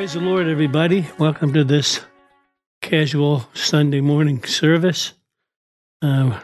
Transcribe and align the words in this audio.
Praise 0.00 0.14
the 0.14 0.20
Lord, 0.20 0.48
everybody. 0.48 1.06
Welcome 1.18 1.52
to 1.52 1.62
this 1.62 2.00
casual 2.80 3.46
Sunday 3.52 4.00
morning 4.00 4.42
service. 4.44 5.12
Uh, 6.00 6.40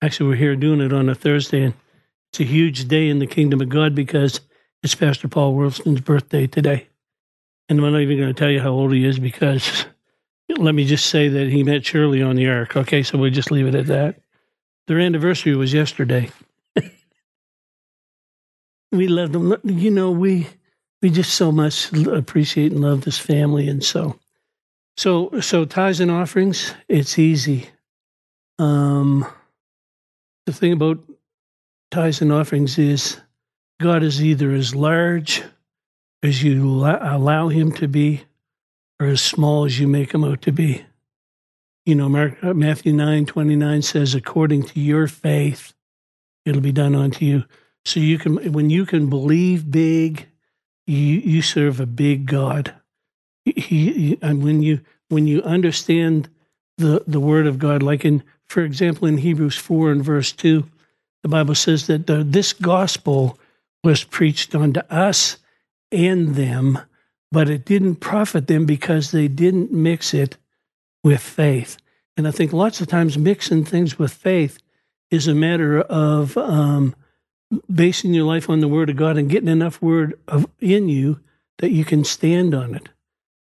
actually, 0.00 0.30
we're 0.30 0.36
here 0.36 0.56
doing 0.56 0.80
it 0.80 0.90
on 0.90 1.10
a 1.10 1.14
Thursday, 1.14 1.64
and 1.64 1.74
it's 2.32 2.40
a 2.40 2.44
huge 2.44 2.88
day 2.88 3.10
in 3.10 3.18
the 3.18 3.26
kingdom 3.26 3.60
of 3.60 3.68
God 3.68 3.94
because 3.94 4.40
it's 4.82 4.94
Pastor 4.94 5.28
Paul 5.28 5.54
Wilson's 5.54 6.00
birthday 6.00 6.46
today. 6.46 6.86
And 7.68 7.78
I'm 7.78 7.92
not 7.92 8.00
even 8.00 8.16
going 8.16 8.34
to 8.34 8.40
tell 8.40 8.48
you 8.48 8.60
how 8.60 8.70
old 8.70 8.94
he 8.94 9.04
is 9.04 9.18
because 9.18 9.84
let 10.48 10.74
me 10.74 10.86
just 10.86 11.04
say 11.04 11.28
that 11.28 11.50
he 11.50 11.62
met 11.62 11.84
Shirley 11.84 12.22
on 12.22 12.36
the 12.36 12.48
ark. 12.48 12.74
Okay, 12.74 13.02
so 13.02 13.18
we'll 13.18 13.30
just 13.30 13.50
leave 13.50 13.66
it 13.66 13.74
at 13.74 13.88
that. 13.88 14.22
Their 14.86 15.00
anniversary 15.00 15.54
was 15.54 15.74
yesterday. 15.74 16.30
we 18.92 19.08
love 19.08 19.32
them. 19.32 19.58
You 19.62 19.90
know, 19.90 20.10
we 20.10 20.48
we 21.04 21.10
just 21.10 21.34
so 21.34 21.52
much 21.52 21.92
appreciate 22.06 22.72
and 22.72 22.80
love 22.80 23.02
this 23.02 23.18
family, 23.18 23.68
and 23.68 23.84
so 23.84 24.18
so 24.96 25.38
so 25.42 25.66
tithes 25.66 26.00
and 26.00 26.10
offerings. 26.10 26.72
It's 26.88 27.18
easy. 27.18 27.68
Um, 28.58 29.26
the 30.46 30.54
thing 30.54 30.72
about 30.72 31.00
tithes 31.90 32.22
and 32.22 32.32
offerings 32.32 32.78
is 32.78 33.20
God 33.82 34.02
is 34.02 34.24
either 34.24 34.50
as 34.52 34.74
large 34.74 35.42
as 36.22 36.42
you 36.42 36.86
allow 36.86 37.48
Him 37.48 37.70
to 37.72 37.86
be, 37.86 38.24
or 38.98 39.08
as 39.08 39.20
small 39.20 39.66
as 39.66 39.78
you 39.78 39.86
make 39.86 40.14
Him 40.14 40.24
out 40.24 40.40
to 40.40 40.52
be. 40.52 40.86
You 41.84 41.96
know, 41.96 42.08
Matthew 42.08 42.94
nine 42.94 43.26
twenty 43.26 43.56
nine 43.56 43.82
says, 43.82 44.14
"According 44.14 44.62
to 44.68 44.80
your 44.80 45.06
faith, 45.06 45.74
it'll 46.46 46.62
be 46.62 46.72
done 46.72 46.94
unto 46.94 47.26
you." 47.26 47.44
So 47.84 48.00
you 48.00 48.16
can, 48.16 48.54
when 48.54 48.70
you 48.70 48.86
can 48.86 49.10
believe 49.10 49.70
big 49.70 50.28
you 50.86 50.96
you 50.96 51.42
serve 51.42 51.80
a 51.80 51.86
big 51.86 52.26
God. 52.26 52.74
He, 53.44 53.52
he, 53.52 54.18
and 54.22 54.42
when 54.42 54.62
you 54.62 54.80
when 55.08 55.26
you 55.26 55.42
understand 55.42 56.28
the 56.78 57.02
the 57.06 57.20
word 57.20 57.46
of 57.46 57.58
God, 57.58 57.82
like 57.82 58.04
in 58.04 58.22
for 58.44 58.62
example 58.62 59.08
in 59.08 59.18
Hebrews 59.18 59.56
four 59.56 59.90
and 59.90 60.04
verse 60.04 60.32
two, 60.32 60.64
the 61.22 61.28
Bible 61.28 61.54
says 61.54 61.86
that 61.86 62.06
the, 62.06 62.22
this 62.22 62.52
gospel 62.52 63.38
was 63.82 64.04
preached 64.04 64.54
unto 64.54 64.80
us 64.90 65.38
and 65.92 66.34
them, 66.34 66.78
but 67.30 67.48
it 67.48 67.64
didn't 67.64 67.96
profit 67.96 68.46
them 68.46 68.66
because 68.66 69.10
they 69.10 69.28
didn't 69.28 69.72
mix 69.72 70.14
it 70.14 70.36
with 71.02 71.20
faith. 71.20 71.76
And 72.16 72.28
I 72.28 72.30
think 72.30 72.52
lots 72.52 72.80
of 72.80 72.88
times 72.88 73.18
mixing 73.18 73.64
things 73.64 73.98
with 73.98 74.12
faith 74.12 74.58
is 75.10 75.28
a 75.28 75.34
matter 75.34 75.80
of 75.80 76.36
um, 76.36 76.94
basing 77.72 78.14
your 78.14 78.24
life 78.24 78.48
on 78.48 78.60
the 78.60 78.68
Word 78.68 78.90
of 78.90 78.96
God 78.96 79.16
and 79.16 79.30
getting 79.30 79.48
enough 79.48 79.82
Word 79.82 80.18
of, 80.28 80.46
in 80.60 80.88
you 80.88 81.20
that 81.58 81.70
you 81.70 81.84
can 81.84 82.04
stand 82.04 82.54
on 82.54 82.74
it. 82.74 82.88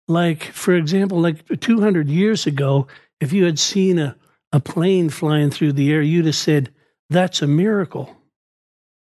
Like, 0.08 0.44
for 0.44 0.74
example, 0.74 1.20
like 1.20 1.60
200 1.60 2.10
years 2.10 2.48
ago, 2.48 2.88
if 3.20 3.32
you 3.34 3.46
had 3.46 3.60
seen 3.60 4.00
a, 4.00 4.16
a 4.52 4.60
plane 4.60 5.10
flying 5.10 5.52
through 5.52 5.74
the 5.74 5.92
air, 5.92 6.02
you'd 6.02 6.26
have 6.26 6.36
said, 6.36 6.72
That's 7.10 7.42
a 7.42 7.48
miracle. 7.48 8.16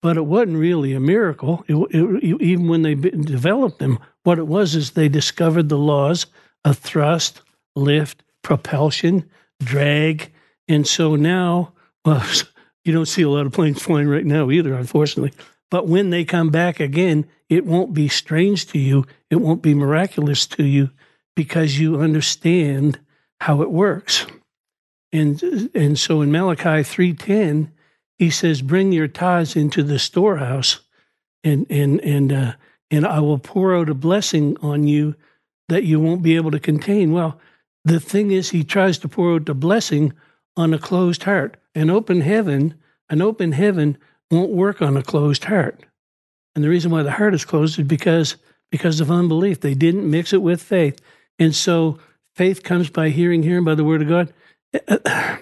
But 0.03 0.17
it 0.17 0.27
wasn't 0.27 0.59
really 0.59 0.95
a 0.95 1.01
miracle. 1.01 1.65
It, 1.69 1.77
it, 1.91 2.25
even 2.43 2.69
when 2.69 2.83
they 2.83 2.95
developed 2.95 3.79
them, 3.79 4.01
what 4.25 4.39
it 4.39 4.49
was 4.49 4.75
is 4.75 4.91
they 4.91 5.09
discovered 5.09 5.69
the 5.69 5.79
laws 5.79 6.27
of 6.65 6.79
thrust, 6.79 7.41
lift, 7.77 8.23
propulsion, 8.43 9.31
drag. 9.63 10.33
And 10.69 10.87
so 10.87 11.17
now, 11.17 11.73
well, 12.05 12.25
you 12.85 12.93
don't 12.93 13.07
see 13.07 13.23
a 13.23 13.29
lot 13.29 13.47
of 13.47 13.53
planes 13.53 13.81
flying 13.81 14.09
right 14.09 14.27
now 14.27 14.51
either, 14.51 14.75
unfortunately. 14.75 15.33
But 15.71 15.89
when 15.89 16.11
they 16.11 16.25
come 16.25 16.51
back 16.51 16.81
again, 16.81 17.27
it 17.49 17.65
won't 17.65 17.95
be 17.95 18.09
strange 18.09 18.67
to 18.69 18.79
you. 18.79 19.07
It 19.31 19.37
won't 19.37 19.63
be 19.63 19.75
miraculous 19.75 20.47
to 20.49 20.65
you 20.65 20.91
because 21.35 21.79
you 21.79 22.01
understand 22.01 22.99
how 23.41 23.63
it 23.63 23.71
works. 23.71 24.27
And 25.13 25.71
and 25.75 25.99
so 25.99 26.23
in 26.23 26.33
Malachi 26.33 26.83
3:10, 26.83 27.71
he 28.19 28.31
says, 28.31 28.63
"Bring 28.63 28.93
your 28.93 29.09
tithes 29.09 29.57
into 29.57 29.83
the 29.83 29.99
storehouse, 29.99 30.81
and 31.45 31.67
and 31.69 32.01
and 32.01 32.33
uh, 32.33 32.53
and 32.91 33.07
I 33.07 33.21
will 33.21 33.39
pour 33.39 33.77
out 33.77 33.91
a 33.91 33.95
blessing 33.95 34.57
on 34.63 34.87
you 34.87 35.15
that 35.69 35.85
you 35.85 36.01
won't 36.01 36.23
be 36.23 36.37
able 36.37 36.51
to 36.51 36.61
contain." 36.61 37.13
Well, 37.13 37.39
the 37.85 38.01
thing 38.01 38.31
is, 38.31 38.51
he 38.51 38.65
tries 38.65 38.99
to 38.99 39.09
pour 39.09 39.35
out 39.35 39.47
the 39.47 39.55
blessing 39.55 40.13
on 40.57 40.75
a 40.75 40.79
closed 40.79 41.25
heart. 41.25 41.57
An 41.75 41.91
open 41.91 42.21
heaven, 42.21 42.75
an 43.09 43.23
open 43.23 43.53
heaven 43.53 43.97
won't 44.31 44.51
work 44.51 44.83
on 44.83 44.97
a 44.97 45.03
closed 45.03 45.45
heart. 45.45 45.81
And 46.55 46.63
the 46.63 46.69
reason 46.69 46.91
why 46.91 47.03
the 47.03 47.13
heart 47.13 47.35
is 47.35 47.45
closed 47.45 47.79
is 47.79 47.87
because 47.87 48.37
because 48.73 49.01
of 49.01 49.11
unbelief. 49.11 49.61
They 49.61 49.75
didn't 49.75 50.11
mix 50.11 50.33
it 50.33 50.43
with 50.43 50.61
faith. 50.61 51.01
And 51.39 51.55
so 51.55 51.99
faith 52.35 52.65
comes 52.65 52.91
by 52.91 53.11
hearing, 53.11 53.45
hearing 53.45 53.65
by 53.65 53.77
the 53.77 53.85
word 53.85 54.03
of 54.03 54.09
God. 54.09 54.33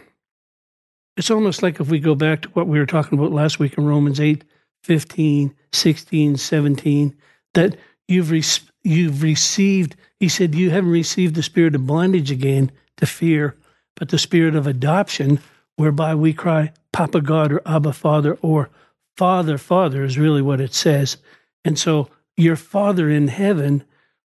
It's 1.16 1.30
almost 1.30 1.62
like 1.62 1.80
if 1.80 1.90
we 1.90 1.98
go 1.98 2.14
back 2.14 2.42
to 2.42 2.48
what 2.50 2.66
we 2.66 2.78
were 2.78 2.86
talking 2.86 3.18
about 3.18 3.32
last 3.32 3.58
week 3.58 3.76
in 3.76 3.84
Romans 3.84 4.18
8, 4.18 4.42
15, 4.84 5.54
16, 5.70 6.36
17, 6.38 7.16
that 7.52 7.76
you've, 8.08 8.30
re- 8.30 8.42
you've 8.84 9.22
received, 9.22 9.96
he 10.18 10.30
said, 10.30 10.54
you 10.54 10.70
haven't 10.70 10.92
received 10.92 11.34
the 11.34 11.42
spirit 11.42 11.74
of 11.74 11.86
bondage 11.86 12.30
again 12.30 12.70
to 12.96 13.04
fear, 13.04 13.54
but 13.96 14.08
the 14.08 14.18
spirit 14.18 14.54
of 14.54 14.66
adoption, 14.66 15.40
whereby 15.76 16.14
we 16.14 16.32
cry, 16.32 16.72
Papa 16.92 17.20
God 17.20 17.52
or 17.52 17.62
Abba 17.66 17.92
Father 17.92 18.34
or 18.42 18.70
Father, 19.16 19.58
Father 19.58 20.04
is 20.04 20.18
really 20.18 20.42
what 20.42 20.60
it 20.60 20.74
says. 20.74 21.16
And 21.64 21.78
so 21.78 22.08
your 22.36 22.56
Father 22.56 23.10
in 23.10 23.28
heaven 23.28 23.84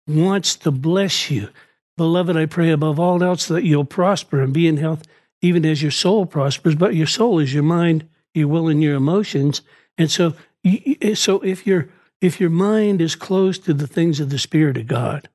wants 0.07 0.55
to 0.57 0.71
bless 0.71 1.31
you. 1.31 1.49
Beloved, 1.97 2.35
I 2.35 2.45
pray 2.45 2.71
above 2.71 2.99
all 2.99 3.23
else 3.23 3.47
that 3.47 3.63
you'll 3.63 3.85
prosper 3.85 4.41
and 4.41 4.53
be 4.53 4.67
in 4.67 4.77
health, 4.77 5.03
even 5.41 5.65
as 5.65 5.81
your 5.81 5.91
soul 5.91 6.25
prospers. 6.25 6.75
But 6.75 6.95
your 6.95 7.07
soul 7.07 7.39
is 7.39 7.53
your 7.53 7.63
mind, 7.63 8.07
your 8.33 8.47
will, 8.47 8.67
and 8.67 8.81
your 8.81 8.95
emotions. 8.95 9.61
And 9.97 10.09
so, 10.09 10.33
eh, 10.65 11.15
so 11.15 11.41
if 11.41 11.65
your 11.67 11.89
if 12.19 12.39
your 12.39 12.49
mind 12.49 13.01
is 13.01 13.15
closed 13.15 13.65
to 13.65 13.73
the 13.73 13.87
things 13.87 14.19
of 14.19 14.29
the 14.29 14.37
Spirit 14.37 14.77
of 14.77 14.87
God, 14.87 15.27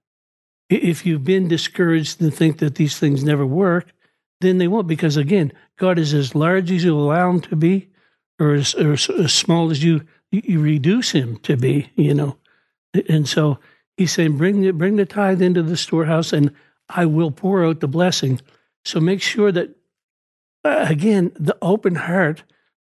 if 0.68 1.04
you've 1.04 1.24
been 1.24 1.48
discouraged 1.48 2.20
and 2.20 2.32
think 2.32 2.58
that 2.58 2.76
these 2.76 2.98
things 2.98 3.24
never 3.24 3.44
work, 3.44 3.92
then 4.40 4.58
they 4.58 4.68
won't. 4.68 4.86
Because 4.86 5.16
again, 5.16 5.52
God 5.78 5.98
is 5.98 6.14
as 6.14 6.34
large 6.34 6.70
as 6.70 6.84
you 6.84 6.98
allow 6.98 7.30
Him 7.30 7.40
to 7.42 7.56
be, 7.56 7.88
or 8.38 8.54
as, 8.54 8.74
or 8.74 8.92
as 8.92 9.32
small 9.32 9.70
as 9.70 9.82
you 9.82 10.02
you 10.30 10.60
reduce 10.60 11.10
Him 11.10 11.38
to 11.38 11.56
be. 11.56 11.90
You 11.96 12.14
know, 12.14 12.36
and 13.08 13.28
so 13.28 13.58
He's 13.96 14.12
saying, 14.12 14.36
bring 14.36 14.60
the, 14.60 14.72
bring 14.72 14.96
the 14.96 15.06
tithe 15.06 15.40
into 15.40 15.62
the 15.62 15.76
storehouse, 15.76 16.32
and 16.32 16.52
I 16.88 17.06
will 17.06 17.30
pour 17.30 17.64
out 17.64 17.80
the 17.80 17.88
blessing. 17.88 18.40
So 18.84 19.00
make 19.00 19.22
sure 19.22 19.50
that 19.52 19.70
uh, 20.64 20.86
again, 20.88 21.32
the 21.38 21.56
open 21.62 21.94
heart, 21.94 22.42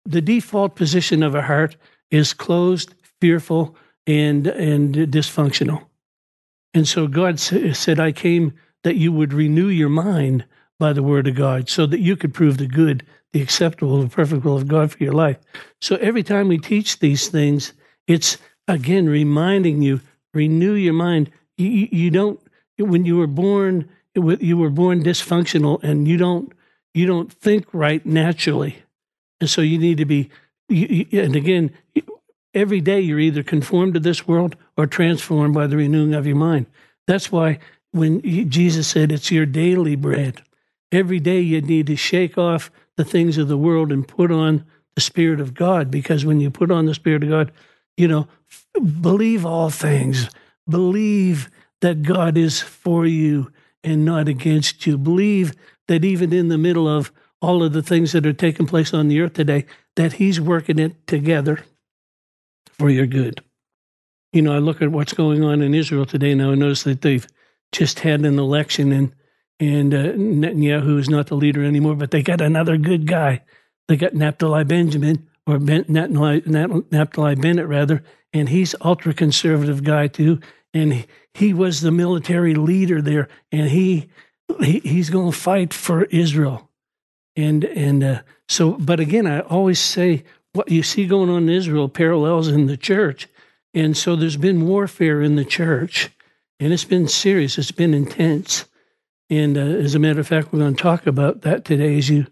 the 0.05 0.21
default 0.21 0.75
position 0.75 1.23
of 1.23 1.35
a 1.35 1.41
heart 1.41 1.77
is 2.09 2.33
closed, 2.33 2.93
fearful, 3.21 3.75
and 4.05 4.47
and 4.47 4.93
dysfunctional. 4.93 5.85
And 6.73 6.87
so 6.87 7.07
God 7.07 7.39
said, 7.39 7.99
I 7.99 8.11
came 8.11 8.53
that 8.83 8.95
you 8.95 9.11
would 9.11 9.33
renew 9.33 9.67
your 9.67 9.89
mind 9.89 10.45
by 10.81 10.93
the 10.93 11.03
word 11.03 11.27
of 11.27 11.35
God 11.35 11.69
so 11.69 11.85
that 11.85 11.99
you 11.99 12.17
could 12.17 12.33
prove 12.33 12.57
the 12.57 12.65
good, 12.65 13.05
the 13.33 13.41
acceptable, 13.41 14.01
the 14.01 14.09
perfect 14.09 14.43
will 14.43 14.57
of 14.57 14.67
God 14.67 14.91
for 14.91 15.01
your 15.01 15.13
life. 15.13 15.37
So 15.79 15.95
every 15.97 16.23
time 16.23 16.47
we 16.47 16.57
teach 16.57 16.97
these 16.97 17.27
things, 17.27 17.73
it's 18.07 18.39
again 18.67 19.07
reminding 19.07 19.83
you, 19.83 20.01
renew 20.33 20.73
your 20.73 20.93
mind. 20.93 21.29
You, 21.55 21.87
you 21.91 22.09
don't, 22.09 22.39
when 22.79 23.05
you 23.05 23.15
were 23.17 23.27
born, 23.27 23.87
you 24.15 24.57
were 24.57 24.71
born 24.71 25.03
dysfunctional 25.03 25.81
and 25.83 26.07
you 26.07 26.17
don't, 26.17 26.51
you 26.95 27.05
don't 27.05 27.31
think 27.31 27.67
right 27.73 28.03
naturally. 28.03 28.77
And 29.39 29.49
so 29.49 29.61
you 29.61 29.77
need 29.77 29.99
to 29.99 30.05
be, 30.05 30.31
and 30.67 31.35
again, 31.35 31.71
every 32.55 32.81
day 32.81 32.99
you're 33.01 33.19
either 33.19 33.43
conformed 33.43 33.93
to 33.93 33.99
this 33.99 34.27
world 34.27 34.55
or 34.77 34.87
transformed 34.87 35.53
by 35.53 35.67
the 35.67 35.77
renewing 35.77 36.15
of 36.15 36.25
your 36.25 36.35
mind. 36.35 36.65
That's 37.05 37.31
why 37.31 37.59
when 37.91 38.21
Jesus 38.49 38.87
said 38.87 39.11
it's 39.11 39.31
your 39.31 39.45
daily 39.45 39.95
bread, 39.95 40.41
every 40.91 41.19
day 41.19 41.39
you 41.39 41.61
need 41.61 41.87
to 41.87 41.95
shake 41.95 42.37
off 42.37 42.71
the 42.97 43.05
things 43.05 43.37
of 43.37 43.47
the 43.47 43.57
world 43.57 43.91
and 43.91 44.07
put 44.07 44.31
on 44.31 44.65
the 44.95 45.01
Spirit 45.01 45.39
of 45.39 45.53
God. 45.53 45.89
Because 45.89 46.25
when 46.25 46.39
you 46.39 46.51
put 46.51 46.71
on 46.71 46.85
the 46.85 46.93
Spirit 46.93 47.23
of 47.23 47.29
God, 47.29 47.51
you 47.97 48.07
know, 48.07 48.27
believe 49.01 49.45
all 49.45 49.69
things, 49.69 50.29
believe 50.67 51.49
that 51.81 52.03
God 52.03 52.37
is 52.37 52.61
for 52.61 53.05
you 53.05 53.51
and 53.83 54.05
not 54.05 54.27
against 54.27 54.85
you. 54.85 54.97
Believe 54.97 55.53
that 55.87 56.05
even 56.05 56.31
in 56.31 56.49
the 56.49 56.57
middle 56.57 56.87
of 56.87 57.11
all 57.41 57.63
of 57.63 57.73
the 57.73 57.81
things 57.81 58.11
that 58.11 58.25
are 58.25 58.33
taking 58.33 58.67
place 58.67 58.93
on 58.93 59.07
the 59.07 59.19
earth 59.19 59.33
today, 59.33 59.65
that 59.95 60.13
He's 60.13 60.39
working 60.39 60.79
it 60.79 61.07
together 61.07 61.63
for 62.71 62.89
your 62.89 63.07
good. 63.07 63.43
You 64.31 64.41
know, 64.41 64.53
I 64.53 64.59
look 64.59 64.81
at 64.81 64.91
what's 64.91 65.13
going 65.13 65.43
on 65.43 65.61
in 65.61 65.73
Israel 65.73 66.05
today 66.05 66.35
now. 66.35 66.51
I 66.51 66.55
notice 66.55 66.83
that 66.83 67.01
they've 67.01 67.27
just 67.71 67.99
had 67.99 68.21
an 68.21 68.37
election, 68.37 68.91
and 68.91 69.13
and 69.61 69.93
uh, 69.93 70.13
Netanyahu 70.13 70.99
is 70.99 71.07
not 71.07 71.27
the 71.27 71.35
leader 71.35 71.63
anymore, 71.63 71.95
but 71.95 72.09
they 72.09 72.23
got 72.23 72.41
another 72.41 72.77
good 72.77 73.05
guy. 73.05 73.43
They 73.87 73.95
got 73.95 74.15
Naphtali 74.15 74.63
Benjamin 74.63 75.29
or 75.45 75.59
ben, 75.59 75.85
Naphtali, 75.87 76.41
Naftali 76.41 77.39
Bennett 77.39 77.67
rather, 77.67 78.03
and 78.33 78.49
he's 78.49 78.73
ultra 78.81 79.13
conservative 79.13 79.83
guy 79.83 80.07
too. 80.07 80.39
and 80.73 81.05
he, 81.35 81.53
was 81.53 81.81
the 81.81 81.91
military 81.91 82.55
leader 82.55 83.01
there, 83.01 83.29
and 83.51 83.69
he, 83.69 84.09
he 84.61 84.79
he's 84.79 85.09
going 85.11 85.31
to 85.31 85.37
fight 85.37 85.73
for 85.73 86.05
Israel, 86.05 86.69
and 87.35 87.63
and 87.63 88.03
uh, 88.03 88.21
so. 88.49 88.71
But 88.73 88.99
again, 88.99 89.27
I 89.27 89.41
always 89.41 89.79
say 89.79 90.23
what 90.53 90.69
you 90.69 90.81
see 90.81 91.05
going 91.05 91.29
on 91.29 91.43
in 91.43 91.49
Israel 91.49 91.87
parallels 91.87 92.47
in 92.47 92.65
the 92.65 92.77
church, 92.77 93.27
and 93.73 93.95
so 93.95 94.15
there's 94.15 94.37
been 94.37 94.67
warfare 94.67 95.21
in 95.21 95.35
the 95.35 95.45
church, 95.45 96.09
and 96.59 96.73
it's 96.73 96.83
been 96.83 97.07
serious. 97.07 97.57
It's 97.57 97.71
been 97.71 97.93
intense, 97.93 98.65
and 99.31 99.57
uh, 99.57 99.61
as 99.61 99.95
a 99.95 99.99
matter 99.99 100.19
of 100.19 100.27
fact, 100.27 100.51
we're 100.51 100.59
going 100.59 100.75
to 100.75 100.81
talk 100.81 101.07
about 101.07 101.41
that 101.41 101.63
today 101.63 101.97
as 101.97 102.09
you 102.09 102.27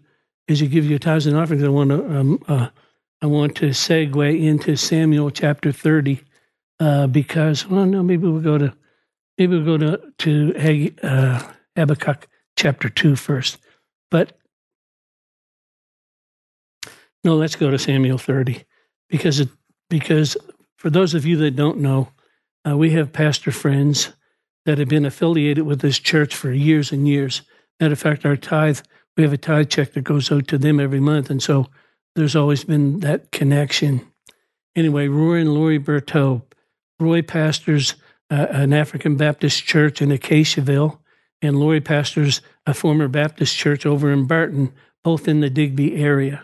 as 0.48 0.60
you 0.60 0.68
give 0.68 0.84
your 0.84 0.98
tithes 0.98 1.26
and 1.26 1.36
offerings. 1.36 1.64
I 1.64 1.68
want 1.68 1.90
to 1.90 2.18
um, 2.18 2.44
uh, 2.46 2.68
I 3.22 3.26
want 3.26 3.56
to 3.56 3.70
segue 3.70 4.40
into 4.40 4.76
Samuel 4.76 5.30
chapter 5.30 5.72
thirty 5.72 6.20
uh, 6.78 7.06
because 7.06 7.66
well 7.66 7.86
no 7.86 8.02
maybe 8.02 8.28
we'll 8.28 8.42
go 8.42 8.58
to 8.58 8.74
maybe 9.38 9.58
we'll 9.58 9.78
go 9.78 9.96
to 9.96 10.12
to 10.18 10.94
uh, 11.02 11.42
Habakkuk 11.74 12.28
chapter 12.56 12.90
two 12.90 13.16
first, 13.16 13.58
but 14.10 14.36
no, 17.24 17.36
let's 17.36 17.56
go 17.56 17.70
to 17.70 17.78
Samuel 17.78 18.18
thirty 18.18 18.64
because 19.08 19.40
it 19.40 19.48
because 19.88 20.36
for 20.76 20.90
those 20.90 21.14
of 21.14 21.24
you 21.24 21.38
that 21.38 21.56
don't 21.56 21.78
know, 21.78 22.10
uh, 22.68 22.76
we 22.76 22.90
have 22.90 23.10
pastor 23.10 23.52
friends 23.52 24.12
that 24.66 24.78
have 24.78 24.88
been 24.88 25.06
affiliated 25.06 25.64
with 25.64 25.80
this 25.80 25.98
church 25.98 26.34
for 26.34 26.52
years 26.52 26.92
and 26.92 27.08
years. 27.08 27.42
Matter 27.78 27.92
of 27.92 27.98
fact, 27.98 28.26
our 28.26 28.36
tithe 28.36 28.80
we 29.16 29.24
have 29.24 29.32
a 29.32 29.38
tithe 29.38 29.68
check 29.68 29.92
that 29.92 30.02
goes 30.02 30.30
out 30.32 30.48
to 30.48 30.56
them 30.56 30.80
every 30.80 31.00
month, 31.00 31.30
and 31.30 31.42
so 31.42 31.66
there's 32.14 32.36
always 32.36 32.64
been 32.64 33.00
that 33.00 33.30
connection. 33.32 34.00
Anyway, 34.74 35.08
Roy 35.08 35.40
and 35.40 35.52
Lori 35.52 35.78
Berteau, 35.78 36.42
Roy 36.98 37.22
pastors 37.22 37.94
uh, 38.30 38.46
an 38.50 38.72
African 38.72 39.16
Baptist 39.16 39.64
church 39.64 40.00
in 40.00 40.10
Acaciaville, 40.10 40.98
and 41.42 41.58
Lori 41.58 41.80
pastors 41.80 42.40
a 42.66 42.74
former 42.74 43.08
Baptist 43.08 43.56
church 43.56 43.84
over 43.84 44.12
in 44.12 44.26
Barton, 44.26 44.72
both 45.02 45.26
in 45.26 45.40
the 45.40 45.50
Digby 45.50 45.96
area. 45.96 46.42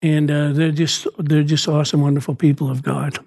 And 0.00 0.30
uh, 0.30 0.52
they're 0.52 0.72
just 0.72 1.06
they're 1.18 1.42
just 1.42 1.68
awesome, 1.68 2.00
wonderful 2.00 2.34
people 2.34 2.70
of 2.70 2.82
God. 2.82 3.18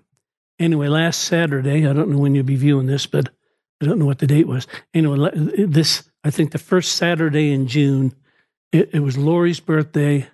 Anyway, 0.60 0.88
last 0.88 1.22
Saturday, 1.22 1.88
I 1.88 1.94
don't 1.94 2.10
know 2.10 2.18
when 2.18 2.34
you'll 2.36 2.44
be 2.44 2.56
viewing 2.56 2.88
this, 2.88 3.06
but 3.06 3.30
I 3.82 3.86
don't 3.86 4.00
know 4.00 4.06
what 4.06 4.20
the 4.20 4.28
date 4.28 4.48
was. 4.48 4.68
Anyway, 4.94 5.30
this 5.66 6.10
I 6.24 6.32
think 6.32 6.52
the 6.52 6.58
first 6.58 6.94
Saturday 6.94 7.52
in 7.52 7.68
June, 7.68 8.14
it, 8.72 8.90
it 8.94 9.00
was 9.00 9.18
Lori's 9.18 9.60
birthday 9.60 10.28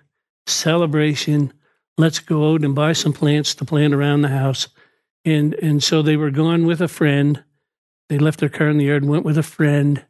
celebration. 0.46 1.52
Let's 1.98 2.20
go 2.20 2.52
out 2.52 2.64
and 2.64 2.74
buy 2.74 2.92
some 2.92 3.12
plants 3.12 3.54
to 3.56 3.64
plant 3.64 3.94
around 3.94 4.22
the 4.22 4.28
house. 4.28 4.68
And 5.24 5.54
and 5.54 5.82
so 5.82 6.02
they 6.02 6.16
were 6.16 6.30
gone 6.30 6.66
with 6.66 6.80
a 6.80 6.88
friend. 6.88 7.42
They 8.08 8.18
left 8.18 8.40
their 8.40 8.48
car 8.48 8.68
in 8.68 8.78
the 8.78 8.86
yard 8.86 9.02
and 9.02 9.10
went 9.10 9.24
with 9.24 9.38
a 9.38 9.42
friend. 9.42 10.04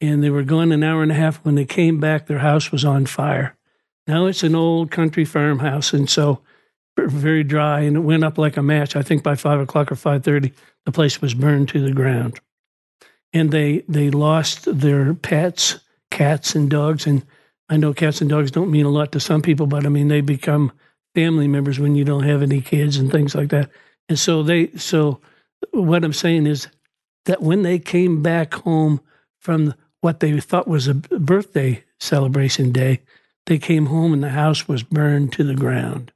And 0.00 0.24
they 0.24 0.30
were 0.30 0.42
gone 0.42 0.72
an 0.72 0.82
hour 0.82 1.02
and 1.02 1.12
a 1.12 1.14
half. 1.16 1.36
When 1.44 1.56
they 1.56 1.66
came 1.66 2.00
back, 2.00 2.26
their 2.26 2.38
house 2.38 2.72
was 2.72 2.84
on 2.84 3.06
fire. 3.06 3.56
Now 4.06 4.26
it's 4.26 4.42
an 4.42 4.54
old 4.54 4.90
country 4.90 5.24
farmhouse, 5.24 5.92
and 5.92 6.08
so 6.08 6.40
very 6.98 7.44
dry, 7.44 7.80
and 7.80 7.96
it 7.96 8.00
went 8.00 8.24
up 8.24 8.38
like 8.38 8.56
a 8.56 8.62
match. 8.62 8.96
I 8.96 9.02
think 9.02 9.22
by 9.22 9.34
five 9.34 9.60
o'clock 9.60 9.92
or 9.92 9.96
five 9.96 10.24
thirty, 10.24 10.52
the 10.84 10.92
place 10.92 11.20
was 11.20 11.34
burned 11.34 11.68
to 11.68 11.82
the 11.82 11.92
ground. 11.92 12.40
And 13.32 13.50
they 13.50 13.84
they 13.88 14.10
lost 14.10 14.66
their 14.80 15.14
pets, 15.14 15.78
cats 16.10 16.54
and 16.54 16.68
dogs, 16.68 17.06
and 17.06 17.24
I 17.68 17.76
know 17.76 17.94
cats 17.94 18.20
and 18.20 18.28
dogs 18.28 18.50
don't 18.50 18.70
mean 18.70 18.86
a 18.86 18.90
lot 18.90 19.12
to 19.12 19.20
some 19.20 19.42
people, 19.42 19.66
but 19.66 19.86
I 19.86 19.88
mean 19.88 20.08
they 20.08 20.20
become 20.20 20.72
family 21.14 21.48
members 21.48 21.78
when 21.78 21.94
you 21.94 22.04
don't 22.04 22.24
have 22.24 22.42
any 22.42 22.60
kids 22.60 22.96
and 22.96 23.10
things 23.10 23.34
like 23.34 23.50
that. 23.50 23.70
And 24.08 24.18
so 24.18 24.42
they 24.42 24.70
so 24.76 25.20
what 25.70 26.04
I'm 26.04 26.12
saying 26.12 26.46
is 26.46 26.68
that 27.26 27.42
when 27.42 27.62
they 27.62 27.78
came 27.78 28.22
back 28.22 28.54
home 28.54 29.00
from 29.38 29.74
what 30.00 30.20
they 30.20 30.38
thought 30.40 30.66
was 30.66 30.88
a 30.88 30.94
birthday 30.94 31.84
celebration 31.98 32.72
day, 32.72 33.00
they 33.46 33.58
came 33.58 33.86
home 33.86 34.12
and 34.12 34.22
the 34.22 34.30
house 34.30 34.66
was 34.66 34.82
burned 34.82 35.32
to 35.34 35.44
the 35.44 35.54
ground. 35.54 36.12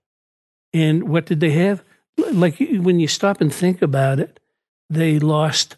And 0.73 1.09
what 1.09 1.27
did 1.27 1.41
they 1.41 1.53
have? 1.53 1.83
Like 2.17 2.59
when 2.59 3.01
you 3.01 3.09
stop 3.09 3.41
and 3.41 3.53
think 3.53 3.83
about 3.83 4.19
it, 4.19 4.41
they 4.91 5.19
lost 5.19 5.77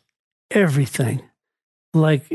everything. 0.50 1.25
Like 1.96 2.30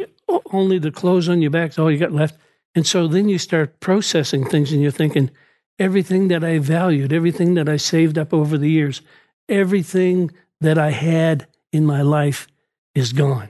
only 0.52 0.80
the 0.80 0.92
clothes 0.92 1.30
on 1.30 1.42
your 1.42 1.52
back 1.52 1.72
is 1.72 1.80
all 1.80 1.92
you 1.92 1.98
got 1.98 2.12
left. 2.12 2.38
And 2.76 2.86
so 2.86 3.08
then 3.08 3.30
you 3.30 3.38
start 3.38 3.80
processing 3.80 4.46
things 4.46 4.72
and 4.72 4.82
you're 4.82 4.92
thinking, 4.92 5.32
everything 5.78 6.28
that 6.30 6.44
I 6.44 6.60
valued, 6.60 7.12
everything 7.12 7.56
that 7.56 7.68
I 7.68 7.78
saved 7.78 8.18
up 8.18 8.34
over 8.34 8.58
the 8.58 8.70
years, 8.70 9.02
everything 9.50 10.32
that 10.62 10.78
I 10.78 10.92
had 10.92 11.48
in 11.72 11.86
my 11.86 12.02
life 12.02 12.48
is 12.96 13.14
gone. 13.14 13.50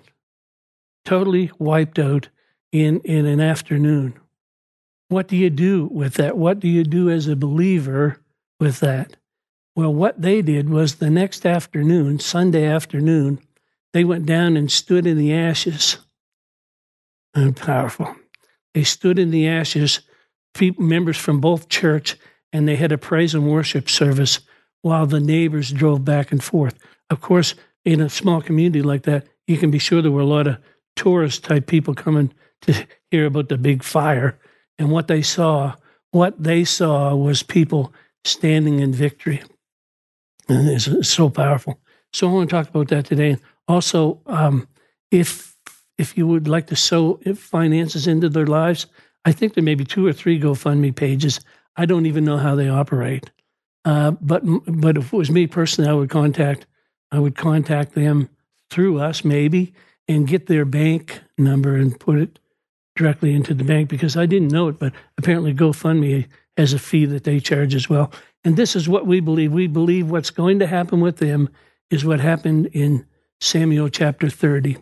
Totally 1.06 1.52
wiped 1.60 2.00
out 2.00 2.30
in, 2.72 3.00
in 3.02 3.26
an 3.26 3.40
afternoon. 3.40 4.14
What 5.10 5.28
do 5.28 5.36
you 5.36 5.50
do 5.50 5.90
with 5.92 6.14
that? 6.16 6.38
What 6.38 6.60
do 6.60 6.68
you 6.68 6.84
do 6.84 7.10
as 7.10 7.28
a 7.28 7.36
believer 7.36 8.22
with 8.60 8.80
that? 8.80 9.18
Well, 9.76 9.94
what 9.94 10.22
they 10.22 10.42
did 10.42 10.70
was 10.70 10.96
the 10.96 11.10
next 11.10 11.46
afternoon, 11.46 12.20
Sunday 12.20 12.66
afternoon, 12.66 13.40
they 13.94 14.04
went 14.04 14.26
down 14.26 14.58
and 14.58 14.72
stood 14.72 15.06
in 15.06 15.18
the 15.18 15.34
ashes. 15.34 15.98
And 17.34 17.56
powerful. 17.56 18.16
They 18.74 18.84
stood 18.84 19.20
in 19.20 19.32
the 19.32 19.48
ashes, 19.48 20.02
people, 20.54 20.84
members 20.84 21.18
from 21.18 21.40
both 21.40 21.70
church, 21.70 22.18
and 22.54 22.68
they 22.68 22.76
had 22.76 22.92
a 22.92 22.98
praise 22.98 23.34
and 23.34 23.50
worship 23.50 23.90
service 23.90 24.40
while 24.82 25.06
the 25.06 25.20
neighbors 25.20 25.72
drove 25.72 26.04
back 26.04 26.32
and 26.32 26.44
forth. 26.44 26.78
Of 27.10 27.22
course, 27.22 27.56
in 27.86 28.02
a 28.02 28.10
small 28.10 28.42
community 28.42 28.82
like 28.82 29.04
that, 29.04 29.28
you 29.48 29.58
can 29.58 29.72
be 29.72 29.80
sure 29.80 30.02
there 30.02 30.12
were 30.12 30.22
a 30.22 30.26
lot 30.26 30.48
of 30.48 30.58
tourist 30.96 31.44
type 31.44 31.68
people 31.68 31.94
coming 31.94 32.34
to 32.62 32.88
hear 33.10 33.26
about 33.26 33.50
the 33.50 33.58
big 33.58 33.84
fire. 33.84 34.40
And 34.78 34.92
what 34.92 35.08
they 35.08 35.22
saw, 35.22 35.76
what 36.12 36.42
they 36.42 36.64
saw 36.64 37.16
was 37.16 37.44
people 37.44 37.94
standing 38.24 38.80
in 38.80 38.94
victory. 38.94 39.42
And 40.48 40.70
it's 40.70 41.08
so 41.08 41.30
powerful. 41.30 41.80
So 42.14 42.30
I 42.30 42.34
want 42.34 42.50
to 42.50 42.56
talk 42.56 42.70
about 42.70 42.90
that 42.90 43.06
today. 43.06 43.38
Also, 43.72 44.20
um, 44.26 44.68
if 45.12 45.58
if 45.98 46.18
you 46.18 46.28
would 46.28 46.48
like 46.48 46.68
to 46.68 46.76
sow 46.76 47.20
finances 47.36 48.06
into 48.06 48.28
their 48.28 48.46
lives, 48.46 48.86
I 49.24 49.32
think 49.32 49.54
there 49.54 49.64
may 49.64 49.76
be 49.76 49.86
two 49.86 50.06
or 50.06 50.12
three 50.12 50.38
GoFundMe 50.38 50.94
pages. 50.94 51.40
I 51.78 51.86
don't 51.86 52.06
even 52.06 52.26
know 52.26 52.38
how 52.38 52.56
they 52.56 52.68
operate. 52.68 53.32
Uh, 53.86 54.12
but 54.20 54.44
but 54.66 54.98
if 54.98 55.14
it 55.14 55.18
was 55.18 55.32
me 55.32 55.48
personally, 55.48 55.90
I 55.90 55.94
would 55.94 56.10
contact 56.10 56.68
I 57.14 57.20
would 57.20 57.38
contact 57.38 57.96
them 57.96 58.30
through 58.70 59.00
us 59.00 59.24
maybe 59.24 59.74
and 60.06 60.28
get 60.28 60.48
their 60.48 60.66
bank 60.66 61.22
number 61.38 61.78
and 61.78 61.98
put 61.98 62.20
it 62.20 62.40
directly 62.98 63.34
into 63.34 63.54
the 63.54 63.64
bank 63.64 63.90
because 63.90 64.18
I 64.18 64.26
didn't 64.26 64.52
know 64.52 64.68
it, 64.68 64.80
but 64.80 64.92
apparently 65.18 65.54
GoFundMe 65.54 66.28
has 66.58 66.74
a 66.74 66.80
fee 66.80 67.06
that 67.06 67.24
they 67.24 67.40
charge 67.40 67.74
as 67.74 67.90
well. 67.90 68.12
And 68.44 68.58
this 68.58 68.76
is 68.76 68.90
what 68.90 69.08
we 69.08 69.22
believe. 69.22 69.54
We 69.54 69.68
believe 69.68 70.12
what's 70.12 70.30
going 70.30 70.60
to 70.60 70.68
happen 70.68 71.00
with 71.00 71.18
them 71.18 71.48
is 71.90 72.04
what 72.04 72.20
happened 72.20 72.66
in 72.74 73.06
Samuel 73.42 73.90
chapter 73.90 74.30
30. 74.30 74.78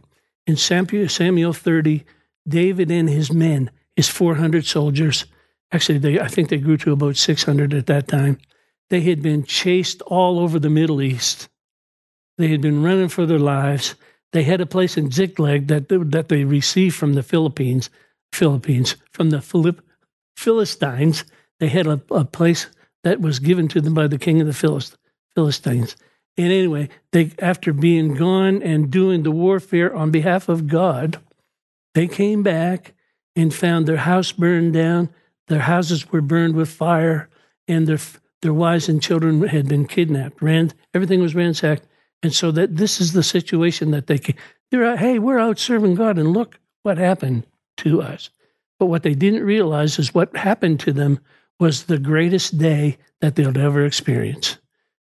In 0.46 0.58
Samuel 0.58 1.54
30, 1.54 2.06
David 2.48 2.92
and 2.92 3.10
his 3.10 3.32
men, 3.32 3.72
his 3.96 4.10
400 4.10 4.66
soldiers, 4.66 5.26
actually, 5.72 5.98
they, 5.98 6.20
I 6.20 6.28
think 6.28 6.50
they 6.50 6.58
grew 6.58 6.78
to 6.78 6.92
about 6.92 7.16
600 7.16 7.74
at 7.74 7.86
that 7.86 8.10
time, 8.10 8.38
they 8.90 9.02
had 9.02 9.22
been 9.22 9.44
chased 9.44 10.02
all 10.04 10.40
over 10.40 10.60
the 10.60 10.70
Middle 10.70 11.02
East. 11.02 11.48
They 12.38 12.50
had 12.50 12.62
been 12.62 12.84
running 12.84 13.08
for 13.08 13.26
their 13.26 13.40
lives. 13.40 13.96
They 14.34 14.44
had 14.44 14.62
a 14.62 14.66
place 14.66 14.98
in 14.98 15.12
Ziklag 15.12 15.68
that, 15.68 15.88
that 15.90 16.28
they 16.28 16.44
received 16.44 16.96
from 16.96 17.14
the 17.14 17.24
Philippines, 17.24 17.90
Philippines, 18.34 18.96
from 19.14 19.30
the 19.30 19.42
Philipp, 19.42 19.82
Philistines. 20.36 21.24
They 21.60 21.70
had 21.70 21.88
a, 21.88 22.02
a 22.12 22.26
place 22.26 22.68
that 23.04 23.22
was 23.22 23.40
given 23.40 23.68
to 23.70 23.80
them 23.80 23.94
by 23.94 24.08
the 24.08 24.18
king 24.20 24.42
of 24.42 24.48
the 24.48 24.82
Philistines. 25.36 25.96
And 26.40 26.54
anyway, 26.54 26.88
they 27.12 27.34
after 27.40 27.74
being 27.74 28.16
gone 28.16 28.64
and 28.64 28.90
doing 28.90 29.24
the 29.24 29.32
warfare 29.32 29.94
on 29.94 30.10
behalf 30.10 30.48
of 30.48 30.68
God, 30.68 31.20
they 31.94 32.08
came 32.08 32.44
back 32.44 32.94
and 33.36 33.54
found 33.54 33.86
their 33.86 33.98
house 33.98 34.32
burned 34.32 34.72
down, 34.72 35.10
their 35.50 35.60
houses 35.60 36.14
were 36.14 36.22
burned 36.22 36.56
with 36.56 36.70
fire, 36.70 37.28
and 37.68 37.88
their 37.88 38.00
their 38.42 38.54
wives 38.54 38.88
and 38.88 39.04
children 39.04 39.46
had 39.50 39.68
been 39.68 39.86
kidnapped. 39.86 40.42
Ran 40.42 40.72
everything 40.94 41.20
was 41.20 41.36
ransacked, 41.36 41.86
and 42.24 42.34
so 42.34 42.52
that 42.52 42.78
this 42.78 43.02
is 43.02 43.12
the 43.12 43.22
situation 43.22 43.92
that 43.92 44.08
they 44.08 44.22
they're 44.72 44.96
hey 44.96 45.20
we're 45.20 45.40
out 45.40 45.60
serving 45.60 45.96
God, 45.96 46.18
and 46.18 46.32
look 46.32 46.58
what 46.84 46.98
happened 46.98 47.46
to 47.80 48.02
us. 48.02 48.30
But 48.80 48.86
what 48.86 49.04
they 49.04 49.14
didn't 49.14 49.44
realize 49.44 50.00
is 50.00 50.16
what 50.16 50.38
happened 50.38 50.80
to 50.82 50.94
them 50.94 51.20
was 51.60 51.84
the 51.84 52.00
greatest 52.00 52.58
day 52.58 52.98
that 53.20 53.36
they'll 53.36 53.58
ever 53.58 53.86
experience. 53.86 54.58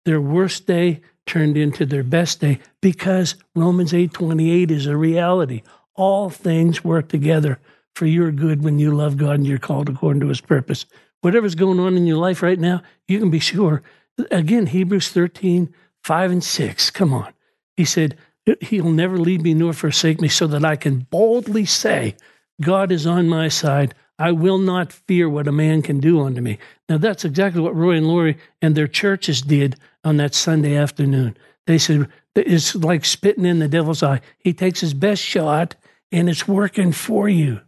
Their 0.04 0.20
worst 0.20 0.66
day 0.66 1.02
turned 1.26 1.56
into 1.56 1.86
their 1.86 2.02
best 2.02 2.40
day 2.40 2.58
because 2.80 3.36
Romans 3.54 3.92
8:28 3.92 4.70
is 4.70 4.86
a 4.86 4.96
reality. 4.96 5.62
All 5.94 6.30
things 6.30 6.84
work 6.84 7.08
together 7.08 7.58
for 7.94 8.06
your 8.06 8.32
good 8.32 8.62
when 8.62 8.78
you 8.78 8.94
love 8.94 9.16
God 9.16 9.36
and 9.36 9.46
you're 9.46 9.58
called 9.58 9.88
according 9.88 10.20
to 10.20 10.28
his 10.28 10.40
purpose. 10.40 10.86
Whatever's 11.20 11.54
going 11.54 11.78
on 11.78 11.96
in 11.96 12.06
your 12.06 12.16
life 12.16 12.42
right 12.42 12.58
now, 12.58 12.82
you 13.06 13.18
can 13.18 13.30
be 13.30 13.40
sure. 13.40 13.82
Again, 14.30 14.66
Hebrews 14.66 15.10
13, 15.10 15.74
5 16.02 16.30
and 16.30 16.44
6. 16.44 16.90
Come 16.90 17.12
on. 17.12 17.32
He 17.76 17.84
said, 17.84 18.16
He'll 18.62 18.90
never 18.90 19.18
leave 19.18 19.42
me 19.42 19.54
nor 19.54 19.72
forsake 19.72 20.20
me, 20.20 20.28
so 20.28 20.46
that 20.46 20.64
I 20.64 20.76
can 20.76 21.00
boldly 21.10 21.66
say, 21.66 22.16
God 22.60 22.90
is 22.90 23.06
on 23.06 23.28
my 23.28 23.48
side. 23.48 23.94
I 24.20 24.32
will 24.32 24.58
not 24.58 24.92
fear 24.92 25.30
what 25.30 25.48
a 25.48 25.52
man 25.52 25.80
can 25.80 25.98
do 25.98 26.20
unto 26.20 26.42
me. 26.42 26.58
Now, 26.90 26.98
that's 26.98 27.24
exactly 27.24 27.62
what 27.62 27.74
Roy 27.74 27.96
and 27.96 28.06
Lori 28.06 28.36
and 28.60 28.74
their 28.74 28.86
churches 28.86 29.40
did 29.40 29.76
on 30.04 30.18
that 30.18 30.34
Sunday 30.34 30.76
afternoon. 30.76 31.38
They 31.66 31.78
said, 31.78 32.06
it's 32.34 32.74
like 32.74 33.06
spitting 33.06 33.46
in 33.46 33.60
the 33.60 33.68
devil's 33.68 34.02
eye. 34.02 34.20
He 34.38 34.52
takes 34.52 34.80
his 34.80 34.92
best 34.92 35.22
shot 35.22 35.74
and 36.12 36.28
it's 36.28 36.46
working 36.46 36.92
for 36.92 37.30
you. 37.30 37.62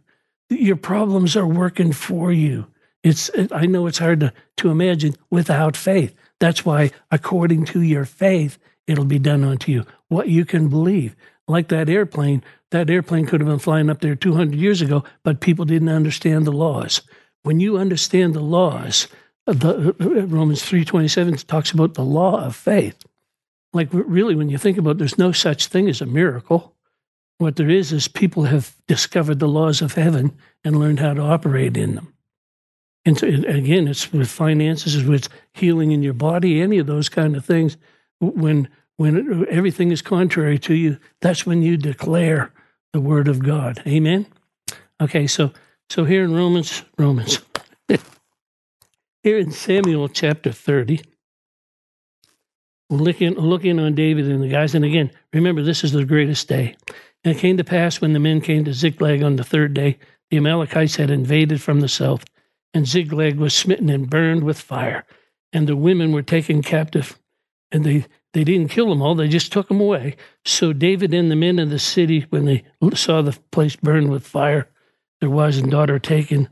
Your 0.49 0.75
problems 0.75 1.35
are 1.35 1.47
working 1.47 1.91
for 1.91 2.31
you. 2.31 2.67
It's 3.01 3.31
I 3.51 3.65
know 3.65 3.87
it's 3.87 3.97
hard 3.97 4.19
to, 4.19 4.31
to 4.57 4.69
imagine 4.69 5.15
without 5.31 5.75
faith. 5.75 6.15
That's 6.39 6.63
why, 6.63 6.91
according 7.09 7.65
to 7.65 7.81
your 7.81 8.05
faith, 8.05 8.59
it'll 8.85 9.05
be 9.05 9.19
done 9.19 9.43
unto 9.43 9.71
you. 9.71 9.85
What 10.07 10.29
you 10.29 10.45
can 10.45 10.69
believe. 10.69 11.15
Like 11.47 11.67
that 11.69 11.89
airplane, 11.89 12.43
that 12.71 12.89
airplane 12.89 13.25
could 13.25 13.41
have 13.41 13.49
been 13.49 13.59
flying 13.59 13.89
up 13.89 13.99
there 13.99 14.15
200 14.15 14.57
years 14.57 14.81
ago, 14.81 15.03
but 15.23 15.41
people 15.41 15.65
didn't 15.65 15.89
understand 15.89 16.45
the 16.45 16.51
laws. 16.51 17.01
When 17.43 17.59
you 17.59 17.77
understand 17.77 18.33
the 18.33 18.41
laws, 18.41 19.07
the, 19.45 19.93
Romans 20.29 20.63
3.27 20.63 21.45
talks 21.45 21.71
about 21.71 21.95
the 21.95 22.03
law 22.03 22.43
of 22.43 22.55
faith. 22.55 23.03
Like 23.73 23.89
really, 23.91 24.35
when 24.35 24.49
you 24.49 24.57
think 24.57 24.77
about 24.77 24.91
it, 24.91 24.97
there's 24.99 25.17
no 25.17 25.31
such 25.31 25.67
thing 25.67 25.89
as 25.89 25.99
a 26.01 26.05
miracle. 26.05 26.73
What 27.39 27.57
there 27.57 27.69
is 27.69 27.91
is 27.91 28.07
people 28.07 28.43
have 28.43 28.75
discovered 28.87 29.39
the 29.39 29.47
laws 29.47 29.81
of 29.81 29.95
heaven 29.95 30.37
and 30.63 30.79
learned 30.79 30.99
how 30.99 31.13
to 31.13 31.21
operate 31.21 31.75
in 31.75 31.95
them. 31.95 32.13
And 33.05 33.17
so, 33.17 33.27
again, 33.27 33.87
it's 33.87 34.13
with 34.13 34.29
finances, 34.29 34.95
it's 34.95 35.05
with 35.05 35.27
healing 35.53 35.91
in 35.91 36.03
your 36.03 36.13
body, 36.13 36.61
any 36.61 36.77
of 36.77 36.87
those 36.87 37.09
kind 37.09 37.35
of 37.35 37.43
things. 37.43 37.75
When 38.21 38.69
when 38.97 39.45
everything 39.49 39.91
is 39.91 40.01
contrary 40.01 40.59
to 40.59 40.73
you, 40.73 40.97
that's 41.21 41.45
when 41.45 41.61
you 41.61 41.77
declare 41.77 42.51
the 42.93 43.01
word 43.01 43.27
of 43.27 43.43
God. 43.43 43.81
Amen. 43.87 44.27
Okay, 45.01 45.27
so 45.27 45.51
so 45.89 46.05
here 46.05 46.23
in 46.23 46.33
Romans, 46.33 46.83
Romans, 46.97 47.39
here 49.23 49.37
in 49.37 49.51
Samuel 49.51 50.07
chapter 50.07 50.51
thirty, 50.51 51.01
looking 52.89 53.33
looking 53.33 53.79
on 53.79 53.95
David 53.95 54.29
and 54.29 54.43
the 54.43 54.49
guys, 54.49 54.75
and 54.75 54.85
again, 54.85 55.11
remember 55.33 55.61
this 55.61 55.83
is 55.83 55.91
the 55.91 56.05
greatest 56.05 56.47
day. 56.47 56.75
And 57.25 57.35
it 57.35 57.39
came 57.39 57.57
to 57.57 57.63
pass 57.63 58.01
when 58.01 58.13
the 58.13 58.19
men 58.19 58.41
came 58.41 58.65
to 58.65 58.73
Ziklag 58.73 59.23
on 59.23 59.37
the 59.37 59.45
third 59.45 59.73
day, 59.73 59.97
the 60.29 60.37
Amalekites 60.37 60.97
had 60.97 61.09
invaded 61.09 61.61
from 61.61 61.79
the 61.79 61.87
south 61.87 62.25
and 62.73 62.87
Ziklag 62.87 63.37
was 63.37 63.53
smitten 63.53 63.89
and 63.89 64.09
burned 64.09 64.43
with 64.43 64.59
fire, 64.59 65.05
and 65.51 65.67
the 65.67 65.75
women 65.75 66.11
were 66.11 66.23
taken 66.23 66.61
captive. 66.61 67.19
And 67.73 67.83
they, 67.83 68.05
they 68.33 68.45
didn't 68.45 68.69
kill 68.69 68.87
them 68.87 69.01
all, 69.01 69.15
they 69.15 69.27
just 69.27 69.51
took 69.51 69.67
them 69.67 69.81
away. 69.81 70.15
So 70.45 70.71
David 70.71 71.13
and 71.13 71.29
the 71.29 71.35
men 71.35 71.59
of 71.59 71.69
the 71.69 71.79
city, 71.79 72.25
when 72.29 72.45
they 72.45 72.63
saw 72.93 73.21
the 73.21 73.37
place 73.51 73.75
burned 73.75 74.09
with 74.09 74.25
fire, 74.25 74.69
their 75.19 75.29
wives 75.29 75.57
and 75.57 75.69
daughter 75.69 75.99
taken, 75.99 76.47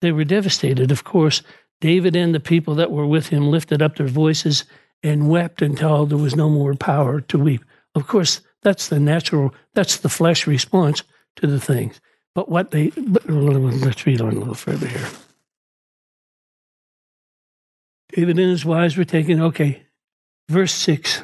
they 0.00 0.12
were 0.12 0.24
devastated. 0.24 0.92
Of 0.92 1.02
course, 1.02 1.42
David 1.80 2.14
and 2.14 2.34
the 2.34 2.40
people 2.40 2.74
that 2.76 2.92
were 2.92 3.06
with 3.06 3.28
him 3.28 3.50
lifted 3.50 3.82
up 3.82 3.96
their 3.96 4.06
voices 4.06 4.64
and 5.02 5.28
wept 5.28 5.62
until 5.62 6.06
there 6.06 6.18
was 6.18 6.36
no 6.36 6.48
more 6.48 6.74
power 6.74 7.20
to 7.22 7.38
weep. 7.38 7.64
Of 7.94 8.06
course, 8.06 8.40
that's 8.62 8.88
the 8.88 9.00
natural, 9.00 9.54
that's 9.74 9.96
the 9.96 10.08
flesh 10.08 10.46
response 10.46 11.02
to 11.36 11.46
the 11.46 11.60
things. 11.60 12.00
But 12.34 12.50
what 12.50 12.70
they, 12.70 12.90
but, 12.90 13.28
let's 13.28 14.04
read 14.06 14.20
on 14.20 14.34
a 14.34 14.38
little 14.38 14.54
further 14.54 14.86
here. 14.86 15.08
David 18.12 18.38
and 18.38 18.50
his 18.50 18.64
wives 18.64 18.96
were 18.96 19.04
taken. 19.04 19.40
Okay, 19.40 19.85
verse 20.48 20.72
6. 20.72 21.22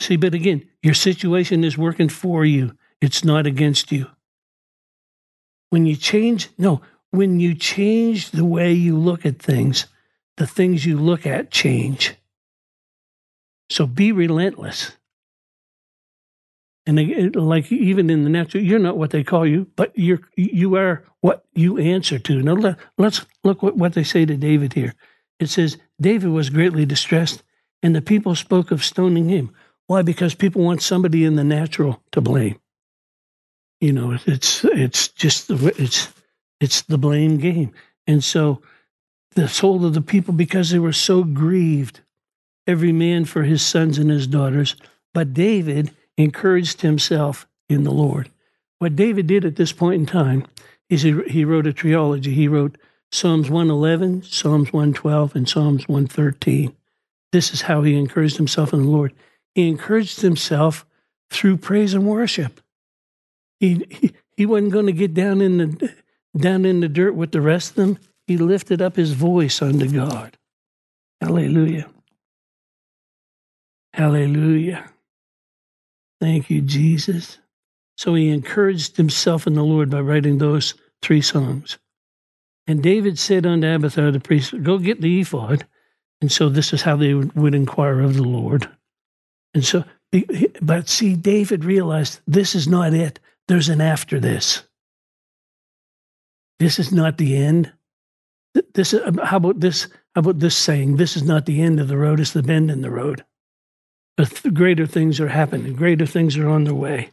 See, 0.00 0.16
but 0.16 0.34
again, 0.34 0.68
your 0.82 0.94
situation 0.94 1.64
is 1.64 1.78
working 1.78 2.08
for 2.08 2.44
you, 2.44 2.76
it's 3.00 3.24
not 3.24 3.46
against 3.46 3.92
you. 3.92 4.06
When 5.70 5.86
you 5.86 5.96
change, 5.96 6.50
no, 6.58 6.82
when 7.10 7.40
you 7.40 7.54
change 7.54 8.30
the 8.30 8.44
way 8.44 8.72
you 8.72 8.96
look 8.96 9.24
at 9.24 9.38
things, 9.38 9.86
the 10.36 10.46
things 10.46 10.84
you 10.84 10.98
look 10.98 11.26
at 11.26 11.50
change. 11.50 12.14
So 13.70 13.86
be 13.86 14.12
relentless. 14.12 14.92
And 16.84 17.36
like 17.36 17.70
even 17.70 18.10
in 18.10 18.24
the 18.24 18.30
natural, 18.30 18.62
you're 18.62 18.78
not 18.78 18.98
what 18.98 19.10
they 19.10 19.22
call 19.22 19.46
you, 19.46 19.68
but 19.76 19.92
you're 19.94 20.20
you 20.36 20.74
are 20.74 21.04
what 21.20 21.44
you 21.54 21.78
answer 21.78 22.18
to. 22.18 22.42
Now 22.42 22.54
let, 22.54 22.78
us 22.98 23.24
look 23.44 23.62
what, 23.62 23.76
what 23.76 23.92
they 23.92 24.02
say 24.02 24.26
to 24.26 24.36
David 24.36 24.72
here. 24.72 24.94
It 25.42 25.50
says 25.50 25.76
David 26.00 26.30
was 26.30 26.50
greatly 26.50 26.86
distressed, 26.86 27.42
and 27.82 27.96
the 27.96 28.00
people 28.00 28.36
spoke 28.36 28.70
of 28.70 28.84
stoning 28.84 29.28
him. 29.28 29.50
Why? 29.88 30.02
Because 30.02 30.34
people 30.34 30.62
want 30.62 30.82
somebody 30.82 31.24
in 31.24 31.34
the 31.34 31.42
natural 31.42 32.00
to 32.12 32.20
blame. 32.20 32.60
You 33.80 33.92
know, 33.92 34.16
it's 34.24 34.64
it's 34.64 35.08
just 35.08 35.48
the 35.48 35.74
it's 35.76 36.12
it's 36.60 36.82
the 36.82 36.96
blame 36.96 37.38
game, 37.38 37.72
and 38.06 38.22
so 38.22 38.62
the 39.34 39.48
soul 39.48 39.84
of 39.84 39.94
the 39.94 40.00
people 40.00 40.32
because 40.32 40.70
they 40.70 40.78
were 40.78 40.92
so 40.92 41.24
grieved, 41.24 42.00
every 42.68 42.92
man 42.92 43.24
for 43.24 43.42
his 43.42 43.62
sons 43.62 43.98
and 43.98 44.10
his 44.10 44.28
daughters. 44.28 44.76
But 45.12 45.34
David 45.34 45.90
encouraged 46.16 46.82
himself 46.82 47.48
in 47.68 47.82
the 47.82 47.90
Lord. 47.90 48.30
What 48.78 48.94
David 48.94 49.26
did 49.26 49.44
at 49.44 49.56
this 49.56 49.72
point 49.72 50.00
in 50.00 50.06
time 50.06 50.46
is 50.88 51.02
he, 51.02 51.20
he 51.26 51.44
wrote 51.44 51.66
a 51.66 51.72
trilogy. 51.72 52.32
He 52.32 52.46
wrote 52.46 52.78
Psalms 53.12 53.50
111, 53.50 54.22
Psalms 54.22 54.72
112, 54.72 55.36
and 55.36 55.48
Psalms 55.48 55.86
113. 55.86 56.74
This 57.30 57.52
is 57.52 57.62
how 57.62 57.82
he 57.82 57.94
encouraged 57.94 58.38
himself 58.38 58.72
in 58.72 58.82
the 58.82 58.90
Lord. 58.90 59.12
He 59.54 59.68
encouraged 59.68 60.22
himself 60.22 60.86
through 61.30 61.58
praise 61.58 61.92
and 61.92 62.06
worship. 62.06 62.60
He, 63.60 63.86
he, 63.90 64.12
he 64.36 64.46
wasn't 64.46 64.72
going 64.72 64.86
to 64.86 64.92
get 64.92 65.12
down 65.12 65.42
in 65.42 65.58
the 65.58 65.94
down 66.36 66.64
in 66.64 66.80
the 66.80 66.88
dirt 66.88 67.14
with 67.14 67.32
the 67.32 67.42
rest 67.42 67.70
of 67.70 67.76
them. 67.76 67.98
He 68.26 68.38
lifted 68.38 68.80
up 68.80 68.96
his 68.96 69.12
voice 69.12 69.60
unto 69.60 69.86
God. 69.86 70.38
Hallelujah. 71.20 71.90
Hallelujah. 73.92 74.90
Thank 76.18 76.48
you, 76.48 76.62
Jesus. 76.62 77.38
So 77.98 78.14
he 78.14 78.30
encouraged 78.30 78.96
himself 78.96 79.46
in 79.46 79.52
the 79.52 79.62
Lord 79.62 79.90
by 79.90 80.00
writing 80.00 80.38
those 80.38 80.74
three 81.02 81.20
songs. 81.20 81.78
And 82.66 82.82
David 82.82 83.18
said 83.18 83.44
unto 83.44 83.66
Abiathar 83.66 84.10
the 84.10 84.20
priest, 84.20 84.54
Go 84.62 84.78
get 84.78 85.00
the 85.00 85.20
ephod. 85.20 85.66
And 86.20 86.30
so 86.30 86.48
this 86.48 86.72
is 86.72 86.82
how 86.82 86.96
they 86.96 87.14
would, 87.14 87.54
inquire 87.54 88.00
of 88.00 88.14
the 88.14 88.22
Lord. 88.22 88.68
And 89.54 89.64
so, 89.64 89.84
but 90.60 90.88
see, 90.88 91.16
David 91.16 91.64
realized 91.64 92.20
this 92.26 92.54
is 92.54 92.68
not 92.68 92.94
it. 92.94 93.18
There's 93.48 93.68
an 93.68 93.80
after 93.80 94.20
this. 94.20 94.62
This 96.60 96.78
is 96.78 96.92
not 96.92 97.18
the 97.18 97.36
end. 97.36 97.72
This 98.74 98.94
is, 98.94 99.02
how 99.24 99.38
about 99.38 99.58
this? 99.58 99.88
How 100.14 100.20
about 100.20 100.38
this 100.38 100.54
saying? 100.54 100.96
This 100.96 101.16
is 101.16 101.24
not 101.24 101.46
the 101.46 101.60
end 101.60 101.80
of 101.80 101.88
the 101.88 101.96
road, 101.96 102.20
it's 102.20 102.32
the 102.32 102.42
bend 102.42 102.70
in 102.70 102.82
the 102.82 102.90
road. 102.90 103.24
But 104.16 104.54
greater 104.54 104.86
things 104.86 105.18
are 105.20 105.28
happening, 105.28 105.74
greater 105.74 106.06
things 106.06 106.36
are 106.36 106.48
on 106.48 106.64
their 106.64 106.74
way. 106.74 107.10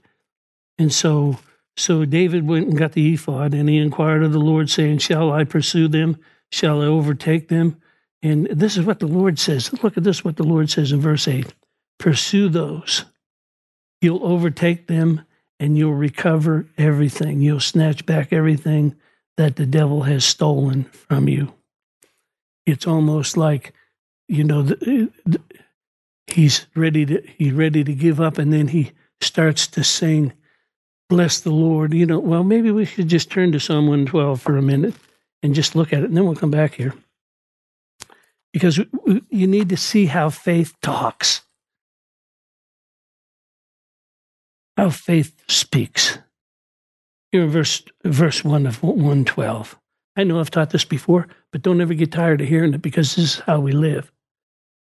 And 0.77 0.93
so, 0.93 1.39
so 1.79 2.05
David 2.05 2.47
went 2.47 2.67
and 2.67 2.77
got 2.77 2.91
the 2.91 3.13
ephod, 3.13 3.53
and 3.53 3.69
he 3.69 3.77
inquired 3.77 4.23
of 4.23 4.33
the 4.33 4.39
Lord, 4.39 4.69
saying, 4.69 4.99
Shall 4.99 5.31
I 5.31 5.43
pursue 5.43 5.87
them? 5.87 6.17
Shall 6.51 6.81
I 6.81 6.85
overtake 6.85 7.47
them? 7.47 7.81
And 8.21 8.47
this 8.47 8.75
is 8.75 8.85
what 8.85 8.99
the 8.99 9.07
Lord 9.07 9.39
says. 9.39 9.71
Look 9.81 9.95
at 9.95 10.03
this, 10.03 10.23
what 10.23 10.35
the 10.35 10.43
Lord 10.43 10.69
says 10.69 10.91
in 10.91 10.99
verse 10.99 11.27
8 11.27 11.53
Pursue 11.97 12.49
those. 12.49 13.05
You'll 14.01 14.25
overtake 14.25 14.87
them, 14.87 15.21
and 15.59 15.77
you'll 15.77 15.93
recover 15.93 16.67
everything. 16.77 17.41
You'll 17.41 17.59
snatch 17.59 18.05
back 18.05 18.33
everything 18.33 18.95
that 19.37 19.55
the 19.55 19.65
devil 19.65 20.03
has 20.03 20.25
stolen 20.25 20.83
from 20.85 21.29
you. 21.29 21.53
It's 22.65 22.85
almost 22.85 23.37
like, 23.37 23.73
you 24.27 24.43
know, 24.43 24.63
the, 24.63 24.75
uh, 24.75 25.19
the, 25.25 25.41
he's 26.27 26.67
ready 26.75 27.05
to 27.05 27.21
he's 27.37 27.53
ready 27.53 27.83
to 27.83 27.93
give 27.93 28.19
up, 28.19 28.37
and 28.37 28.51
then 28.51 28.67
he 28.67 28.91
starts 29.21 29.67
to 29.67 29.83
sing, 29.83 30.33
"Bless 31.09 31.39
the 31.39 31.51
Lord." 31.51 31.93
You 31.93 32.05
know, 32.05 32.19
well, 32.19 32.43
maybe 32.43 32.71
we 32.71 32.85
should 32.85 33.07
just 33.07 33.29
turn 33.31 33.51
to 33.51 33.59
Psalm 33.59 33.87
one 33.87 34.05
twelve 34.05 34.41
for 34.41 34.57
a 34.57 34.61
minute 34.61 34.93
and 35.43 35.55
just 35.55 35.75
look 35.75 35.93
at 35.93 36.03
it, 36.03 36.05
and 36.05 36.17
then 36.17 36.25
we'll 36.25 36.35
come 36.35 36.51
back 36.51 36.75
here 36.75 36.93
because 38.53 38.79
you 39.29 39.47
need 39.47 39.69
to 39.69 39.77
see 39.77 40.05
how 40.05 40.29
faith 40.29 40.73
talks, 40.81 41.41
how 44.77 44.89
faith 44.89 45.35
speaks. 45.47 46.19
Here 47.31 47.43
in 47.43 47.49
verse 47.49 47.83
verse 48.03 48.43
one 48.43 48.65
of 48.65 48.81
one 48.81 49.25
twelve. 49.25 49.77
I 50.15 50.23
know 50.23 50.39
I've 50.39 50.51
taught 50.51 50.71
this 50.71 50.85
before, 50.85 51.27
but 51.51 51.61
don't 51.61 51.79
ever 51.79 51.93
get 51.93 52.11
tired 52.11 52.41
of 52.41 52.47
hearing 52.47 52.73
it 52.73 52.81
because 52.81 53.15
this 53.15 53.35
is 53.35 53.39
how 53.39 53.59
we 53.59 53.71
live. 53.71 54.11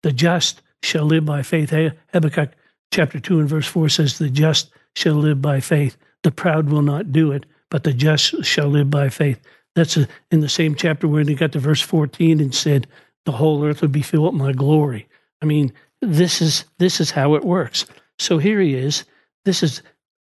The 0.03 0.13
just 0.13 0.63
shall 0.83 1.05
live 1.05 1.25
by 1.25 1.43
faith. 1.43 1.71
Habakkuk 1.71 2.53
chapter 2.91 3.21
2 3.21 3.41
and 3.41 3.49
verse 3.49 3.67
4 3.67 3.89
says, 3.91 4.19
The 4.19 4.31
just 4.31 4.71
shall 4.97 5.15
live 5.15 5.41
by 5.41 5.61
faith. 5.61 5.97
The 6.23 6.31
proud 6.31 6.69
will 6.69 6.83
not 6.83 7.13
do 7.13 7.33
it, 7.33 7.47
but 7.71 7.85
the 7.85 7.93
just 7.93 8.45
shall 8.45 8.69
live 8.69 8.91
by 8.91 9.09
faith. 9.09 9.41
That's 9.75 9.97
a, 9.97 10.09
in 10.31 10.41
the 10.41 10.49
same 10.49 10.75
chapter 10.75 11.09
where 11.09 11.25
he 11.25 11.35
got 11.35 11.53
to 11.53 11.59
verse 11.59 11.81
14 11.81 12.41
and 12.41 12.55
said, 12.55 12.87
The 13.25 13.33
whole 13.33 13.65
earth 13.65 13.83
would 13.83 13.93
be 13.93 14.03
filled 14.03 14.35
with 14.35 14.43
my 14.43 14.53
glory. 14.53 15.09
I 15.41 15.47
mean, 15.47 15.73
this 16.03 16.41
is 16.41 16.65
this 16.79 17.01
is 17.01 17.11
how 17.11 17.35
it 17.35 17.45
works. 17.45 17.87
so 18.19 18.39
here 18.39 18.61
he 18.61 18.75
is. 18.75 19.05
This 19.45 19.63
is 19.63 19.83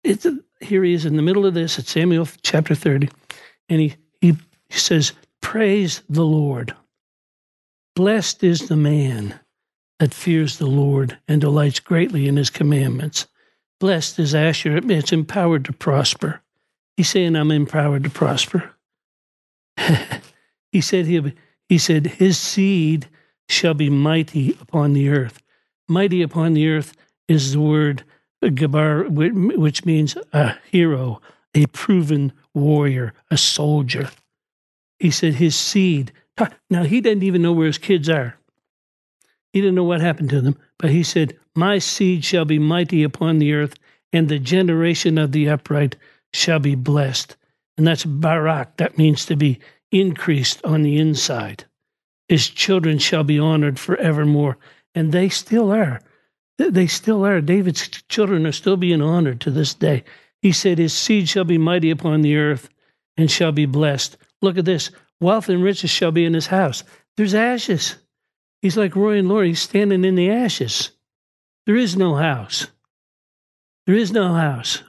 it's 0.04 0.26
here 0.60 0.84
he 0.84 0.94
is 0.94 1.04
in 1.04 1.16
the 1.16 1.22
middle 1.22 1.46
of 1.46 1.54
this 1.54 1.78
at 1.78 1.86
Samuel 1.86 2.28
chapter 2.42 2.74
30, 2.74 3.08
and 3.68 3.80
he, 3.80 3.96
he 4.20 4.36
says, 4.70 5.12
Praise 5.40 6.02
the 6.08 6.24
Lord. 6.24 6.74
Blessed 7.94 8.42
is 8.42 8.68
the 8.68 8.76
man 8.76 9.38
that 9.98 10.14
fears 10.14 10.58
the 10.58 10.66
Lord 10.66 11.18
and 11.28 11.40
delights 11.40 11.80
greatly 11.80 12.26
in 12.26 12.36
his 12.36 12.50
commandments. 12.50 13.26
Blessed 13.82 14.20
is 14.20 14.32
Asher, 14.32 14.76
it's 14.76 15.10
empowered 15.10 15.64
to 15.64 15.72
prosper. 15.72 16.40
He's 16.96 17.08
saying, 17.10 17.34
I'm 17.34 17.50
empowered 17.50 18.04
to 18.04 18.10
prosper. 18.10 18.76
he 20.70 20.80
said 20.80 21.06
he, 21.06 21.32
he 21.68 21.78
said, 21.78 22.06
his 22.06 22.38
seed 22.38 23.08
shall 23.48 23.74
be 23.74 23.90
mighty 23.90 24.56
upon 24.60 24.92
the 24.92 25.08
earth. 25.08 25.42
Mighty 25.88 26.22
upon 26.22 26.54
the 26.54 26.68
earth 26.68 26.94
is 27.26 27.54
the 27.54 27.60
word 27.60 28.04
uh, 28.40 28.50
Gabar, 28.50 29.10
which 29.10 29.84
means 29.84 30.16
a 30.32 30.54
hero, 30.70 31.20
a 31.52 31.66
proven 31.66 32.32
warrior, 32.54 33.14
a 33.32 33.36
soldier. 33.36 34.10
He 35.00 35.10
said 35.10 35.34
his 35.34 35.56
seed. 35.56 36.12
Now, 36.70 36.84
he 36.84 37.00
didn't 37.00 37.24
even 37.24 37.42
know 37.42 37.52
where 37.52 37.66
his 37.66 37.78
kids 37.78 38.08
are. 38.08 38.36
He 39.52 39.60
didn't 39.60 39.74
know 39.74 39.82
what 39.82 40.00
happened 40.00 40.30
to 40.30 40.40
them, 40.40 40.56
but 40.82 40.90
he 40.90 41.04
said, 41.04 41.38
My 41.54 41.78
seed 41.78 42.24
shall 42.24 42.44
be 42.44 42.58
mighty 42.58 43.04
upon 43.04 43.38
the 43.38 43.52
earth, 43.52 43.76
and 44.12 44.28
the 44.28 44.40
generation 44.40 45.16
of 45.16 45.30
the 45.30 45.48
upright 45.48 45.94
shall 46.34 46.58
be 46.58 46.74
blessed. 46.74 47.36
And 47.78 47.86
that's 47.86 48.04
Barak. 48.04 48.78
That 48.78 48.98
means 48.98 49.24
to 49.26 49.36
be 49.36 49.60
increased 49.92 50.60
on 50.64 50.82
the 50.82 50.98
inside. 50.98 51.66
His 52.28 52.48
children 52.48 52.98
shall 52.98 53.22
be 53.22 53.38
honored 53.38 53.78
forevermore. 53.78 54.58
And 54.92 55.12
they 55.12 55.28
still 55.28 55.70
are. 55.70 56.00
They 56.58 56.88
still 56.88 57.24
are. 57.24 57.40
David's 57.40 57.88
children 58.08 58.44
are 58.44 58.52
still 58.52 58.76
being 58.76 59.00
honored 59.00 59.40
to 59.42 59.52
this 59.52 59.74
day. 59.74 60.02
He 60.40 60.50
said, 60.50 60.78
His 60.78 60.92
seed 60.92 61.28
shall 61.28 61.44
be 61.44 61.58
mighty 61.58 61.90
upon 61.90 62.22
the 62.22 62.36
earth 62.36 62.68
and 63.16 63.30
shall 63.30 63.52
be 63.52 63.66
blessed. 63.66 64.16
Look 64.42 64.58
at 64.58 64.64
this 64.64 64.90
wealth 65.20 65.48
and 65.48 65.62
riches 65.62 65.90
shall 65.90 66.10
be 66.10 66.24
in 66.24 66.34
his 66.34 66.48
house. 66.48 66.82
There's 67.16 67.34
ashes. 67.34 67.96
He's 68.62 68.76
like 68.76 68.94
Roy 68.94 69.18
and 69.18 69.28
Lori, 69.28 69.54
standing 69.54 70.04
in 70.04 70.14
the 70.14 70.30
ashes. 70.30 70.92
There 71.66 71.76
is 71.76 71.96
no 71.96 72.14
house. 72.14 72.68
There 73.86 73.96
is 73.96 74.12
no 74.12 74.32
house. 74.34 74.82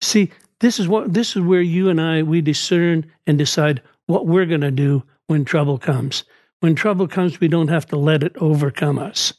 See, 0.00 0.30
this 0.60 0.78
is 0.78 0.86
what 0.86 1.12
this 1.12 1.34
is 1.34 1.42
where 1.42 1.60
you 1.60 1.88
and 1.90 2.00
I 2.00 2.22
we 2.22 2.40
discern 2.40 3.10
and 3.26 3.36
decide 3.36 3.82
what 4.06 4.26
we're 4.26 4.46
going 4.46 4.60
to 4.60 4.70
do 4.70 5.02
when 5.26 5.44
trouble 5.44 5.78
comes. 5.78 6.22
When 6.60 6.76
trouble 6.76 7.08
comes, 7.08 7.40
we 7.40 7.48
don't 7.48 7.68
have 7.68 7.86
to 7.86 7.96
let 7.96 8.22
it 8.22 8.36
overcome 8.36 8.98
us. 8.98 9.32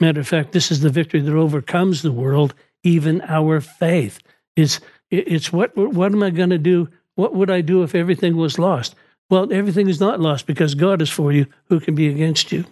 Matter 0.00 0.20
of 0.20 0.28
fact, 0.28 0.52
this 0.52 0.70
is 0.70 0.80
the 0.80 0.90
victory 0.90 1.20
that 1.20 1.34
overcomes 1.34 2.02
the 2.02 2.12
world, 2.12 2.54
even 2.84 3.22
our 3.22 3.62
faith. 3.62 4.20
It's 4.56 4.80
it's 5.10 5.50
what 5.50 5.74
what 5.74 6.12
am 6.12 6.22
I 6.22 6.28
going 6.28 6.50
to 6.50 6.58
do? 6.58 6.90
What 7.14 7.34
would 7.34 7.50
I 7.50 7.62
do 7.62 7.82
if 7.82 7.94
everything 7.94 8.36
was 8.36 8.58
lost? 8.58 8.94
Well, 9.30 9.52
everything 9.52 9.88
is 9.88 10.00
not 10.00 10.20
lost 10.20 10.46
because 10.46 10.74
God 10.74 11.02
is 11.02 11.10
for 11.10 11.32
you. 11.32 11.46
Who 11.66 11.80
can 11.80 11.94
be 11.94 12.08
against 12.08 12.50
you? 12.50 12.64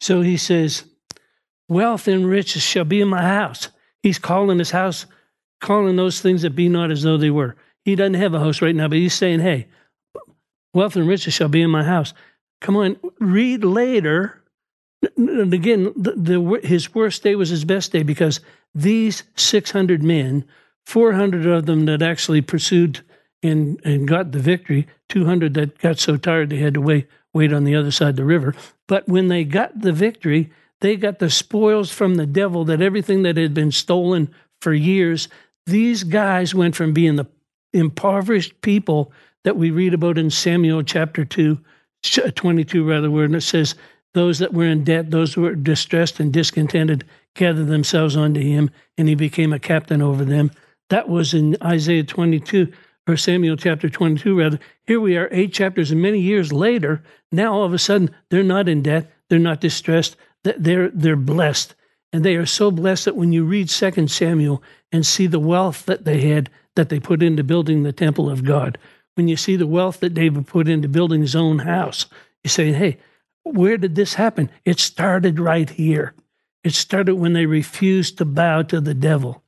So 0.00 0.20
he 0.20 0.36
says, 0.36 0.84
Wealth 1.68 2.06
and 2.08 2.26
riches 2.26 2.62
shall 2.62 2.84
be 2.84 3.00
in 3.00 3.08
my 3.08 3.22
house. 3.22 3.70
He's 4.02 4.18
calling 4.18 4.58
his 4.58 4.70
house, 4.70 5.06
calling 5.62 5.96
those 5.96 6.20
things 6.20 6.42
that 6.42 6.50
be 6.50 6.68
not 6.68 6.90
as 6.90 7.02
though 7.02 7.16
they 7.16 7.30
were. 7.30 7.56
He 7.84 7.96
doesn't 7.96 8.14
have 8.14 8.34
a 8.34 8.38
house 8.38 8.60
right 8.60 8.76
now, 8.76 8.88
but 8.88 8.98
he's 8.98 9.14
saying, 9.14 9.40
Hey, 9.40 9.68
wealth 10.74 10.96
and 10.96 11.08
riches 11.08 11.32
shall 11.32 11.48
be 11.48 11.62
in 11.62 11.70
my 11.70 11.84
house. 11.84 12.12
Come 12.60 12.76
on, 12.76 12.98
read 13.18 13.64
later. 13.64 14.42
And 15.16 15.52
again, 15.54 15.92
the, 15.96 16.12
the, 16.12 16.60
his 16.62 16.94
worst 16.94 17.22
day 17.22 17.34
was 17.34 17.48
his 17.48 17.64
best 17.64 17.92
day 17.92 18.02
because 18.02 18.40
these 18.74 19.22
600 19.36 20.02
men, 20.02 20.44
400 20.84 21.46
of 21.46 21.66
them 21.66 21.86
that 21.86 22.02
actually 22.02 22.42
pursued 22.42 23.00
and, 23.44 23.80
and 23.84 24.08
got 24.08 24.32
the 24.32 24.38
victory, 24.38 24.88
200 25.10 25.54
that 25.54 25.78
got 25.78 25.98
so 25.98 26.16
tired 26.16 26.50
they 26.50 26.56
had 26.56 26.74
to 26.74 26.80
wait, 26.80 27.06
wait 27.32 27.52
on 27.52 27.64
the 27.64 27.76
other 27.76 27.90
side 27.90 28.10
of 28.10 28.16
the 28.16 28.24
river. 28.24 28.54
But 28.88 29.06
when 29.06 29.28
they 29.28 29.44
got 29.44 29.80
the 29.80 29.92
victory, 29.92 30.50
they 30.80 30.96
got 30.96 31.18
the 31.18 31.30
spoils 31.30 31.90
from 31.92 32.16
the 32.16 32.26
devil 32.26 32.64
that 32.64 32.80
everything 32.80 33.22
that 33.22 33.36
had 33.36 33.54
been 33.54 33.70
stolen 33.70 34.34
for 34.60 34.72
years. 34.72 35.28
These 35.66 36.04
guys 36.04 36.54
went 36.54 36.74
from 36.74 36.92
being 36.92 37.16
the 37.16 37.26
impoverished 37.72 38.60
people 38.62 39.12
that 39.44 39.56
we 39.56 39.70
read 39.70 39.94
about 39.94 40.18
in 40.18 40.30
Samuel 40.30 40.82
chapter 40.82 41.24
2, 41.24 41.58
22, 42.34 42.84
rather, 42.84 43.10
where 43.10 43.32
it 43.32 43.40
says, 43.42 43.74
Those 44.14 44.38
that 44.38 44.54
were 44.54 44.64
in 44.64 44.84
debt, 44.84 45.10
those 45.10 45.34
who 45.34 45.42
were 45.42 45.54
distressed 45.54 46.18
and 46.18 46.32
discontented, 46.32 47.04
gathered 47.34 47.66
themselves 47.66 48.16
unto 48.16 48.40
him, 48.40 48.70
and 48.96 49.08
he 49.08 49.14
became 49.14 49.52
a 49.52 49.58
captain 49.58 50.00
over 50.00 50.24
them. 50.24 50.50
That 50.90 51.08
was 51.08 51.34
in 51.34 51.56
Isaiah 51.62 52.04
22 52.04 52.72
or 53.06 53.16
Samuel 53.16 53.56
chapter 53.56 53.88
22, 53.88 54.38
rather. 54.38 54.58
Here 54.86 55.00
we 55.00 55.16
are, 55.16 55.28
eight 55.30 55.52
chapters 55.52 55.90
and 55.90 56.00
many 56.00 56.20
years 56.20 56.52
later. 56.52 57.02
Now, 57.30 57.52
all 57.52 57.64
of 57.64 57.74
a 57.74 57.78
sudden, 57.78 58.14
they're 58.30 58.42
not 58.42 58.68
in 58.68 58.82
debt. 58.82 59.10
They're 59.28 59.38
not 59.38 59.60
distressed. 59.60 60.16
They're, 60.42 60.90
they're 60.90 61.16
blessed. 61.16 61.74
And 62.12 62.24
they 62.24 62.36
are 62.36 62.46
so 62.46 62.70
blessed 62.70 63.06
that 63.06 63.16
when 63.16 63.32
you 63.32 63.44
read 63.44 63.68
Second 63.68 64.10
Samuel 64.10 64.62
and 64.92 65.04
see 65.04 65.26
the 65.26 65.40
wealth 65.40 65.86
that 65.86 66.04
they 66.04 66.20
had 66.28 66.50
that 66.76 66.88
they 66.88 67.00
put 67.00 67.22
into 67.22 67.44
building 67.44 67.82
the 67.82 67.92
temple 67.92 68.30
of 68.30 68.44
God, 68.44 68.78
when 69.14 69.28
you 69.28 69.36
see 69.36 69.56
the 69.56 69.66
wealth 69.66 70.00
that 70.00 70.14
David 70.14 70.46
put 70.46 70.68
into 70.68 70.88
building 70.88 71.20
his 71.20 71.36
own 71.36 71.60
house, 71.60 72.06
you 72.42 72.50
say, 72.50 72.72
hey, 72.72 72.98
where 73.42 73.76
did 73.76 73.94
this 73.94 74.14
happen? 74.14 74.50
It 74.64 74.80
started 74.80 75.38
right 75.38 75.68
here. 75.68 76.14
It 76.62 76.74
started 76.74 77.16
when 77.16 77.34
they 77.34 77.46
refused 77.46 78.18
to 78.18 78.24
bow 78.24 78.62
to 78.62 78.80
the 78.80 78.94
devil. 78.94 79.42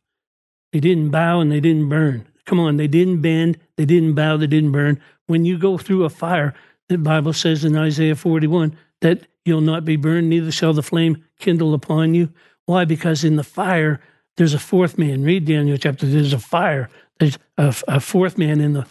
They 0.72 0.80
didn't 0.80 1.10
bow 1.10 1.40
and 1.40 1.50
they 1.50 1.60
didn't 1.60 1.88
burn. 1.88 2.26
Come 2.46 2.60
on, 2.60 2.76
they 2.76 2.86
didn't 2.88 3.20
bend, 3.20 3.58
they 3.76 3.84
didn't 3.84 4.14
bow, 4.14 4.36
they 4.36 4.46
didn't 4.46 4.72
burn. 4.72 5.00
When 5.26 5.44
you 5.44 5.58
go 5.58 5.76
through 5.76 6.04
a 6.04 6.10
fire, 6.10 6.54
the 6.88 6.96
Bible 6.96 7.32
says 7.32 7.64
in 7.64 7.76
Isaiah 7.76 8.14
41 8.14 8.76
that 9.00 9.26
you'll 9.44 9.60
not 9.60 9.84
be 9.84 9.96
burned, 9.96 10.30
neither 10.30 10.52
shall 10.52 10.72
the 10.72 10.82
flame 10.82 11.24
kindle 11.38 11.74
upon 11.74 12.14
you. 12.14 12.32
Why? 12.66 12.84
Because 12.84 13.24
in 13.24 13.36
the 13.36 13.44
fire, 13.44 14.00
there's 14.36 14.54
a 14.54 14.58
fourth 14.58 14.98
man. 14.98 15.22
Read 15.22 15.44
Daniel 15.44 15.76
chapter. 15.76 16.06
There's 16.06 16.32
a 16.32 16.38
fire. 16.38 16.88
There's 17.18 17.38
a, 17.58 17.74
a 17.88 18.00
fourth 18.00 18.38
man 18.38 18.60
in 18.60 18.72
the. 18.74 18.86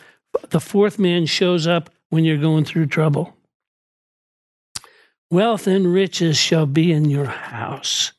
The 0.50 0.60
fourth 0.60 1.00
man 1.00 1.28
shows 1.28 1.65
up 1.65 1.89
when 2.10 2.26
you're 2.26 2.38
going 2.38 2.65
through 2.65 2.88
trouble. 2.88 3.36
Wealth 5.32 5.65
and 5.65 5.91
riches 5.91 6.38
shall 6.38 6.65
be 6.65 6.91
in 6.91 7.06
your 7.06 7.26
house. 7.26 8.12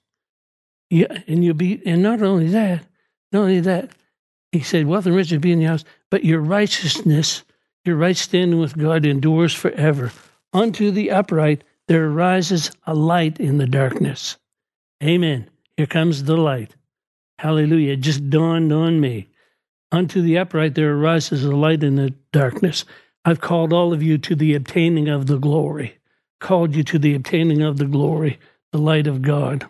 Yeah, 0.89 1.19
and 1.27 1.45
you'll 1.45 1.55
be, 1.55 1.83
and 1.85 2.03
not 2.03 2.23
only 2.23 2.49
that, 2.49 2.87
not 3.33 3.41
only 3.41 3.61
that, 3.61 3.91
he 4.59 4.65
said, 4.65 4.87
Wealth 4.87 5.07
and 5.07 5.15
riches 5.15 5.39
be 5.39 5.53
in 5.53 5.61
the 5.61 5.67
house, 5.67 5.85
but 6.11 6.25
your 6.25 6.41
righteousness, 6.41 7.45
your 7.85 7.97
right 7.97 8.17
standing 8.17 8.59
with 8.59 8.77
God 8.77 9.07
endures 9.07 9.55
forever. 9.55 10.13
Unto 10.53 10.91
the 10.91 11.11
upright 11.11 11.63
there 11.89 12.07
arises 12.07 12.71
a 12.87 12.95
light 12.95 13.39
in 13.39 13.59
the 13.59 13.67
darkness. 13.67 14.37
Amen. 15.03 15.49
Here 15.77 15.87
comes 15.87 16.25
the 16.25 16.37
light. 16.37 16.75
Hallelujah. 17.39 17.93
It 17.93 18.01
just 18.01 18.31
dawned 18.31 18.73
on 18.73 19.01
me. 19.01 19.29
Unto 19.93 20.23
the 20.23 20.39
upright 20.39 20.75
there 20.75 20.97
arises 20.97 21.45
a 21.45 21.55
light 21.55 21.83
in 21.83 21.97
the 21.97 22.15
darkness. 22.33 22.85
I've 23.25 23.41
called 23.41 23.73
all 23.73 23.93
of 23.93 24.03
you 24.03 24.19
to 24.19 24.35
the 24.35 24.55
obtaining 24.55 25.09
of 25.09 25.27
the 25.27 25.39
glory, 25.39 25.99
called 26.41 26.75
you 26.75 26.83
to 26.85 26.99
the 26.99 27.15
obtaining 27.15 27.63
of 27.63 27.77
the 27.77 27.85
glory, 27.85 28.39
the 28.73 28.79
light 28.79 29.07
of 29.07 29.23
God 29.23 29.69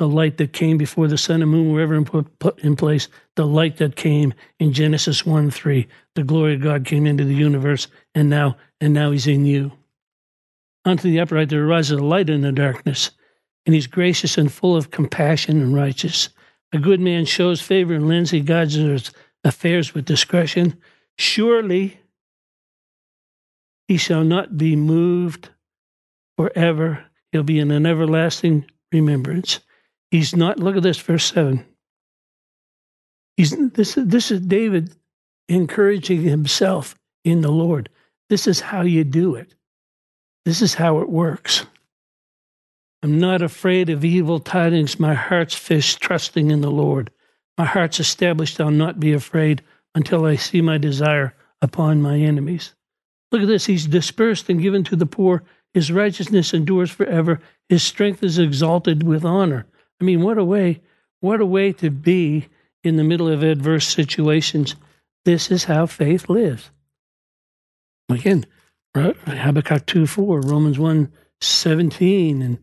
the 0.00 0.08
light 0.08 0.38
that 0.38 0.54
came 0.54 0.78
before 0.78 1.08
the 1.08 1.18
sun 1.18 1.42
and 1.42 1.50
moon 1.50 1.74
were 1.74 1.82
ever 1.82 2.02
put 2.02 2.58
in 2.60 2.74
place, 2.74 3.06
the 3.36 3.46
light 3.46 3.76
that 3.76 3.96
came 3.96 4.32
in 4.58 4.72
Genesis 4.72 5.26
1 5.26 5.50
3. 5.50 5.86
The 6.14 6.24
glory 6.24 6.54
of 6.54 6.62
God 6.62 6.86
came 6.86 7.04
into 7.04 7.22
the 7.22 7.34
universe, 7.34 7.86
and 8.14 8.30
now, 8.30 8.56
and 8.80 8.94
now 8.94 9.10
he's 9.10 9.26
in 9.26 9.44
you. 9.44 9.72
Unto 10.86 11.02
the 11.02 11.20
upright 11.20 11.50
there 11.50 11.66
arises 11.66 11.98
a 11.98 12.02
light 12.02 12.30
in 12.30 12.40
the 12.40 12.50
darkness, 12.50 13.10
and 13.66 13.74
he's 13.74 13.86
gracious 13.86 14.38
and 14.38 14.50
full 14.50 14.74
of 14.74 14.90
compassion 14.90 15.60
and 15.60 15.74
righteous. 15.74 16.30
A 16.72 16.78
good 16.78 17.00
man 17.00 17.26
shows 17.26 17.60
favor 17.60 17.92
and 17.92 18.08
lends, 18.08 18.30
he 18.30 18.40
guides 18.40 18.72
his 18.72 19.12
affairs 19.44 19.92
with 19.92 20.06
discretion. 20.06 20.80
Surely 21.18 22.00
he 23.86 23.98
shall 23.98 24.24
not 24.24 24.56
be 24.56 24.76
moved 24.76 25.50
forever. 26.38 27.04
He'll 27.32 27.42
be 27.42 27.58
in 27.58 27.70
an 27.70 27.84
everlasting 27.84 28.64
remembrance. 28.90 29.60
He's 30.10 30.34
not, 30.34 30.58
look 30.58 30.76
at 30.76 30.82
this, 30.82 30.98
verse 30.98 31.24
7. 31.24 31.64
He's, 33.36 33.56
this, 33.70 33.94
this 33.96 34.30
is 34.30 34.40
David 34.40 34.94
encouraging 35.48 36.22
himself 36.22 36.94
in 37.24 37.40
the 37.40 37.50
Lord. 37.50 37.88
This 38.28 38.46
is 38.46 38.60
how 38.60 38.82
you 38.82 39.04
do 39.04 39.34
it. 39.34 39.54
This 40.44 40.62
is 40.62 40.74
how 40.74 41.00
it 41.00 41.08
works. 41.08 41.66
I'm 43.02 43.18
not 43.18 43.40
afraid 43.40 43.88
of 43.88 44.04
evil 44.04 44.40
tidings. 44.40 45.00
My 45.00 45.14
heart's 45.14 45.54
fixed, 45.54 46.00
trusting 46.00 46.50
in 46.50 46.60
the 46.60 46.70
Lord. 46.70 47.10
My 47.56 47.64
heart's 47.64 48.00
established. 48.00 48.60
I'll 48.60 48.70
not 48.70 49.00
be 49.00 49.12
afraid 49.12 49.62
until 49.94 50.24
I 50.24 50.36
see 50.36 50.60
my 50.60 50.78
desire 50.78 51.34
upon 51.62 52.02
my 52.02 52.18
enemies. 52.18 52.74
Look 53.32 53.42
at 53.42 53.48
this. 53.48 53.66
He's 53.66 53.86
dispersed 53.86 54.48
and 54.48 54.60
given 54.62 54.84
to 54.84 54.96
the 54.96 55.06
poor. 55.06 55.42
His 55.72 55.90
righteousness 55.90 56.52
endures 56.52 56.90
forever. 56.90 57.40
His 57.68 57.82
strength 57.82 58.22
is 58.22 58.38
exalted 58.38 59.02
with 59.02 59.24
honor. 59.24 59.66
I 60.00 60.04
mean, 60.04 60.22
what 60.22 60.38
a 60.38 60.44
way, 60.44 60.80
what 61.20 61.40
a 61.40 61.46
way 61.46 61.72
to 61.74 61.90
be 61.90 62.48
in 62.82 62.96
the 62.96 63.04
middle 63.04 63.28
of 63.28 63.42
adverse 63.42 63.86
situations. 63.86 64.76
This 65.24 65.50
is 65.50 65.64
how 65.64 65.86
faith 65.86 66.28
lives. 66.28 66.70
Again, 68.08 68.46
Habakkuk 68.94 69.86
2 69.86 70.06
4, 70.06 70.40
Romans 70.40 70.78
1 70.78 71.12
17, 71.40 72.42
and 72.42 72.58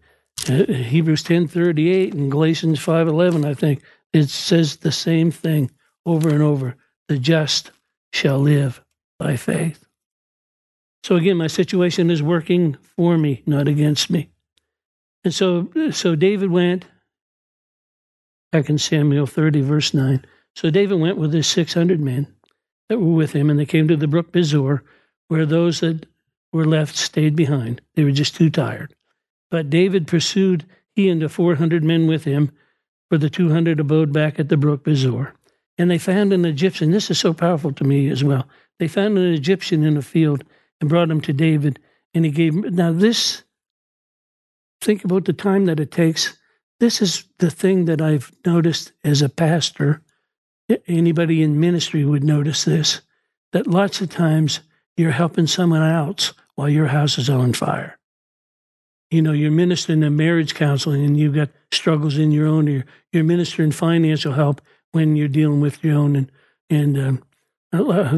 uh, 0.50 0.72
Hebrews 0.74 1.24
10 1.24 1.48
38, 1.48 2.14
and 2.14 2.32
Galatians 2.32 2.80
5 2.80 3.08
11, 3.08 3.46
I 3.46 3.54
think. 3.54 3.82
It 4.14 4.30
says 4.30 4.78
the 4.78 4.92
same 4.92 5.32
thing 5.32 5.72
over 6.06 6.30
and 6.30 6.42
over. 6.42 6.76
The 7.08 7.18
just 7.18 7.72
shall 8.12 8.40
live 8.40 8.84
by 9.20 9.38
faith. 9.38 9.86
So 11.04 11.16
again, 11.16 11.38
my 11.38 11.48
situation 11.48 12.10
is 12.10 12.22
working 12.22 12.78
for 12.96 13.18
me, 13.18 13.44
not 13.46 13.68
against 13.68 14.10
me. 14.10 14.30
And 15.24 15.34
so, 15.34 15.70
so 15.92 16.16
David 16.16 16.52
went, 16.52 16.86
back 18.52 18.70
in 18.70 18.78
Samuel 18.78 19.28
30, 19.28 19.62
verse 19.62 19.94
9. 19.94 20.26
So 20.56 20.70
David 20.70 21.00
went 21.00 21.18
with 21.18 21.34
his 21.34 21.48
600 21.48 22.00
men 22.00 22.28
that 22.90 23.00
were 23.00 23.14
with 23.14 23.34
him, 23.34 23.50
and 23.50 23.60
they 23.60 23.66
came 23.66 23.88
to 23.88 23.98
the 23.98 24.08
brook 24.08 24.32
Besor, 24.32 24.82
where 25.28 25.46
those 25.46 25.82
that 25.82 26.06
were 26.54 26.66
left 26.66 26.96
stayed 26.96 27.36
behind. 27.36 27.82
They 27.96 28.04
were 28.04 28.12
just 28.12 28.36
too 28.36 28.50
tired. 28.50 28.94
But 29.52 29.70
David 29.70 30.08
pursued, 30.08 30.66
he 30.96 31.10
and 31.10 31.22
the 31.22 31.30
400 31.30 31.84
men 31.84 32.08
with 32.08 32.24
him, 32.24 32.52
for 33.10 33.18
the 33.18 33.30
200 33.30 33.80
abode 33.80 34.12
back 34.12 34.40
at 34.40 34.50
the 34.50 34.58
brook 34.58 34.84
Besor. 34.84 35.32
And 35.78 35.92
they 35.92 35.98
found 35.98 36.34
an 36.34 36.46
Egyptian. 36.46 36.92
This 36.92 37.12
is 37.12 37.20
so 37.20 37.34
powerful 37.34 37.72
to 37.74 37.84
me 37.84 38.10
as 38.10 38.24
well. 38.24 38.48
They 38.80 38.88
found 38.88 39.18
an 39.18 39.34
Egyptian 39.34 39.84
in 39.84 39.98
a 39.98 40.02
field 40.02 40.44
and 40.80 40.90
brought 40.90 41.10
him 41.10 41.22
to 41.22 41.34
David, 41.34 41.80
and 42.14 42.26
he 42.26 42.32
gave 42.32 42.54
him. 42.54 42.76
Now, 42.76 42.92
this, 42.92 43.44
think 44.82 45.04
about 45.04 45.26
the 45.26 45.34
time 45.34 45.66
that 45.66 45.80
it 45.80 45.92
takes. 45.92 46.37
This 46.80 47.02
is 47.02 47.26
the 47.40 47.50
thing 47.50 47.86
that 47.86 48.02
I've 48.02 48.32
noticed 48.46 48.92
as 49.04 49.22
a 49.22 49.30
pastor. 49.30 50.02
Anybody 50.88 51.42
in 51.42 51.60
ministry 51.60 52.06
would 52.06 52.24
notice 52.24 52.66
this 52.66 53.02
that 53.54 53.66
lots 53.66 54.02
of 54.02 54.10
times 54.10 54.60
you're 54.98 55.12
helping 55.12 55.48
someone 55.48 55.82
else 55.82 56.34
while 56.56 56.70
your 56.70 56.88
house 56.88 57.18
is 57.18 57.30
on 57.30 57.54
fire. 57.54 57.98
You 59.10 59.22
know, 59.22 59.32
you're 59.32 59.52
ministering 59.52 60.04
in 60.04 60.16
marriage 60.18 60.54
counseling 60.54 61.06
and 61.06 61.18
you've 61.18 61.36
got 61.36 61.50
struggles 61.72 62.18
in 62.18 62.32
your 62.32 62.48
own, 62.48 62.68
you're, 62.68 62.86
you're 63.14 63.24
ministering 63.24 63.72
financial 63.72 64.34
help 64.34 64.62
when 64.92 65.16
you're 65.16 65.30
dealing 65.30 65.62
with 65.62 65.82
your 65.84 65.98
own. 65.98 66.16
And, 66.16 66.32
and 66.70 66.98
um, 66.98 67.24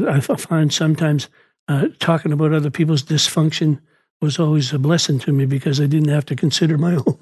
I 0.08 0.20
find 0.20 0.72
sometimes 0.72 1.28
uh, 1.68 1.88
talking 2.00 2.32
about 2.32 2.52
other 2.52 2.70
people's 2.70 3.04
dysfunction 3.04 3.80
was 4.20 4.38
always 4.38 4.72
a 4.72 4.78
blessing 4.78 5.18
to 5.20 5.32
me 5.32 5.46
because 5.46 5.80
I 5.80 5.86
didn't 5.86 6.08
have 6.08 6.26
to 6.26 6.36
consider 6.36 6.76
my 6.76 6.94
own. 7.06 7.18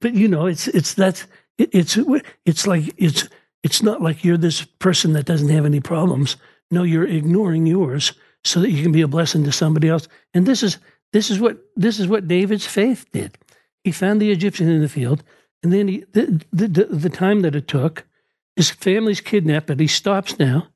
But 0.00 0.14
you 0.14 0.28
know, 0.28 0.46
it's 0.46 0.68
it's 0.68 0.94
that's 0.94 1.26
it's 1.58 1.98
it's 2.44 2.66
like 2.66 2.94
it's 2.96 3.28
it's 3.62 3.82
not 3.82 4.02
like 4.02 4.24
you're 4.24 4.36
this 4.36 4.64
person 4.64 5.12
that 5.12 5.26
doesn't 5.26 5.48
have 5.48 5.64
any 5.64 5.80
problems. 5.80 6.36
No, 6.70 6.82
you're 6.82 7.06
ignoring 7.06 7.66
yours 7.66 8.12
so 8.44 8.60
that 8.60 8.70
you 8.70 8.82
can 8.82 8.92
be 8.92 9.02
a 9.02 9.08
blessing 9.08 9.44
to 9.44 9.52
somebody 9.52 9.88
else. 9.88 10.08
And 10.34 10.46
this 10.46 10.62
is 10.62 10.78
this 11.12 11.30
is 11.30 11.38
what 11.38 11.58
this 11.76 12.00
is 12.00 12.08
what 12.08 12.28
David's 12.28 12.66
faith 12.66 13.06
did. 13.12 13.38
He 13.84 13.92
found 13.92 14.20
the 14.20 14.30
Egyptian 14.30 14.68
in 14.68 14.80
the 14.80 14.88
field, 14.88 15.22
and 15.62 15.72
then 15.72 15.88
he, 15.88 16.04
the, 16.12 16.44
the, 16.52 16.68
the 16.68 17.10
time 17.10 17.40
that 17.40 17.56
it 17.56 17.66
took, 17.68 18.04
his 18.56 18.70
family's 18.70 19.20
kidnapped, 19.20 19.66
but 19.66 19.80
he 19.80 19.86
stops 19.86 20.38
now. 20.38 20.68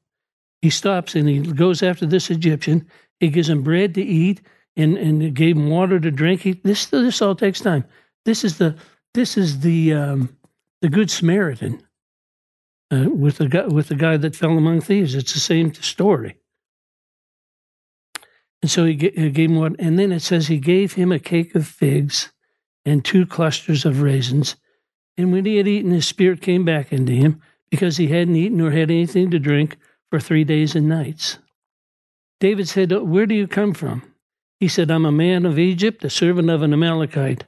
He 0.62 0.70
stops 0.70 1.14
and 1.14 1.28
he 1.28 1.40
goes 1.40 1.82
after 1.82 2.06
this 2.06 2.30
Egyptian. 2.30 2.88
He 3.20 3.28
gives 3.28 3.48
him 3.48 3.62
bread 3.62 3.94
to 3.94 4.02
eat 4.02 4.40
and, 4.76 4.96
and 4.96 5.34
gave 5.34 5.56
him 5.56 5.70
water 5.70 5.98
to 5.98 6.10
drink. 6.10 6.42
He, 6.42 6.52
this 6.52 6.86
this 6.86 7.22
all 7.22 7.34
takes 7.34 7.60
time. 7.60 7.84
This 8.24 8.44
is 8.44 8.58
the 8.58 8.76
this 9.14 9.36
is 9.36 9.60
the 9.60 9.94
um, 9.94 10.36
the 10.82 10.88
good 10.88 11.10
Samaritan 11.10 11.82
uh, 12.90 13.06
with 13.10 13.38
the 13.38 13.48
guy 13.48 13.66
with 13.66 13.88
the 13.88 13.94
guy 13.94 14.16
that 14.16 14.36
fell 14.36 14.56
among 14.56 14.80
thieves. 14.80 15.14
It's 15.14 15.32
the 15.32 15.40
same 15.40 15.74
story. 15.74 16.36
And 18.62 18.70
so 18.70 18.84
he, 18.84 19.12
he 19.14 19.30
gave 19.30 19.50
him 19.50 19.56
what, 19.56 19.76
and 19.78 19.98
then 19.98 20.12
it 20.12 20.20
says 20.20 20.46
he 20.46 20.58
gave 20.58 20.94
him 20.94 21.12
a 21.12 21.18
cake 21.18 21.54
of 21.54 21.66
figs 21.66 22.32
and 22.84 23.04
two 23.04 23.26
clusters 23.26 23.84
of 23.84 24.00
raisins. 24.00 24.56
And 25.16 25.32
when 25.32 25.44
he 25.44 25.56
had 25.56 25.68
eaten, 25.68 25.90
his 25.90 26.06
spirit 26.06 26.40
came 26.40 26.64
back 26.64 26.92
into 26.92 27.12
him 27.12 27.40
because 27.70 27.96
he 27.96 28.08
hadn't 28.08 28.36
eaten 28.36 28.60
or 28.60 28.70
had 28.70 28.90
anything 28.90 29.30
to 29.30 29.38
drink 29.38 29.76
for 30.10 30.20
three 30.20 30.44
days 30.44 30.74
and 30.74 30.88
nights. 30.88 31.38
David 32.40 32.68
said, 32.68 32.92
Where 32.92 33.26
do 33.26 33.34
you 33.34 33.46
come 33.46 33.72
from? 33.72 34.02
He 34.58 34.68
said, 34.68 34.90
I'm 34.90 35.04
a 35.04 35.12
man 35.12 35.44
of 35.44 35.58
Egypt, 35.58 36.04
a 36.04 36.10
servant 36.10 36.50
of 36.50 36.62
an 36.62 36.72
Amalekite. 36.72 37.44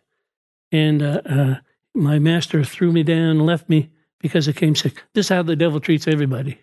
And 0.70 1.02
uh, 1.02 1.22
uh, 1.24 1.54
my 1.94 2.18
master 2.18 2.62
threw 2.64 2.92
me 2.92 3.02
down 3.02 3.30
and 3.30 3.46
left 3.46 3.68
me 3.68 3.90
because 4.20 4.48
I 4.48 4.52
came 4.52 4.74
sick. 4.74 5.02
This 5.14 5.26
is 5.26 5.30
how 5.30 5.42
the 5.42 5.56
devil 5.56 5.80
treats 5.80 6.06
everybody. 6.06 6.60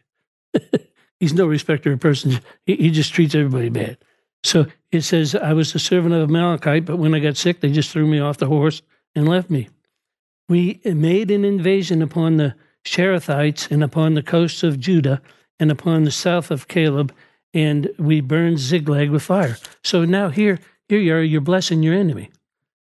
He's 1.20 1.34
no 1.34 1.46
respecter 1.46 1.94
of 1.94 2.00
persons. 2.00 2.40
He, 2.66 2.76
he 2.76 2.92
just 2.92 3.14
treats 3.14 3.34
everybody 3.34 3.70
bad. 3.70 3.98
So 4.44 4.68
it 4.92 5.02
says, 5.02 5.34
I 5.34 5.54
was 5.54 5.74
the 5.74 5.80
servant 5.80 6.14
of 6.14 6.30
Amalekite, 6.30 6.86
but 6.86 6.98
when 6.98 7.16
I 7.16 7.20
got 7.20 7.38
sick, 7.38 7.62
they 7.62 7.72
just 7.72 7.90
threw 7.90 8.06
me 8.06 8.20
off 8.20 8.38
the 8.38 8.46
horse 8.46 8.82
and 9.16 9.28
left 9.28 9.50
me. 9.50 9.70
We 10.48 10.80
made 10.86 11.32
an 11.32 11.44
invasion 11.44 12.04
upon 12.04 12.38
the 12.38 12.54
Cherethites 12.86 13.72
and 13.72 13.84
upon 13.84 14.14
the 14.14 14.22
coasts 14.22 14.62
of 14.62 14.80
Judah 14.80 15.22
and 15.60 15.72
upon 15.72 16.04
the 16.04 16.12
south 16.12 16.52
of 16.52 16.68
Caleb, 16.68 17.14
and 17.56 17.90
we 17.98 18.20
burn 18.20 18.58
Ziklag 18.58 19.10
with 19.10 19.24
fire. 19.24 19.58
So 19.84 20.04
now 20.04 20.30
here, 20.30 20.60
here 20.90 21.00
you 21.00 21.14
are, 21.16 21.22
you're 21.22 21.42
blessing 21.42 21.82
your 21.82 21.96
enemy. 21.96 22.30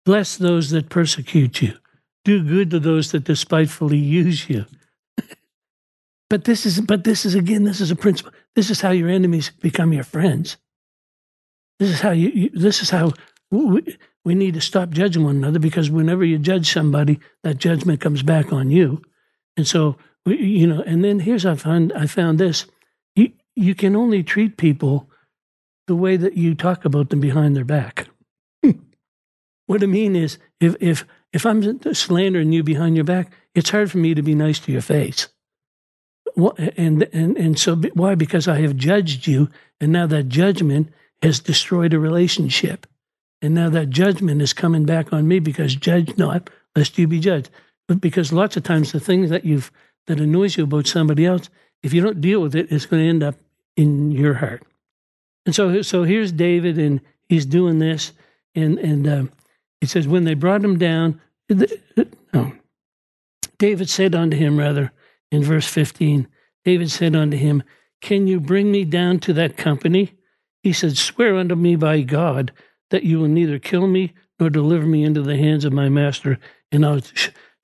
Bless 0.05 0.37
those 0.37 0.71
that 0.71 0.91
persecute 0.91 1.63
you. 1.63 1.75
Do 2.25 2.45
good 2.45 2.71
to 2.71 2.79
those 2.79 3.11
that 3.13 3.25
despitefully 3.25 3.97
use 3.97 4.49
you. 4.51 4.67
but 6.31 6.45
this 6.45 6.67
is, 6.67 6.81
but 6.83 7.05
this 7.05 7.25
is 7.25 7.35
again, 7.35 7.65
this 7.65 7.81
is 7.81 7.91
a 7.91 7.97
principle. 7.97 8.33
This 8.55 8.69
is 8.69 8.83
how 8.83 8.91
your 8.91 9.09
enemies 9.09 9.51
become 9.61 9.95
your 9.95 10.05
friends. 10.05 10.59
This 11.79 11.89
is 11.89 12.01
how 12.01 12.11
you, 12.11 12.29
you 12.29 12.51
this 12.51 12.83
is 12.83 12.91
how 12.91 13.15
we, 13.51 13.97
we 14.25 14.35
need 14.35 14.55
to 14.55 14.61
stop 14.61 14.91
judging 14.91 15.25
one 15.25 15.37
another 15.37 15.59
because 15.59 15.91
whenever 15.91 16.25
you 16.25 16.39
judge 16.39 16.71
somebody, 16.71 17.19
that 17.43 17.57
judgment 17.57 18.03
comes 18.03 18.23
back 18.23 18.53
on 18.53 18.71
you. 18.71 19.01
And 19.57 19.67
so, 19.67 19.97
you 20.27 20.67
know, 20.67 20.83
and 20.83 21.03
then 21.03 21.21
here's 21.21 21.47
I 21.47 21.55
found 21.55 21.95
I 21.95 22.07
found 22.07 22.39
this: 22.39 22.67
you 23.61 23.75
can 23.75 23.95
only 23.95 24.23
treat 24.23 24.57
people 24.57 25.11
the 25.87 25.95
way 25.95 26.17
that 26.17 26.35
you 26.35 26.55
talk 26.55 26.87
about 26.87 27.11
them 27.11 27.21
behind 27.21 27.55
their 27.55 27.65
back. 27.65 28.09
what 29.67 29.83
I 29.83 29.87
mean 29.87 30.17
is, 30.17 30.39
if 30.61 30.77
if 30.81 31.05
if 31.33 31.45
I'm 31.45 31.81
slandering 31.95 32.53
you 32.53 32.63
behind 32.63 32.97
your 32.97 33.05
back, 33.05 33.33
it's 33.55 33.71
hard 33.71 33.91
for 33.91 33.99
me 33.99 34.15
to 34.15 34.23
be 34.23 34.35
nice 34.35 34.59
to 34.61 34.73
your 34.73 34.81
face. 34.81 35.29
And 36.37 37.03
and 37.13 37.37
and 37.37 37.59
so 37.59 37.77
why? 37.95 38.15
Because 38.15 38.49
I 38.49 38.61
have 38.63 38.77
judged 38.77 39.27
you, 39.27 39.51
and 39.79 39.93
now 39.93 40.07
that 40.07 40.29
judgment 40.29 40.89
has 41.23 41.39
destroyed 41.39 41.93
a 41.93 41.99
relationship. 41.99 42.87
And 43.43 43.55
now 43.55 43.69
that 43.71 43.91
judgment 43.91 44.41
is 44.41 44.55
coming 44.55 44.87
back 44.87 45.13
on 45.13 45.29
me 45.29 45.39
because 45.39 45.75
judge 45.75 46.17
not, 46.17 46.49
lest 46.75 46.99
you 46.99 47.07
be 47.07 47.21
judged. 47.21 47.51
But 47.89 48.01
because 48.01 48.33
lots 48.33 48.57
of 48.57 48.63
times 48.63 48.93
the 48.93 49.01
things 49.01 49.29
that 49.29 49.45
you've 49.45 49.71
that 50.07 50.21
annoys 50.21 50.57
you 50.57 50.65
about 50.65 50.87
somebody 50.87 51.27
else, 51.27 51.51
if 51.83 51.93
you 51.93 52.01
don't 52.01 52.23
deal 52.23 52.41
with 52.41 52.55
it, 52.55 52.71
it's 52.71 52.87
going 52.87 53.03
to 53.03 53.09
end 53.09 53.23
up 53.23 53.35
in 53.81 54.11
your 54.11 54.35
heart. 54.35 54.63
And 55.47 55.55
so, 55.55 55.81
so 55.81 56.05
here's 56.05 56.33
David, 56.33 56.79
and 56.79 57.01
he's 57.29 57.47
doing 57.47 57.79
this, 57.79 58.13
and 58.55 58.79
and 58.79 59.09
um, 59.09 59.33
it 59.81 59.89
says 59.89 60.07
when 60.07 60.25
they 60.25 60.35
brought 60.35 60.63
him 60.63 60.79
down, 60.79 61.21
no, 61.49 62.53
David 63.59 63.89
said 63.89 64.15
unto 64.15 64.37
him, 64.37 64.59
rather 64.59 64.93
in 65.31 65.43
verse 65.43 65.67
fifteen, 65.67 66.29
David 66.65 66.91
said 66.91 67.17
unto 67.17 67.39
him, 67.39 67.63
Can 68.03 68.27
you 68.27 68.39
bring 68.39 68.71
me 68.71 68.85
down 68.85 69.19
to 69.21 69.33
that 69.33 69.57
company? 69.57 70.13
He 70.63 70.75
said, 70.75 70.99
Swear 70.99 71.37
unto 71.37 71.55
me 71.55 71.77
by 71.77 72.03
God 72.03 72.53
that 72.91 73.05
you 73.05 73.19
will 73.19 73.29
neither 73.29 73.59
kill 73.59 73.87
me 73.87 74.13
nor 74.39 74.51
deliver 74.51 74.87
me 74.87 75.05
into 75.05 75.23
the 75.23 75.39
hands 75.39 75.65
of 75.65 75.73
my 75.73 75.89
master. 75.89 76.39
And 76.71 76.85
I 76.85 76.93
was, 76.93 77.13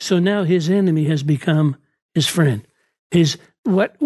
so 0.01 0.19
now 0.19 0.45
his 0.45 0.71
enemy 0.71 1.05
has 1.05 1.23
become 1.23 1.77
his 2.15 2.27
friend. 2.27 2.67
His 3.11 3.37
what 3.65 3.97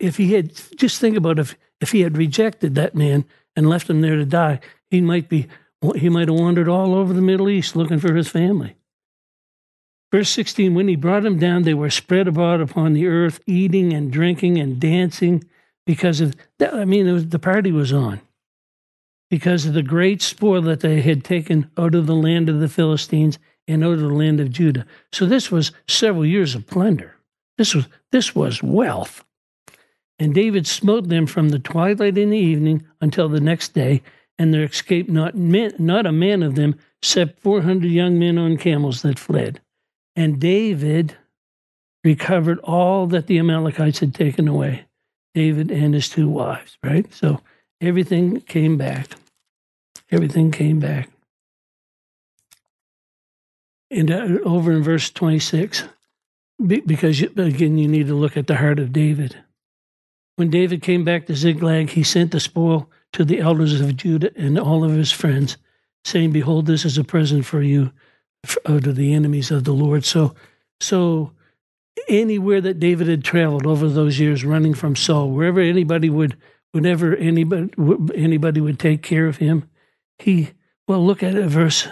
if 0.00 0.16
he 0.16 0.34
had 0.34 0.52
just 0.76 1.00
think 1.00 1.16
about 1.16 1.38
if 1.38 1.56
if 1.80 1.92
he 1.92 2.00
had 2.00 2.16
rejected 2.16 2.74
that 2.74 2.94
man 2.94 3.24
and 3.54 3.68
left 3.68 3.88
him 3.90 4.00
there 4.00 4.16
to 4.16 4.24
die, 4.24 4.60
he 4.90 5.00
might 5.00 5.28
be 5.28 5.46
he 5.96 6.08
might 6.08 6.28
have 6.28 6.38
wandered 6.38 6.68
all 6.68 6.94
over 6.94 7.12
the 7.12 7.22
Middle 7.22 7.48
East 7.48 7.76
looking 7.76 8.00
for 8.00 8.14
his 8.14 8.28
family. 8.28 8.76
Verse 10.10 10.30
16 10.30 10.74
When 10.74 10.88
he 10.88 10.96
brought 10.96 11.24
him 11.24 11.38
down, 11.38 11.62
they 11.62 11.74
were 11.74 11.90
spread 11.90 12.28
abroad 12.28 12.60
upon 12.60 12.92
the 12.92 13.06
earth, 13.06 13.40
eating 13.46 13.92
and 13.92 14.12
drinking 14.12 14.58
and 14.58 14.80
dancing 14.80 15.44
because 15.86 16.20
of 16.20 16.34
that. 16.58 16.74
I 16.74 16.84
mean, 16.84 17.12
was, 17.12 17.28
the 17.28 17.38
party 17.38 17.72
was 17.72 17.92
on 17.92 18.20
because 19.30 19.66
of 19.66 19.74
the 19.74 19.82
great 19.82 20.22
spoil 20.22 20.62
that 20.62 20.80
they 20.80 21.02
had 21.02 21.22
taken 21.22 21.70
out 21.76 21.94
of 21.94 22.06
the 22.06 22.14
land 22.14 22.48
of 22.48 22.60
the 22.60 22.68
Philistines 22.68 23.38
and 23.66 23.84
out 23.84 23.94
of 23.94 24.00
the 24.00 24.08
land 24.08 24.40
of 24.40 24.50
Judah. 24.50 24.86
So 25.12 25.26
this 25.26 25.50
was 25.50 25.72
several 25.86 26.24
years 26.24 26.54
of 26.54 26.66
plunder. 26.66 27.16
This 27.58 27.74
was 27.74 27.86
this 28.10 28.34
was 28.34 28.62
wealth. 28.62 29.24
And 30.18 30.34
David 30.34 30.66
smote 30.66 31.08
them 31.08 31.26
from 31.26 31.50
the 31.50 31.58
twilight 31.58 32.18
in 32.18 32.30
the 32.30 32.38
evening 32.38 32.84
until 33.00 33.28
the 33.28 33.40
next 33.40 33.74
day, 33.74 34.02
and 34.38 34.52
there 34.52 34.64
escaped 34.64 35.08
not, 35.08 35.36
men, 35.36 35.72
not 35.78 36.06
a 36.06 36.12
man 36.12 36.42
of 36.42 36.54
them, 36.56 36.78
except 37.00 37.40
400 37.40 37.90
young 37.90 38.18
men 38.18 38.38
on 38.38 38.56
camels 38.56 39.02
that 39.02 39.18
fled. 39.18 39.60
And 40.16 40.40
David 40.40 41.16
recovered 42.02 42.58
all 42.60 43.06
that 43.06 43.26
the 43.26 43.38
Amalekites 43.38 44.00
had 44.00 44.14
taken 44.14 44.48
away 44.48 44.86
David 45.34 45.70
and 45.70 45.94
his 45.94 46.08
two 46.08 46.28
wives, 46.28 46.78
right? 46.82 47.12
So 47.14 47.40
everything 47.80 48.40
came 48.40 48.76
back. 48.76 49.10
Everything 50.10 50.50
came 50.50 50.80
back. 50.80 51.10
And 53.90 54.10
uh, 54.10 54.38
over 54.44 54.72
in 54.72 54.82
verse 54.82 55.10
26, 55.10 55.84
because 56.66 57.20
again, 57.20 57.78
you 57.78 57.88
need 57.88 58.08
to 58.08 58.14
look 58.14 58.36
at 58.36 58.46
the 58.46 58.56
heart 58.56 58.78
of 58.78 58.92
David. 58.92 59.36
When 60.38 60.50
David 60.50 60.82
came 60.82 61.02
back 61.02 61.26
to 61.26 61.34
Ziklag, 61.34 61.90
he 61.90 62.04
sent 62.04 62.30
the 62.30 62.38
spoil 62.38 62.88
to 63.12 63.24
the 63.24 63.40
elders 63.40 63.80
of 63.80 63.96
Judah 63.96 64.30
and 64.36 64.56
all 64.56 64.84
of 64.84 64.92
his 64.92 65.10
friends, 65.10 65.56
saying, 66.04 66.30
"Behold, 66.30 66.66
this 66.66 66.84
is 66.84 66.96
a 66.96 67.02
present 67.02 67.44
for 67.44 67.60
you 67.60 67.90
out 68.64 68.86
of 68.86 68.88
uh, 68.90 68.92
the 68.92 69.14
enemies 69.14 69.50
of 69.50 69.64
the 69.64 69.72
Lord." 69.72 70.04
So, 70.04 70.36
so 70.78 71.32
anywhere 72.08 72.60
that 72.60 72.78
David 72.78 73.08
had 73.08 73.24
traveled 73.24 73.66
over 73.66 73.88
those 73.88 74.20
years, 74.20 74.44
running 74.44 74.74
from 74.74 74.94
Saul, 74.94 75.32
wherever 75.32 75.58
anybody 75.58 76.08
would, 76.08 76.36
whenever 76.70 77.16
anybody 77.16 77.72
anybody 78.14 78.60
would 78.60 78.78
take 78.78 79.02
care 79.02 79.26
of 79.26 79.38
him, 79.38 79.68
he 80.20 80.50
well 80.86 81.04
look 81.04 81.20
at 81.24 81.34
it, 81.34 81.48
verse 81.48 81.88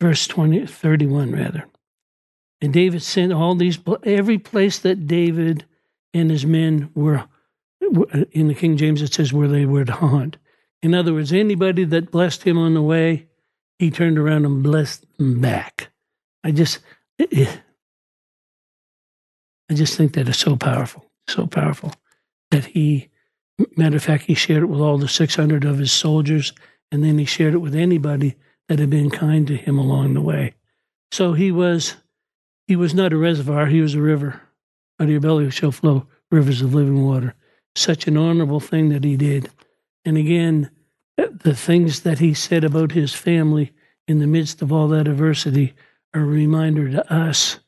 verse 0.00 0.26
20, 0.26 0.64
31 0.64 1.32
rather. 1.32 1.66
And 2.62 2.72
David 2.72 3.02
sent 3.02 3.30
all 3.30 3.54
these 3.54 3.78
every 4.04 4.38
place 4.38 4.78
that 4.78 5.06
David 5.06 5.66
and 6.14 6.30
his 6.30 6.46
men 6.46 6.88
were 6.94 7.24
in 8.32 8.48
the 8.48 8.54
King 8.54 8.76
James 8.76 9.02
it 9.02 9.12
says 9.12 9.32
where 9.32 9.48
they 9.48 9.66
would 9.66 9.88
haunt. 9.88 10.36
In 10.82 10.94
other 10.94 11.12
words, 11.12 11.32
anybody 11.32 11.84
that 11.84 12.10
blessed 12.10 12.42
him 12.42 12.58
on 12.58 12.74
the 12.74 12.82
way, 12.82 13.26
he 13.78 13.90
turned 13.90 14.18
around 14.18 14.44
and 14.44 14.62
blessed 14.62 15.04
them 15.18 15.40
back. 15.40 15.90
I 16.44 16.50
just 16.50 16.80
eh, 17.18 17.26
eh. 17.32 17.56
I 19.70 19.74
just 19.74 19.96
think 19.96 20.14
that 20.14 20.28
it's 20.28 20.38
so 20.38 20.56
powerful, 20.56 21.10
so 21.28 21.46
powerful 21.46 21.94
that 22.50 22.66
he, 22.66 23.08
matter 23.76 23.96
of 23.96 24.02
fact, 24.02 24.24
he 24.24 24.34
shared 24.34 24.62
it 24.62 24.66
with 24.66 24.80
all 24.80 24.98
the 24.98 25.08
600 25.08 25.64
of 25.64 25.78
his 25.78 25.92
soldiers, 25.92 26.52
and 26.90 27.02
then 27.02 27.18
he 27.18 27.24
shared 27.24 27.54
it 27.54 27.58
with 27.58 27.74
anybody 27.74 28.36
that 28.68 28.78
had 28.78 28.90
been 28.90 29.10
kind 29.10 29.46
to 29.46 29.56
him 29.56 29.78
along 29.78 30.14
the 30.14 30.20
way. 30.20 30.54
So 31.10 31.32
he 31.32 31.50
was, 31.50 31.96
he 32.66 32.76
was 32.76 32.94
not 32.94 33.12
a 33.12 33.16
reservoir; 33.16 33.66
he 33.66 33.80
was 33.80 33.94
a 33.94 34.00
river. 34.00 34.42
Out 35.00 35.04
of 35.04 35.10
your 35.10 35.20
belly 35.20 35.50
shall 35.50 35.72
flow 35.72 36.06
rivers 36.30 36.60
of 36.60 36.74
living 36.74 37.04
water. 37.04 37.34
Such 37.74 38.06
an 38.06 38.16
honorable 38.16 38.60
thing 38.60 38.90
that 38.90 39.04
he 39.04 39.16
did, 39.16 39.50
and 40.04 40.16
again, 40.16 40.70
the 41.16 41.54
things 41.54 42.00
that 42.00 42.18
he 42.18 42.34
said 42.34 42.64
about 42.64 42.92
his 42.92 43.12
family 43.12 43.72
in 44.06 44.18
the 44.18 44.26
midst 44.26 44.62
of 44.62 44.72
all 44.72 44.88
that 44.88 45.08
adversity 45.08 45.74
are 46.14 46.22
a 46.22 46.26
reminder 46.26 46.90
to 46.90 47.12
us 47.12 47.60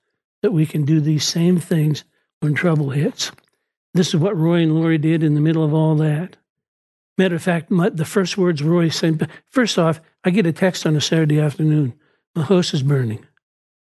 that 0.42 0.52
we 0.52 0.66
can 0.66 0.84
do 0.84 1.00
these 1.00 1.24
same 1.24 1.58
things 1.58 2.04
when 2.40 2.54
trouble 2.54 2.90
hits. 2.90 3.32
This 3.94 4.08
is 4.08 4.16
what 4.16 4.36
Roy 4.36 4.62
and 4.62 4.74
Lori 4.74 4.98
did 4.98 5.22
in 5.22 5.34
the 5.34 5.40
middle 5.40 5.64
of 5.64 5.72
all 5.72 5.94
that. 5.96 6.36
Matter 7.16 7.36
of 7.36 7.42
fact, 7.42 7.70
my, 7.70 7.88
the 7.88 8.04
first 8.04 8.36
words 8.36 8.62
Roy 8.62 8.88
said, 8.88 9.28
first 9.50 9.78
off, 9.78 10.00
I 10.24 10.30
get 10.30 10.46
a 10.46 10.52
text 10.52 10.84
on 10.84 10.96
a 10.96 11.00
Saturday 11.00 11.40
afternoon. 11.40 11.94
My 12.34 12.42
house 12.42 12.74
is 12.74 12.82
burning. 12.82 13.24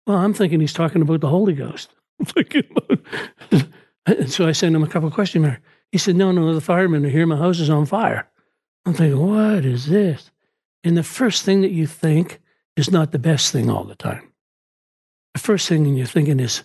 Well, 0.06 0.16
I'm 0.16 0.32
thinking 0.32 0.60
he's 0.60 0.72
talking 0.72 1.02
about 1.02 1.20
the 1.20 1.28
Holy 1.28 1.52
Ghost. 1.52 1.90
and 4.06 4.32
so 4.32 4.48
I 4.48 4.52
sent 4.52 4.74
him 4.74 4.82
a 4.82 4.88
couple 4.88 5.08
of 5.08 5.14
questions 5.14 5.42
marks. 5.42 5.60
He 5.92 5.98
said, 5.98 6.16
No, 6.16 6.32
no, 6.32 6.54
the 6.54 6.60
firemen 6.60 7.04
are 7.04 7.10
here. 7.10 7.26
My 7.26 7.36
house 7.36 7.60
is 7.60 7.70
on 7.70 7.86
fire. 7.86 8.28
I'm 8.86 8.94
thinking, 8.94 9.20
What 9.20 9.64
is 9.64 9.86
this? 9.86 10.30
And 10.82 10.96
the 10.96 11.02
first 11.02 11.44
thing 11.44 11.60
that 11.60 11.72
you 11.72 11.86
think 11.86 12.40
is 12.76 12.90
not 12.90 13.12
the 13.12 13.18
best 13.18 13.52
thing 13.52 13.68
all 13.68 13.84
the 13.84 13.94
time 13.94 14.30
the 15.34 15.40
first 15.40 15.68
thing 15.68 15.86
you're 15.94 16.06
thinking 16.06 16.40
is, 16.40 16.64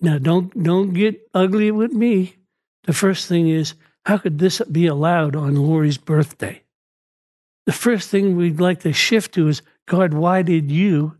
now 0.00 0.18
don't 0.18 0.62
don't 0.62 0.92
get 0.92 1.28
ugly 1.34 1.70
with 1.70 1.92
me. 1.92 2.36
The 2.84 2.92
first 2.92 3.28
thing 3.28 3.48
is, 3.48 3.74
how 4.04 4.18
could 4.18 4.38
this 4.38 4.60
be 4.70 4.86
allowed 4.86 5.36
on 5.36 5.54
Lori's 5.56 5.98
birthday? 5.98 6.62
The 7.66 7.72
first 7.72 8.10
thing 8.10 8.36
we'd 8.36 8.60
like 8.60 8.80
to 8.80 8.92
shift 8.92 9.34
to 9.34 9.48
is, 9.48 9.62
God, 9.86 10.14
why 10.14 10.42
did 10.42 10.70
you? 10.70 11.16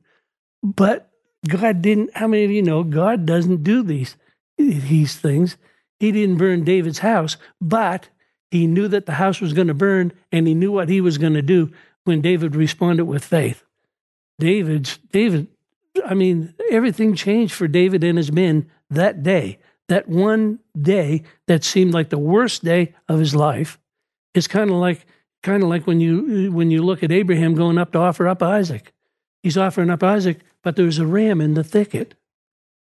But 0.62 1.10
God 1.46 1.82
didn't. 1.82 2.16
How 2.16 2.26
many 2.26 2.44
of 2.44 2.50
you 2.50 2.62
know 2.62 2.82
God 2.82 3.26
doesn't 3.26 3.64
do 3.64 3.82
these 3.82 4.16
these 4.58 5.16
things? 5.16 5.56
He 6.02 6.10
didn't 6.10 6.38
burn 6.38 6.64
David's 6.64 6.98
house, 6.98 7.36
but 7.60 8.08
he 8.50 8.66
knew 8.66 8.88
that 8.88 9.06
the 9.06 9.12
house 9.12 9.40
was 9.40 9.52
going 9.52 9.68
to 9.68 9.72
burn, 9.72 10.12
and 10.32 10.48
he 10.48 10.52
knew 10.52 10.72
what 10.72 10.88
he 10.88 11.00
was 11.00 11.16
going 11.16 11.34
to 11.34 11.42
do 11.42 11.70
when 12.02 12.20
David 12.20 12.56
responded 12.56 13.04
with 13.04 13.24
faith. 13.24 13.62
David's 14.40 14.98
David 15.12 15.46
I 16.04 16.14
mean, 16.14 16.54
everything 16.72 17.14
changed 17.14 17.54
for 17.54 17.68
David 17.68 18.02
and 18.02 18.18
his 18.18 18.32
men 18.32 18.68
that 18.90 19.22
day. 19.22 19.60
That 19.88 20.08
one 20.08 20.58
day 20.76 21.22
that 21.46 21.62
seemed 21.62 21.94
like 21.94 22.08
the 22.08 22.18
worst 22.18 22.64
day 22.64 22.96
of 23.08 23.20
his 23.20 23.36
life. 23.36 23.78
It's 24.34 24.48
kind 24.48 24.70
of 24.70 24.76
like 24.78 25.06
kind 25.44 25.62
of 25.62 25.68
like 25.68 25.86
when 25.86 26.00
you 26.00 26.50
when 26.50 26.72
you 26.72 26.82
look 26.82 27.04
at 27.04 27.12
Abraham 27.12 27.54
going 27.54 27.78
up 27.78 27.92
to 27.92 28.00
offer 28.00 28.26
up 28.26 28.42
Isaac. 28.42 28.92
He's 29.44 29.56
offering 29.56 29.90
up 29.90 30.02
Isaac, 30.02 30.40
but 30.64 30.74
there's 30.74 30.98
a 30.98 31.06
ram 31.06 31.40
in 31.40 31.54
the 31.54 31.62
thicket. 31.62 32.16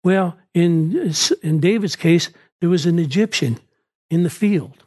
Well, 0.04 0.38
in 0.54 1.14
in 1.42 1.62
David's 1.62 1.96
case, 1.96 2.32
there 2.62 2.70
was 2.70 2.86
an 2.86 3.00
Egyptian 3.00 3.60
in 4.10 4.24
the 4.24 4.30
field. 4.30 4.84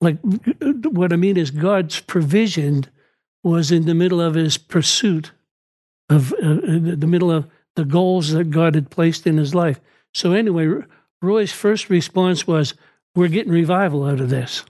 Like 0.00 0.18
what 0.62 1.12
I 1.12 1.16
mean 1.16 1.36
is 1.36 1.50
God's 1.50 2.00
provision 2.00 2.84
was 3.42 3.70
in 3.72 3.86
the 3.86 3.94
middle 3.94 4.20
of 4.20 4.34
his 4.34 4.58
pursuit 4.58 5.32
of 6.08 6.32
uh, 6.34 6.54
the 6.62 7.06
middle 7.06 7.30
of 7.30 7.48
the 7.76 7.84
goals 7.84 8.32
that 8.32 8.50
God 8.50 8.74
had 8.74 8.90
placed 8.90 9.26
in 9.26 9.36
his 9.36 9.54
life. 9.54 9.80
So 10.14 10.32
anyway, 10.32 10.82
Roy's 11.20 11.52
first 11.52 11.90
response 11.90 12.46
was, 12.46 12.74
"We're 13.14 13.28
getting 13.28 13.52
revival 13.52 14.04
out 14.04 14.20
of 14.20 14.30
this." 14.30 14.64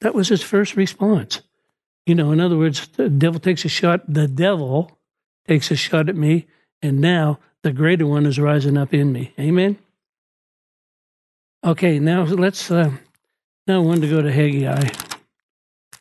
That 0.00 0.14
was 0.14 0.28
his 0.28 0.42
first 0.42 0.76
response. 0.76 1.42
You 2.06 2.14
know, 2.14 2.32
in 2.32 2.40
other 2.40 2.56
words, 2.56 2.88
the 2.88 3.08
devil 3.08 3.40
takes 3.40 3.64
a 3.64 3.68
shot. 3.68 4.02
The 4.12 4.26
devil 4.26 4.98
takes 5.46 5.70
a 5.70 5.76
shot 5.76 6.08
at 6.08 6.16
me, 6.16 6.46
and 6.82 7.00
now 7.00 7.38
the 7.62 7.72
greater 7.72 8.06
one 8.06 8.26
is 8.26 8.38
rising 8.38 8.78
up 8.78 8.94
in 8.94 9.12
me. 9.12 9.34
Amen. 9.38 9.78
Okay, 11.62 11.98
now 11.98 12.22
let's. 12.24 12.70
Uh, 12.70 12.90
now 13.66 13.82
want 13.82 14.00
to 14.00 14.08
go 14.08 14.22
to 14.22 14.32
Haggai, 14.32 14.88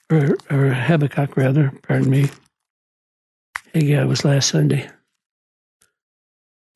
or, 0.10 0.38
or 0.50 0.74
Habakkuk, 0.74 1.36
rather. 1.36 1.74
Pardon 1.84 2.10
me. 2.10 2.30
Haggai 3.74 4.06
was 4.06 4.24
last 4.24 4.50
Sunday. 4.50 4.90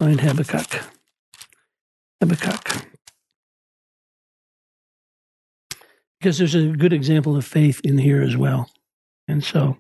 Find 0.02 0.20
Habakkuk. 0.20 0.84
Habakkuk. 2.20 2.86
Because 6.20 6.38
there's 6.38 6.56
a 6.56 6.68
good 6.68 6.94
example 6.94 7.38
of 7.38 7.46
faith 7.46 7.80
in 7.86 7.98
here 7.98 8.22
as 8.22 8.36
well. 8.36 8.70
And 9.30 9.42
so, 9.42 9.78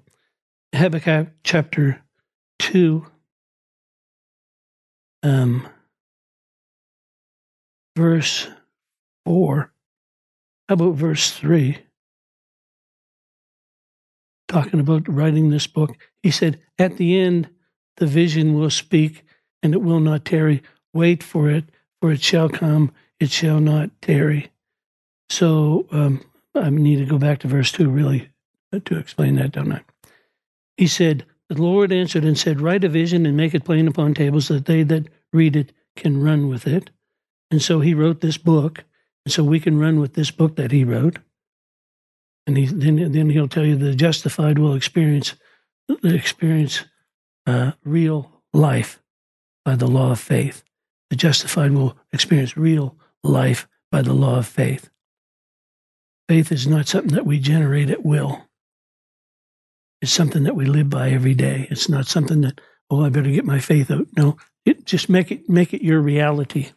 Habakkuk 0.73 1.27
chapter 1.43 2.01
2, 2.59 3.05
um, 5.23 5.67
verse 7.97 8.47
4. 9.25 9.71
How 10.69 10.73
about 10.73 10.95
verse 10.95 11.31
3? 11.31 11.77
talking 14.53 14.79
about 14.79 15.07
writing 15.07 15.49
this 15.49 15.67
book. 15.67 15.97
He 16.21 16.31
said, 16.31 16.59
At 16.77 16.97
the 16.97 17.19
end, 17.19 17.49
the 17.97 18.05
vision 18.05 18.53
will 18.53 18.69
speak 18.69 19.23
and 19.63 19.73
it 19.73 19.81
will 19.81 19.99
not 19.99 20.25
tarry. 20.25 20.61
Wait 20.93 21.23
for 21.23 21.49
it, 21.49 21.65
for 21.99 22.11
it 22.11 22.21
shall 22.21 22.49
come, 22.49 22.91
it 23.19 23.31
shall 23.31 23.59
not 23.59 23.89
tarry. 24.01 24.51
So 25.29 25.87
um, 25.91 26.23
I 26.53 26.69
need 26.69 26.97
to 26.97 27.05
go 27.05 27.17
back 27.17 27.39
to 27.39 27.47
verse 27.47 27.71
2 27.71 27.89
really 27.89 28.29
to 28.85 28.97
explain 28.97 29.35
that, 29.35 29.53
don't 29.53 29.71
I? 29.71 29.81
He 30.77 30.87
said, 30.87 31.25
The 31.49 31.61
Lord 31.61 31.91
answered 31.91 32.23
and 32.23 32.37
said, 32.37 32.61
Write 32.61 32.83
a 32.83 32.89
vision 32.89 33.25
and 33.25 33.35
make 33.35 33.55
it 33.55 33.65
plain 33.65 33.87
upon 33.87 34.13
tables 34.13 34.49
that 34.49 34.65
they 34.65 34.83
that 34.83 35.07
read 35.31 35.55
it 35.55 35.71
can 35.95 36.21
run 36.21 36.47
with 36.47 36.67
it. 36.67 36.91
And 37.49 37.61
so 37.61 37.79
he 37.79 37.93
wrote 37.93 38.21
this 38.21 38.37
book. 38.37 38.83
So 39.27 39.43
we 39.43 39.59
can 39.59 39.79
run 39.79 39.99
with 39.99 40.13
this 40.13 40.31
book 40.31 40.55
that 40.57 40.71
he 40.71 40.83
wrote. 40.83 41.19
And 42.45 42.57
he, 42.57 42.65
then, 42.65 43.11
then 43.11 43.29
he'll 43.29 43.47
tell 43.47 43.65
you 43.65 43.75
the 43.75 43.95
justified 43.95 44.59
will 44.59 44.75
experience 44.75 45.35
experience 46.03 46.85
uh, 47.45 47.73
real 47.83 48.41
life 48.53 49.01
by 49.65 49.75
the 49.75 49.87
law 49.87 50.11
of 50.11 50.19
faith. 50.19 50.63
The 51.09 51.15
justified 51.15 51.71
will 51.71 51.97
experience 52.11 52.57
real 52.57 52.97
life 53.23 53.67
by 53.91 54.01
the 54.01 54.13
law 54.13 54.37
of 54.37 54.47
faith. 54.47 54.89
Faith 56.27 56.51
is 56.51 56.67
not 56.67 56.87
something 56.87 57.13
that 57.13 57.25
we 57.25 57.39
generate 57.39 57.89
at 57.89 58.05
will. 58.05 58.47
It's 60.01 60.11
something 60.11 60.43
that 60.43 60.55
we 60.55 60.65
live 60.65 60.89
by 60.89 61.11
every 61.11 61.33
day. 61.33 61.67
It's 61.69 61.87
not 61.87 62.07
something 62.07 62.41
that, 62.41 62.59
oh, 62.89 63.05
I 63.05 63.09
better 63.09 63.29
get 63.29 63.45
my 63.45 63.59
faith 63.59 63.91
out. 63.91 64.07
No, 64.17 64.37
it, 64.65 64.85
just 64.85 65.09
make 65.09 65.31
it 65.31 65.49
make 65.49 65.73
it 65.73 65.83
your 65.83 66.01
reality. 66.01 66.71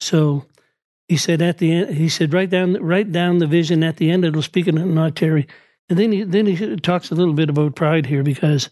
So 0.00 0.46
he 1.10 1.16
said 1.16 1.42
at 1.42 1.58
the 1.58 1.72
end, 1.72 1.96
he 1.96 2.08
said 2.08 2.32
write 2.32 2.50
down 2.50 2.74
write 2.74 3.10
down 3.10 3.38
the 3.38 3.48
vision 3.48 3.82
at 3.82 3.96
the 3.96 4.12
end. 4.12 4.24
It'll 4.24 4.42
speak 4.42 4.68
and 4.68 4.94
not 4.94 5.16
tarry. 5.16 5.48
And 5.88 5.98
then 5.98 6.12
he 6.12 6.22
then 6.22 6.46
he 6.46 6.76
talks 6.76 7.10
a 7.10 7.16
little 7.16 7.34
bit 7.34 7.50
about 7.50 7.74
pride 7.74 8.06
here 8.06 8.22
because 8.22 8.70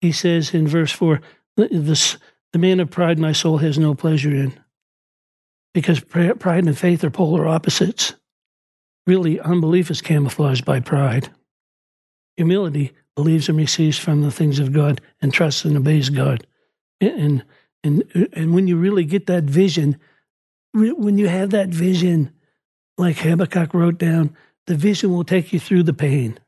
he 0.00 0.10
says 0.10 0.54
in 0.54 0.66
verse 0.66 0.90
four, 0.90 1.20
this 1.56 2.16
the 2.54 2.58
man 2.58 2.80
of 2.80 2.90
pride 2.90 3.18
my 3.18 3.32
soul 3.32 3.58
has 3.58 3.78
no 3.78 3.94
pleasure 3.94 4.30
in, 4.30 4.58
because 5.74 6.00
pride 6.00 6.64
and 6.64 6.78
faith 6.78 7.04
are 7.04 7.10
polar 7.10 7.46
opposites. 7.46 8.14
Really, 9.06 9.38
unbelief 9.38 9.90
is 9.90 10.00
camouflaged 10.00 10.64
by 10.64 10.80
pride. 10.80 11.28
Humility 12.38 12.92
believes 13.14 13.50
and 13.50 13.58
receives 13.58 13.98
from 13.98 14.22
the 14.22 14.30
things 14.30 14.58
of 14.58 14.72
God 14.72 15.02
and 15.20 15.34
trusts 15.34 15.66
and 15.66 15.76
obeys 15.76 16.08
God. 16.08 16.46
And 17.02 17.44
and 17.82 18.30
and 18.32 18.54
when 18.54 18.68
you 18.68 18.78
really 18.78 19.04
get 19.04 19.26
that 19.26 19.44
vision, 19.44 20.00
when 20.74 21.18
you 21.18 21.28
have 21.28 21.50
that 21.50 21.68
vision, 21.68 22.32
like 22.98 23.18
Habakkuk 23.18 23.72
wrote 23.74 23.98
down, 23.98 24.36
the 24.66 24.74
vision 24.74 25.12
will 25.12 25.24
take 25.24 25.52
you 25.52 25.60
through 25.60 25.84
the 25.84 25.94
pain. 25.94 26.38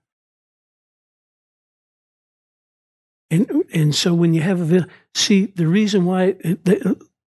And 3.31 3.65
and 3.73 3.95
so 3.95 4.15
when 4.15 4.35
you 4.35 4.43
have 4.43 4.61
a 4.61 4.65
vision, 4.65 4.91
see 5.15 5.47
the 5.47 5.67
reason 5.67 6.05
why 6.05 6.33
they, 6.65 6.81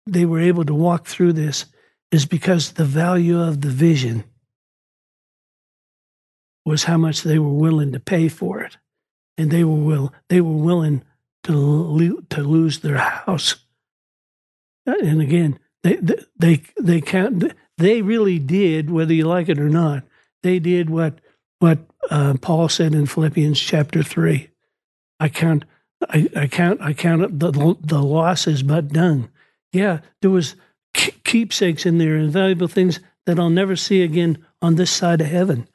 they 0.05 0.25
were 0.25 0.39
able 0.39 0.65
to 0.65 0.73
walk 0.73 1.07
through 1.07 1.33
this 1.33 1.65
is 2.11 2.25
because 2.25 2.73
the 2.73 2.85
value 2.85 3.39
of 3.39 3.61
the 3.61 3.69
vision 3.69 4.23
was 6.65 6.85
how 6.85 6.97
much 6.97 7.23
they 7.23 7.39
were 7.39 7.53
willing 7.53 7.91
to 7.93 7.99
pay 7.99 8.27
for 8.29 8.61
it, 8.61 8.77
and 9.37 9.51
they 9.51 9.63
were 9.63 9.75
will 9.75 10.13
they 10.29 10.41
were 10.41 10.51
willing 10.51 11.03
to 11.43 11.53
lo- 11.53 12.21
to 12.29 12.43
lose 12.43 12.79
their 12.79 12.97
house. 12.97 13.55
And 14.85 15.21
again, 15.21 15.59
they 15.83 15.95
they 16.37 16.63
they, 16.79 17.01
count. 17.01 17.53
They 17.77 18.01
really 18.01 18.39
did, 18.39 18.89
whether 18.89 19.13
you 19.13 19.25
like 19.25 19.49
it 19.49 19.59
or 19.59 19.69
not. 19.69 20.03
They 20.43 20.59
did 20.59 20.89
what 20.89 21.19
what 21.59 21.79
uh, 22.09 22.35
Paul 22.41 22.69
said 22.69 22.93
in 22.93 23.05
Philippians 23.05 23.59
chapter 23.59 24.03
three. 24.03 24.49
I 25.19 25.29
count 25.29 25.65
I, 26.09 26.29
I 26.35 26.47
count 26.47 26.81
I 26.81 26.93
count 26.93 27.39
the 27.39 27.77
the 27.81 28.01
losses 28.01 28.63
but 28.63 28.89
done. 28.89 29.29
Yeah, 29.71 29.99
there 30.21 30.31
was 30.31 30.55
keepsakes 30.93 31.85
in 31.85 31.97
there 31.97 32.15
and 32.15 32.31
valuable 32.31 32.67
things 32.67 32.99
that 33.25 33.39
I'll 33.39 33.49
never 33.49 33.75
see 33.75 34.01
again 34.01 34.43
on 34.61 34.75
this 34.75 34.91
side 34.91 35.21
of 35.21 35.27
heaven. 35.27 35.67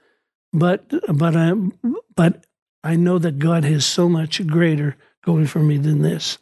But 0.52 0.92
but 1.12 1.36
I 1.36 1.52
but 2.14 2.46
I 2.82 2.96
know 2.96 3.18
that 3.18 3.38
God 3.38 3.64
has 3.64 3.86
so 3.86 4.08
much 4.08 4.46
greater 4.46 4.96
going 5.24 5.46
for 5.46 5.60
me 5.60 5.78
than 5.78 6.02
this. 6.02 6.38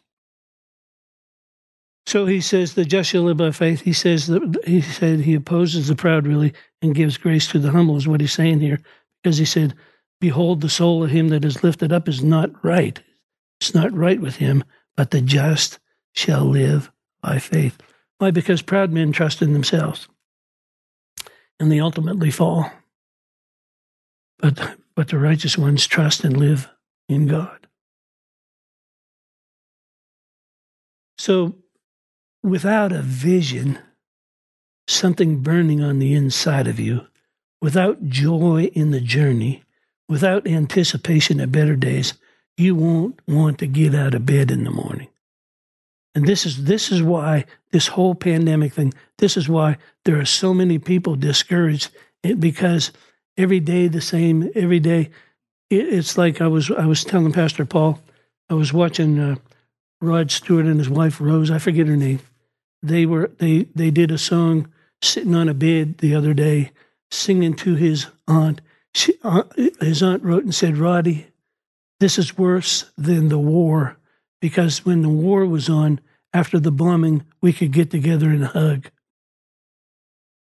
So 2.06 2.26
he 2.26 2.40
says 2.40 2.74
the 2.74 2.84
just 2.84 3.10
shall 3.10 3.22
live 3.22 3.36
by 3.36 3.52
faith. 3.52 3.82
He 3.82 3.92
says 3.92 4.26
that 4.26 4.62
he 4.66 4.80
said 4.80 5.20
he 5.20 5.34
opposes 5.34 5.88
the 5.88 5.94
proud 5.94 6.26
really 6.26 6.52
and 6.80 6.94
gives 6.94 7.16
grace 7.16 7.46
to 7.48 7.58
the 7.58 7.70
humble 7.70 7.96
is 7.96 8.08
what 8.08 8.20
he's 8.20 8.32
saying 8.32 8.60
here 8.60 8.80
because 9.22 9.38
he 9.38 9.44
said, 9.44 9.74
"Behold, 10.20 10.60
the 10.60 10.68
soul 10.68 11.04
of 11.04 11.10
him 11.10 11.28
that 11.28 11.44
is 11.44 11.62
lifted 11.62 11.92
up 11.92 12.08
is 12.08 12.22
not 12.22 12.64
right." 12.64 13.00
It's 13.60 13.74
not 13.74 13.92
right 13.92 14.20
with 14.20 14.36
him, 14.36 14.64
but 14.96 15.12
the 15.12 15.20
just 15.20 15.78
shall 16.14 16.44
live 16.44 16.90
by 17.22 17.38
faith. 17.38 17.78
Why? 18.18 18.32
Because 18.32 18.60
proud 18.60 18.90
men 18.90 19.12
trust 19.12 19.40
in 19.40 19.52
themselves 19.52 20.08
and 21.62 21.70
they 21.70 21.78
ultimately 21.78 22.32
fall. 22.32 22.70
But, 24.38 24.76
but 24.96 25.08
the 25.08 25.18
righteous 25.18 25.56
ones 25.56 25.86
trust 25.86 26.24
and 26.24 26.36
live 26.36 26.68
in 27.08 27.28
God. 27.28 27.68
So, 31.18 31.54
without 32.42 32.92
a 32.92 33.02
vision, 33.02 33.78
something 34.88 35.42
burning 35.42 35.82
on 35.82 35.98
the 35.98 36.14
inside 36.14 36.66
of 36.66 36.80
you, 36.80 37.06
without 37.60 38.08
joy 38.08 38.64
in 38.74 38.90
the 38.90 39.00
journey, 39.00 39.62
without 40.08 40.46
anticipation 40.46 41.40
of 41.40 41.52
better 41.52 41.76
days, 41.76 42.14
you 42.56 42.74
won't 42.74 43.20
want 43.26 43.58
to 43.58 43.66
get 43.66 43.94
out 43.94 44.14
of 44.14 44.26
bed 44.26 44.50
in 44.50 44.64
the 44.64 44.70
morning. 44.70 45.08
And 46.14 46.26
this 46.26 46.44
is 46.44 46.64
this 46.64 46.92
is 46.92 47.02
why 47.02 47.46
this 47.70 47.86
whole 47.86 48.14
pandemic 48.14 48.74
thing. 48.74 48.92
This 49.16 49.36
is 49.36 49.48
why 49.48 49.78
there 50.04 50.18
are 50.20 50.26
so 50.26 50.52
many 50.52 50.78
people 50.78 51.16
discouraged 51.16 51.90
because 52.38 52.92
every 53.38 53.60
day 53.60 53.88
the 53.88 54.02
same. 54.02 54.50
Every 54.54 54.80
day, 54.80 55.10
it, 55.70 55.88
it's 55.88 56.18
like 56.18 56.42
I 56.42 56.48
was 56.48 56.70
I 56.70 56.84
was 56.84 57.04
telling 57.04 57.32
Pastor 57.32 57.64
Paul. 57.64 57.98
I 58.50 58.54
was 58.54 58.74
watching 58.74 59.18
uh, 59.18 59.36
Rod 60.02 60.30
Stewart 60.30 60.66
and 60.66 60.78
his 60.78 60.90
wife 60.90 61.18
Rose. 61.20 61.50
I 61.50 61.58
forget 61.58 61.86
her 61.86 61.96
name. 61.96 62.20
They 62.82 63.06
were 63.06 63.30
they 63.38 63.64
they 63.74 63.90
did 63.90 64.10
a 64.10 64.18
song 64.18 64.72
sitting 65.00 65.34
on 65.34 65.48
a 65.48 65.54
bed 65.54 65.98
the 65.98 66.14
other 66.14 66.34
day, 66.34 66.72
singing 67.10 67.54
to 67.54 67.74
his 67.74 68.06
aunt. 68.26 68.60
She, 68.94 69.14
uh, 69.22 69.44
his 69.80 70.02
aunt 70.02 70.22
wrote 70.22 70.44
and 70.44 70.54
said, 70.54 70.76
"Roddy, 70.76 71.28
this 72.00 72.18
is 72.18 72.36
worse 72.36 72.90
than 72.98 73.28
the 73.28 73.38
war 73.38 73.96
because 74.40 74.84
when 74.84 75.02
the 75.02 75.08
war 75.08 75.46
was 75.46 75.68
on, 75.68 76.00
after 76.34 76.58
the 76.58 76.72
bombing, 76.72 77.24
we 77.40 77.52
could 77.52 77.72
get 77.72 77.90
together 77.90 78.28
and 78.28 78.44
hug. 78.44 78.90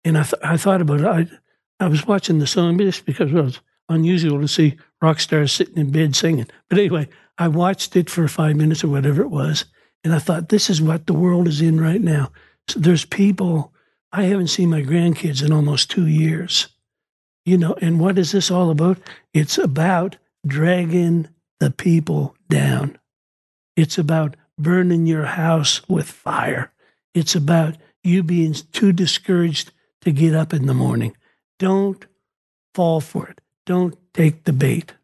And 0.04 0.16
I, 0.16 0.22
th- 0.22 0.42
I 0.42 0.56
thought 0.56 0.80
about 0.80 1.00
it. 1.00 1.06
I, 1.06 1.84
I 1.84 1.88
was 1.88 2.06
watching 2.06 2.38
the 2.38 2.46
song 2.46 2.78
just 2.78 3.04
because 3.04 3.30
it 3.30 3.34
was 3.34 3.60
unusual 3.90 4.40
to 4.40 4.48
see 4.48 4.78
rock 5.02 5.20
stars 5.20 5.52
sitting 5.52 5.76
in 5.76 5.90
bed 5.90 6.16
singing. 6.16 6.46
But 6.70 6.78
anyway, 6.78 7.08
I 7.36 7.48
watched 7.48 7.94
it 7.96 8.08
for 8.08 8.26
five 8.26 8.56
minutes 8.56 8.82
or 8.82 8.88
whatever 8.88 9.20
it 9.20 9.30
was. 9.30 9.66
And 10.04 10.14
I 10.14 10.18
thought, 10.18 10.48
this 10.48 10.70
is 10.70 10.80
what 10.80 11.06
the 11.06 11.12
world 11.14 11.46
is 11.46 11.60
in 11.60 11.80
right 11.80 12.00
now. 12.00 12.32
So 12.68 12.80
there's 12.80 13.04
people, 13.04 13.72
I 14.12 14.24
haven't 14.24 14.48
seen 14.48 14.70
my 14.70 14.82
grandkids 14.82 15.44
in 15.44 15.52
almost 15.52 15.90
two 15.90 16.06
years. 16.06 16.68
You 17.44 17.58
know, 17.58 17.74
and 17.80 18.00
what 18.00 18.18
is 18.18 18.32
this 18.32 18.50
all 18.50 18.70
about? 18.70 18.98
It's 19.34 19.58
about 19.58 20.16
dragging 20.46 21.28
the 21.58 21.70
people 21.70 22.34
down. 22.48 22.98
It's 23.76 23.98
about 23.98 24.36
burning 24.58 25.06
your 25.06 25.24
house 25.24 25.86
with 25.88 26.06
fire. 26.10 26.72
It's 27.14 27.34
about 27.34 27.76
you 28.02 28.22
being 28.22 28.54
too 28.72 28.92
discouraged 28.92 29.72
to 30.02 30.12
get 30.12 30.34
up 30.34 30.52
in 30.54 30.66
the 30.66 30.74
morning. 30.74 31.16
Don't 31.58 32.06
fall 32.74 33.00
for 33.00 33.28
it. 33.28 33.40
Don't 33.66 33.96
take 34.14 34.44
the 34.44 34.52
bait. 34.52 34.94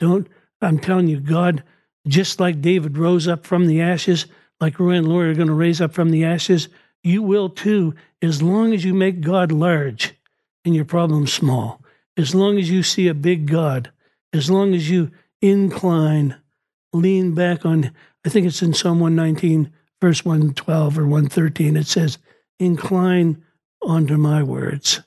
Don't, 0.00 0.28
I'm 0.60 0.78
telling 0.78 1.08
you, 1.08 1.20
God, 1.20 1.62
just 2.06 2.40
like 2.40 2.60
David 2.60 2.98
rose 2.98 3.26
up 3.26 3.46
from 3.46 3.66
the 3.66 3.80
ashes, 3.80 4.26
like 4.60 4.78
Roy 4.78 4.92
and 4.92 5.08
Lori 5.08 5.30
are 5.30 5.34
going 5.34 5.48
to 5.48 5.54
raise 5.54 5.80
up 5.80 5.92
from 5.92 6.10
the 6.10 6.24
ashes, 6.24 6.68
you 7.02 7.22
will 7.22 7.48
too, 7.48 7.94
as 8.22 8.42
long 8.42 8.72
as 8.72 8.84
you 8.84 8.94
make 8.94 9.20
God 9.20 9.52
large 9.52 10.14
and 10.64 10.74
your 10.74 10.84
problem 10.84 11.26
small. 11.26 11.82
As 12.16 12.34
long 12.34 12.58
as 12.58 12.70
you 12.70 12.82
see 12.82 13.08
a 13.08 13.14
big 13.14 13.46
God, 13.46 13.92
as 14.32 14.50
long 14.50 14.74
as 14.74 14.88
you 14.90 15.10
incline, 15.42 16.36
lean 16.92 17.34
back 17.34 17.64
on, 17.66 17.92
I 18.24 18.28
think 18.28 18.46
it's 18.46 18.62
in 18.62 18.74
Psalm 18.74 19.00
119, 19.00 19.72
verse 20.00 20.24
112 20.24 20.98
or 20.98 21.02
113. 21.02 21.76
It 21.76 21.86
says, 21.86 22.18
incline 22.58 23.42
onto 23.82 24.16
my 24.16 24.42
words. 24.42 25.00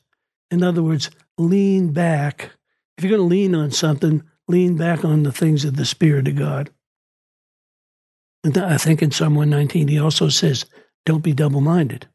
In 0.51 0.63
other 0.63 0.83
words, 0.83 1.09
lean 1.37 1.91
back. 1.91 2.51
If 2.97 3.03
you're 3.03 3.17
going 3.17 3.27
to 3.29 3.35
lean 3.35 3.55
on 3.55 3.71
something, 3.71 4.23
lean 4.47 4.77
back 4.77 5.03
on 5.03 5.23
the 5.23 5.31
things 5.31 5.65
of 5.65 5.75
the 5.75 5.85
Spirit 5.85 6.27
of 6.27 6.35
God. 6.35 6.69
I 8.45 8.77
think 8.77 9.01
in 9.01 9.11
Psalm 9.11 9.35
119, 9.35 9.87
he 9.87 9.99
also 9.99 10.29
says, 10.29 10.65
don't 11.05 11.23
be 11.23 11.33
double 11.33 11.61
minded. 11.61 12.07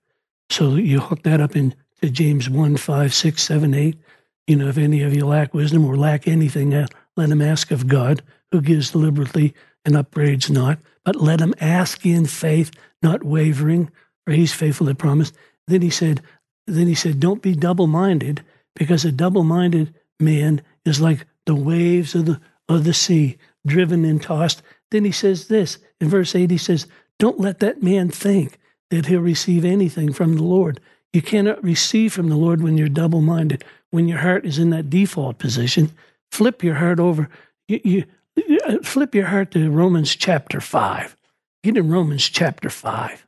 So 0.50 0.76
you 0.76 1.00
hook 1.00 1.22
that 1.24 1.40
up 1.40 1.56
into 1.56 1.76
James 2.02 2.48
1 2.48 2.76
5, 2.76 3.14
6, 3.14 3.42
7, 3.42 3.74
8. 3.74 3.98
You 4.46 4.56
know, 4.56 4.68
if 4.68 4.78
any 4.78 5.02
of 5.02 5.14
you 5.14 5.26
lack 5.26 5.54
wisdom 5.54 5.84
or 5.84 5.96
lack 5.96 6.28
anything, 6.28 6.74
uh, 6.74 6.86
let 7.16 7.30
him 7.30 7.42
ask 7.42 7.70
of 7.70 7.88
God, 7.88 8.22
who 8.50 8.60
gives 8.60 8.94
liberally 8.94 9.54
and 9.84 9.96
upbraids 9.96 10.50
not, 10.50 10.78
but 11.04 11.16
let 11.16 11.40
him 11.40 11.54
ask 11.60 12.04
in 12.06 12.26
faith, 12.26 12.70
not 13.02 13.24
wavering, 13.24 13.90
for 14.24 14.32
he's 14.32 14.54
faithful 14.54 14.86
that 14.86 14.98
promised. 14.98 15.34
Then 15.66 15.82
he 15.82 15.90
said, 15.90 16.22
then 16.66 16.86
he 16.86 16.94
said, 16.94 17.20
don't 17.20 17.42
be 17.42 17.54
double-minded, 17.54 18.42
because 18.74 19.04
a 19.04 19.12
double-minded 19.12 19.94
man 20.18 20.62
is 20.84 21.00
like 21.00 21.26
the 21.46 21.54
waves 21.54 22.14
of 22.14 22.26
the 22.26 22.40
of 22.68 22.84
the 22.84 22.94
sea, 22.94 23.36
driven 23.66 24.04
and 24.06 24.22
tossed. 24.22 24.62
Then 24.94 25.04
he 25.04 25.12
says 25.12 25.48
this 25.48 25.78
in 26.00 26.08
verse 26.08 26.36
8, 26.36 26.50
he 26.50 26.56
says, 26.56 26.86
Don't 27.18 27.40
let 27.40 27.58
that 27.58 27.82
man 27.82 28.10
think 28.10 28.58
that 28.90 29.06
he'll 29.06 29.20
receive 29.20 29.64
anything 29.64 30.12
from 30.12 30.36
the 30.36 30.44
Lord. 30.44 30.78
You 31.12 31.20
cannot 31.20 31.62
receive 31.64 32.12
from 32.12 32.28
the 32.28 32.36
Lord 32.36 32.62
when 32.62 32.78
you're 32.78 32.88
double 32.88 33.20
minded, 33.20 33.64
when 33.90 34.06
your 34.06 34.18
heart 34.18 34.46
is 34.46 34.58
in 34.58 34.70
that 34.70 34.90
default 34.90 35.38
position 35.38 35.90
flip 36.34 36.62
your 36.62 36.74
heart 36.74 36.98
over. 36.98 37.28
You, 37.68 37.80
you, 37.84 38.04
you 38.36 38.58
uh, 38.66 38.78
flip 38.82 39.14
your 39.14 39.26
heart 39.26 39.52
to 39.52 39.70
Romans 39.70 40.14
chapter 40.14 40.60
five. 40.60 41.16
Get 41.62 41.76
in 41.76 41.88
Romans 41.88 42.28
chapter 42.28 42.68
five. 42.68 43.26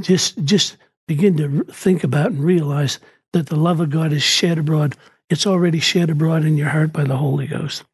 Just 0.00 0.44
just 0.44 0.76
begin 1.08 1.36
to 1.38 1.64
think 1.72 2.04
about 2.04 2.32
and 2.32 2.44
realize 2.44 3.00
that 3.32 3.46
the 3.46 3.56
love 3.56 3.80
of 3.80 3.90
God 3.90 4.12
is 4.12 4.22
shed 4.22 4.58
abroad. 4.58 4.94
It's 5.30 5.46
already 5.46 5.80
shed 5.80 6.10
abroad 6.10 6.44
in 6.44 6.56
your 6.56 6.68
heart 6.68 6.92
by 6.92 7.04
the 7.04 7.16
Holy 7.16 7.46
Ghost. 7.46 7.84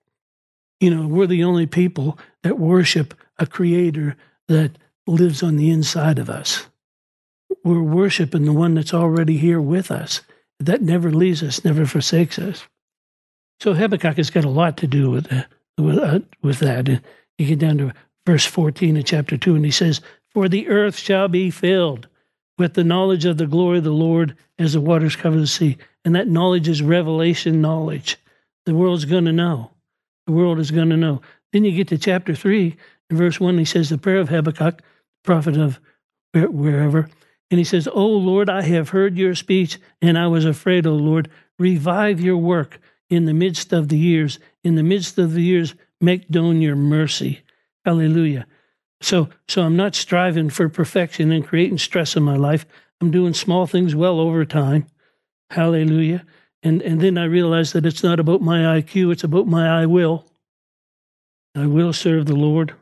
You 0.80 0.94
know, 0.94 1.06
we're 1.06 1.26
the 1.26 1.44
only 1.44 1.66
people 1.66 2.18
that 2.42 2.58
worship 2.58 3.14
a 3.38 3.46
creator 3.46 4.16
that 4.48 4.72
lives 5.06 5.42
on 5.42 5.56
the 5.56 5.70
inside 5.70 6.18
of 6.18 6.28
us. 6.28 6.66
We're 7.64 7.82
worshiping 7.82 8.44
the 8.44 8.52
one 8.52 8.74
that's 8.74 8.94
already 8.94 9.36
here 9.38 9.60
with 9.60 9.90
us. 9.90 10.22
that 10.58 10.80
never 10.80 11.10
leaves 11.10 11.42
us, 11.42 11.64
never 11.66 11.84
forsakes 11.84 12.38
us. 12.38 12.66
So 13.60 13.74
Habakkuk 13.74 14.16
has 14.16 14.30
got 14.30 14.46
a 14.46 14.50
lot 14.50 14.78
to 14.78 14.86
do 14.86 15.10
with, 15.10 15.30
uh, 15.30 15.44
with, 15.76 15.98
uh, 15.98 16.20
with 16.42 16.60
that. 16.60 16.88
You 17.36 17.46
get 17.46 17.58
down 17.58 17.76
to 17.78 17.92
verse 18.24 18.46
14 18.46 18.96
of 18.96 19.04
chapter 19.04 19.36
2, 19.36 19.54
and 19.54 19.64
he 19.66 19.70
says, 19.70 20.00
For 20.30 20.48
the 20.48 20.68
earth 20.68 20.96
shall 20.96 21.28
be 21.28 21.50
filled 21.50 22.08
with 22.58 22.72
the 22.72 22.84
knowledge 22.84 23.26
of 23.26 23.36
the 23.36 23.46
glory 23.46 23.78
of 23.78 23.84
the 23.84 23.90
Lord 23.90 24.34
as 24.58 24.72
the 24.72 24.80
waters 24.80 25.16
cover 25.16 25.38
the 25.38 25.46
sea. 25.46 25.76
And 26.04 26.14
that 26.14 26.28
knowledge 26.28 26.68
is 26.68 26.82
revelation 26.82 27.60
knowledge. 27.60 28.16
The 28.64 28.74
world's 28.74 29.04
going 29.04 29.26
to 29.26 29.32
know. 29.32 29.72
The 30.26 30.32
world 30.32 30.58
is 30.58 30.70
going 30.70 30.90
to 30.90 30.96
know. 30.96 31.22
Then 31.52 31.64
you 31.64 31.72
get 31.72 31.88
to 31.88 31.98
chapter 31.98 32.34
3, 32.34 32.76
in 33.10 33.16
verse 33.16 33.38
1, 33.38 33.58
he 33.58 33.64
says, 33.64 33.88
The 33.88 33.98
prayer 33.98 34.18
of 34.18 34.28
Habakkuk, 34.28 34.82
prophet 35.22 35.56
of 35.56 35.80
wherever. 36.34 37.08
And 37.50 37.58
he 37.58 37.64
says, 37.64 37.88
O 37.92 38.06
Lord, 38.06 38.50
I 38.50 38.62
have 38.62 38.90
heard 38.90 39.16
your 39.16 39.34
speech, 39.34 39.78
and 40.02 40.18
I 40.18 40.26
was 40.26 40.44
afraid, 40.44 40.86
O 40.86 40.94
Lord. 40.94 41.30
Revive 41.58 42.20
your 42.20 42.36
work 42.36 42.80
in 43.08 43.24
the 43.24 43.34
midst 43.34 43.72
of 43.72 43.88
the 43.88 43.98
years. 43.98 44.38
In 44.64 44.74
the 44.74 44.82
midst 44.82 45.18
of 45.18 45.32
the 45.32 45.42
years, 45.42 45.74
make 46.00 46.28
known 46.28 46.60
your 46.60 46.76
mercy. 46.76 47.42
Hallelujah. 47.84 48.46
So, 49.00 49.28
so 49.46 49.62
I'm 49.62 49.76
not 49.76 49.94
striving 49.94 50.50
for 50.50 50.68
perfection 50.68 51.30
and 51.30 51.46
creating 51.46 51.78
stress 51.78 52.16
in 52.16 52.22
my 52.24 52.36
life. 52.36 52.66
I'm 53.00 53.10
doing 53.10 53.34
small 53.34 53.66
things 53.66 53.94
well 53.94 54.18
over 54.18 54.44
time. 54.44 54.86
Hallelujah. 55.50 56.24
And 56.66 56.82
and 56.82 57.00
then 57.00 57.16
I 57.16 57.26
realized 57.26 57.74
that 57.74 57.86
it's 57.86 58.02
not 58.02 58.18
about 58.18 58.42
my 58.42 58.80
IQ, 58.80 59.12
it's 59.12 59.22
about 59.22 59.46
my 59.46 59.68
I 59.82 59.86
will. 59.86 60.26
I 61.54 61.66
will 61.66 61.92
serve 61.92 62.26
the 62.26 62.34
Lord. 62.34 62.74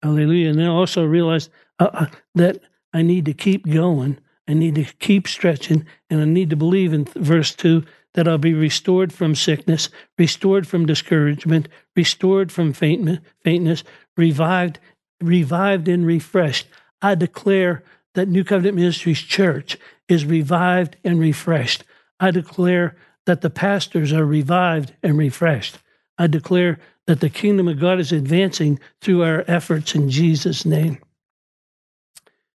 Hallelujah. 0.00 0.50
And 0.50 0.60
then 0.60 0.66
I 0.66 0.72
also 0.72 1.04
realized 1.04 1.50
uh, 1.80 1.90
uh, 1.92 2.06
that 2.36 2.60
I 2.92 3.02
need 3.02 3.24
to 3.24 3.34
keep 3.34 3.68
going. 3.68 4.16
I 4.46 4.54
need 4.54 4.76
to 4.76 4.84
keep 4.84 5.26
stretching. 5.26 5.86
And 6.08 6.20
I 6.20 6.24
need 6.24 6.50
to 6.50 6.56
believe 6.56 6.92
in 6.92 7.06
verse 7.06 7.52
2 7.52 7.82
that 8.14 8.28
I'll 8.28 8.38
be 8.38 8.54
restored 8.54 9.12
from 9.12 9.34
sickness, 9.34 9.88
restored 10.16 10.68
from 10.68 10.86
discouragement, 10.86 11.68
restored 11.96 12.52
from 12.52 12.72
faintness, 12.72 13.84
revived, 14.16 14.78
revived 15.20 15.88
and 15.88 16.06
refreshed. 16.06 16.68
I 17.00 17.16
declare 17.16 17.82
that 18.14 18.28
New 18.28 18.44
Covenant 18.44 18.76
Ministries 18.76 19.20
Church 19.20 19.76
is 20.08 20.24
revived 20.24 20.96
and 21.02 21.18
refreshed. 21.18 21.82
I 22.22 22.30
declare 22.30 22.94
that 23.26 23.40
the 23.40 23.50
pastors 23.50 24.12
are 24.12 24.24
revived 24.24 24.94
and 25.02 25.18
refreshed. 25.18 25.78
I 26.16 26.28
declare 26.28 26.78
that 27.08 27.18
the 27.18 27.28
kingdom 27.28 27.66
of 27.66 27.80
God 27.80 27.98
is 27.98 28.12
advancing 28.12 28.78
through 29.00 29.24
our 29.24 29.44
efforts 29.48 29.96
in 29.96 30.08
Jesus' 30.08 30.64
name. 30.64 30.98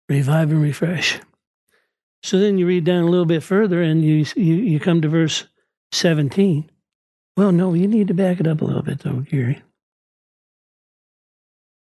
Revive 0.09 0.51
and 0.51 0.61
refresh. 0.61 1.21
So 2.25 2.41
then 2.41 2.59
you 2.59 2.67
read 2.67 2.85
down 2.85 3.05
a 3.05 3.09
little 3.09 3.25
bit 3.25 3.45
further 3.45 3.81
and 3.81 4.05
you, 4.05 4.27
you, 4.35 4.57
you 4.57 4.81
come 4.81 5.01
to 5.01 5.09
verse 5.09 5.47
17. 5.93 6.69
Well, 7.37 7.53
no, 7.53 7.73
you 7.73 7.87
need 7.87 8.09
to 8.09 8.15
back 8.15 8.41
it 8.41 8.49
up 8.49 8.63
a 8.63 8.65
little 8.65 8.83
bit, 8.83 8.99
though, 8.99 9.21
Gary. 9.21 9.63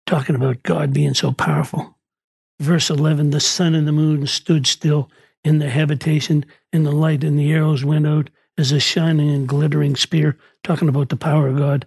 Talking 0.05 0.35
about 0.35 0.61
God 0.61 0.93
being 0.93 1.15
so 1.15 1.31
powerful. 1.31 1.97
Verse 2.59 2.91
11 2.91 3.31
the 3.31 3.39
sun 3.39 3.73
and 3.73 3.87
the 3.87 3.91
moon 3.91 4.27
stood 4.27 4.67
still 4.67 5.09
in 5.43 5.59
the 5.59 5.69
habitation, 5.69 6.45
and 6.71 6.85
the 6.85 6.91
light 6.91 7.23
and 7.23 7.37
the 7.37 7.51
arrows 7.51 7.83
went 7.83 8.07
out 8.07 8.29
as 8.57 8.71
a 8.71 8.79
shining 8.79 9.29
and 9.29 9.47
glittering 9.47 9.95
spear, 9.95 10.37
talking 10.63 10.89
about 10.89 11.09
the 11.09 11.17
power 11.17 11.47
of 11.47 11.57
God. 11.57 11.85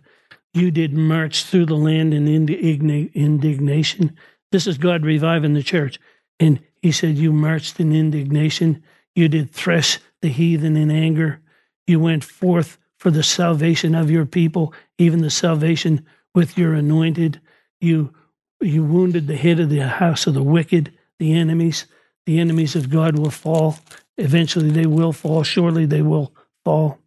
You 0.52 0.70
did 0.70 0.92
march 0.92 1.44
through 1.44 1.66
the 1.66 1.76
land 1.76 2.14
in 2.14 2.28
indignation. 2.28 4.16
This 4.52 4.66
is 4.66 4.78
God 4.78 5.04
reviving 5.04 5.54
the 5.54 5.62
church. 5.62 5.98
And 6.38 6.60
he 6.80 6.92
said, 6.92 7.16
You 7.16 7.32
marched 7.32 7.80
in 7.80 7.92
indignation. 7.92 8.82
You 9.14 9.28
did 9.28 9.50
thresh 9.50 9.98
the 10.22 10.28
heathen 10.28 10.76
in 10.76 10.90
anger. 10.90 11.40
You 11.86 12.00
went 12.00 12.24
forth 12.24 12.78
for 12.98 13.10
the 13.10 13.22
salvation 13.22 13.94
of 13.94 14.10
your 14.10 14.26
people, 14.26 14.72
even 14.98 15.20
the 15.20 15.30
salvation 15.30 16.06
with 16.34 16.56
your 16.56 16.74
anointed. 16.74 17.40
You, 17.80 18.14
you 18.60 18.84
wounded 18.84 19.26
the 19.26 19.36
head 19.36 19.60
of 19.60 19.70
the 19.70 19.86
house 19.86 20.26
of 20.26 20.34
the 20.34 20.42
wicked, 20.42 20.92
the 21.18 21.34
enemies. 21.34 21.86
The 22.26 22.38
enemies 22.38 22.74
of 22.74 22.90
God 22.90 23.18
will 23.18 23.30
fall. 23.30 23.78
Eventually 24.16 24.70
they 24.70 24.86
will 24.86 25.12
fall. 25.12 25.42
Surely 25.42 25.86
they 25.86 26.02
will 26.02 26.32
fall. 26.64 26.98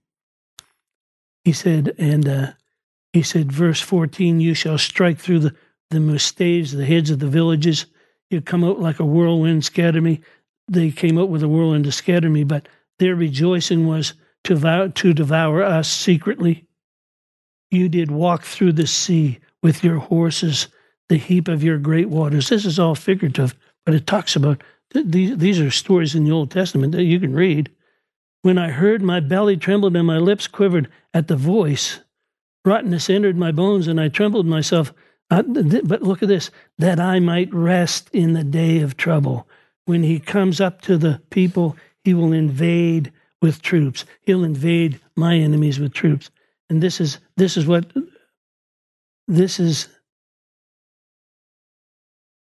He 1.44 1.54
said, 1.54 1.96
and 1.98 2.28
uh, 2.28 2.52
he 3.14 3.22
said, 3.22 3.52
verse 3.52 3.82
14, 3.82 4.40
you 4.40 4.54
shall 4.54 4.78
strike 4.78 5.18
through 5.18 5.40
the, 5.40 5.56
the 5.90 6.00
mustaves, 6.00 6.76
the 6.76 6.86
heads 6.86 7.10
of 7.10 7.20
the 7.20 7.28
villages. 7.28 7.86
You 8.30 8.42
come 8.42 8.64
out 8.64 8.80
like 8.80 9.00
a 9.00 9.06
whirlwind, 9.06 9.64
scatter 9.64 10.02
me. 10.02 10.22
They 10.68 10.92
came 10.92 11.18
out 11.18 11.30
with 11.30 11.44
a 11.44 11.48
whirlwind 11.48 11.86
to 11.86 11.92
scatter 11.92 12.30
me, 12.30 12.44
but 12.44 12.68
their 13.00 13.16
rejoicing 13.16 13.88
was 13.88 14.14
to, 14.44 14.56
vow, 14.56 14.88
to 14.88 15.14
devour 15.14 15.64
us 15.64 15.90
secretly. 15.90 16.66
You 17.72 17.90
did 17.90 18.12
walk 18.12 18.44
through 18.44 18.74
the 18.74 18.88
sea 18.88 19.40
with 19.64 19.84
your 19.84 19.98
horses, 19.98 20.68
the 21.10 21.18
heap 21.18 21.48
of 21.48 21.64
your 21.64 21.78
great 21.78 22.10
waters. 22.10 22.50
This 22.50 22.66
is 22.66 22.80
all 22.80 22.96
figurative, 22.96 23.56
but 23.86 23.96
it 23.96 24.08
talks 24.08 24.36
about 24.36 24.62
these, 24.94 25.38
these 25.38 25.60
are 25.60 25.72
stories 25.72 26.16
in 26.16 26.24
the 26.24 26.32
Old 26.32 26.52
Testament 26.52 26.94
that 26.94 27.04
you 27.04 27.20
can 27.20 27.34
read. 27.34 27.70
When 28.42 28.58
I 28.58 28.70
heard, 28.70 29.02
my 29.02 29.20
belly 29.20 29.58
trembled 29.58 29.96
and 29.96 30.08
my 30.08 30.18
lips 30.18 30.48
quivered 30.48 30.90
at 31.14 31.28
the 31.28 31.36
voice. 31.36 32.00
Rottenness 32.64 33.10
entered 33.10 33.38
my 33.38 33.52
bones, 33.52 33.88
and 33.88 34.00
I 34.00 34.10
trembled 34.10 34.46
myself. 34.46 34.94
Uh, 35.30 35.44
th- 35.44 35.84
but 35.86 36.04
look 36.04 36.22
at 36.22 36.30
this 36.30 36.52
that 36.78 37.00
I 37.00 37.20
might 37.20 37.54
rest 37.54 38.10
in 38.14 38.34
the 38.34 38.44
day 38.44 38.80
of 38.80 38.96
trouble. 38.96 39.48
When 39.86 40.04
he 40.04 40.20
comes 40.20 40.62
up 40.62 40.82
to 40.82 40.98
the 40.98 41.22
people, 41.30 41.76
he 42.04 42.14
will 42.14 42.34
invade 42.34 43.12
with 43.42 43.62
troops. 43.62 44.06
He'll 44.22 44.44
invade 44.44 45.00
my 45.16 45.36
enemies 45.36 45.80
with 45.80 45.94
troops. 45.94 46.30
And 46.70 46.82
this 46.82 47.00
is 47.02 47.20
this 47.36 47.58
is 47.58 47.66
what 47.66 47.92
this 49.28 49.60
is 49.60 49.88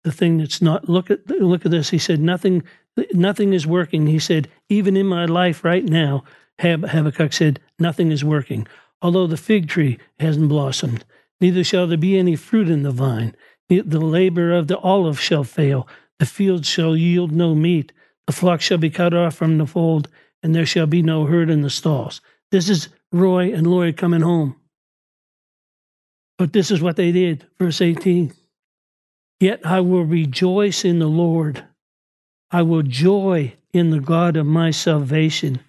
the 0.09 0.15
thing 0.15 0.39
that's 0.39 0.59
not 0.59 0.89
look 0.89 1.11
at 1.11 1.29
look 1.29 1.65
at 1.65 1.71
this. 1.71 1.91
He 1.91 1.99
said 1.99 2.19
nothing 2.19 2.63
nothing 3.13 3.53
is 3.53 3.67
working. 3.67 4.07
He 4.07 4.17
said 4.17 4.49
even 4.67 4.97
in 4.97 5.05
my 5.05 5.25
life 5.25 5.63
right 5.63 5.85
now, 5.85 6.23
Hab, 6.57 6.89
Habakkuk 6.89 7.31
said 7.31 7.59
nothing 7.77 8.11
is 8.11 8.23
working. 8.23 8.67
Although 9.03 9.27
the 9.27 9.37
fig 9.37 9.67
tree 9.67 9.99
hasn't 10.19 10.49
blossomed, 10.49 11.05
neither 11.39 11.63
shall 11.63 11.85
there 11.85 11.95
be 11.95 12.17
any 12.17 12.35
fruit 12.35 12.69
in 12.69 12.81
the 12.81 12.91
vine. 12.91 13.35
The 13.67 13.83
labor 13.83 14.51
of 14.51 14.67
the 14.67 14.79
olive 14.79 15.19
shall 15.19 15.43
fail. 15.43 15.87
The 16.17 16.25
field 16.25 16.65
shall 16.65 16.97
yield 16.97 17.31
no 17.31 17.53
meat. 17.53 17.91
The 18.25 18.33
flock 18.33 18.59
shall 18.59 18.79
be 18.79 18.89
cut 18.89 19.13
off 19.13 19.35
from 19.35 19.59
the 19.59 19.67
fold, 19.67 20.07
and 20.41 20.55
there 20.55 20.65
shall 20.65 20.87
be 20.87 21.03
no 21.03 21.25
herd 21.25 21.51
in 21.51 21.61
the 21.61 21.69
stalls. 21.69 22.19
This 22.49 22.67
is 22.67 22.89
Roy 23.11 23.53
and 23.53 23.67
Lori 23.67 23.93
coming 23.93 24.21
home. 24.21 24.55
But 26.39 26.51
this 26.51 26.71
is 26.71 26.81
what 26.81 26.95
they 26.95 27.11
did. 27.11 27.45
Verse 27.59 27.79
18. 27.79 28.33
Yet 29.39 29.65
I 29.65 29.79
will 29.79 30.03
rejoice 30.03 30.83
in 30.83 30.99
the 30.99 31.07
Lord. 31.07 31.63
I 32.51 32.61
will 32.61 32.83
joy 32.83 33.53
in 33.73 33.89
the 33.91 33.99
God 33.99 34.35
of 34.35 34.45
my 34.45 34.71
salvation. 34.71 35.61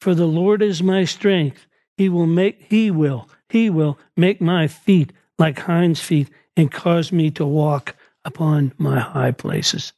For 0.00 0.14
the 0.14 0.26
Lord 0.26 0.62
is 0.62 0.82
my 0.82 1.04
strength. 1.04 1.66
He 1.96 2.08
will 2.08 2.26
make, 2.26 2.62
he 2.68 2.90
will, 2.90 3.28
he 3.48 3.68
will 3.68 3.98
make 4.16 4.40
my 4.40 4.66
feet 4.68 5.12
like 5.38 5.58
hinds' 5.58 6.00
feet 6.00 6.30
and 6.56 6.72
cause 6.72 7.12
me 7.12 7.30
to 7.32 7.44
walk 7.44 7.94
upon 8.24 8.72
my 8.78 8.98
high 8.98 9.32
places. 9.32 9.92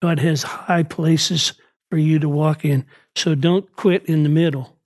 God 0.00 0.20
has 0.20 0.42
high 0.42 0.84
places 0.84 1.54
for 1.90 1.98
you 1.98 2.18
to 2.20 2.28
walk 2.28 2.64
in. 2.64 2.84
So 3.16 3.34
don't 3.34 3.74
quit 3.74 4.04
in 4.06 4.22
the 4.22 4.28
middle. 4.28 4.76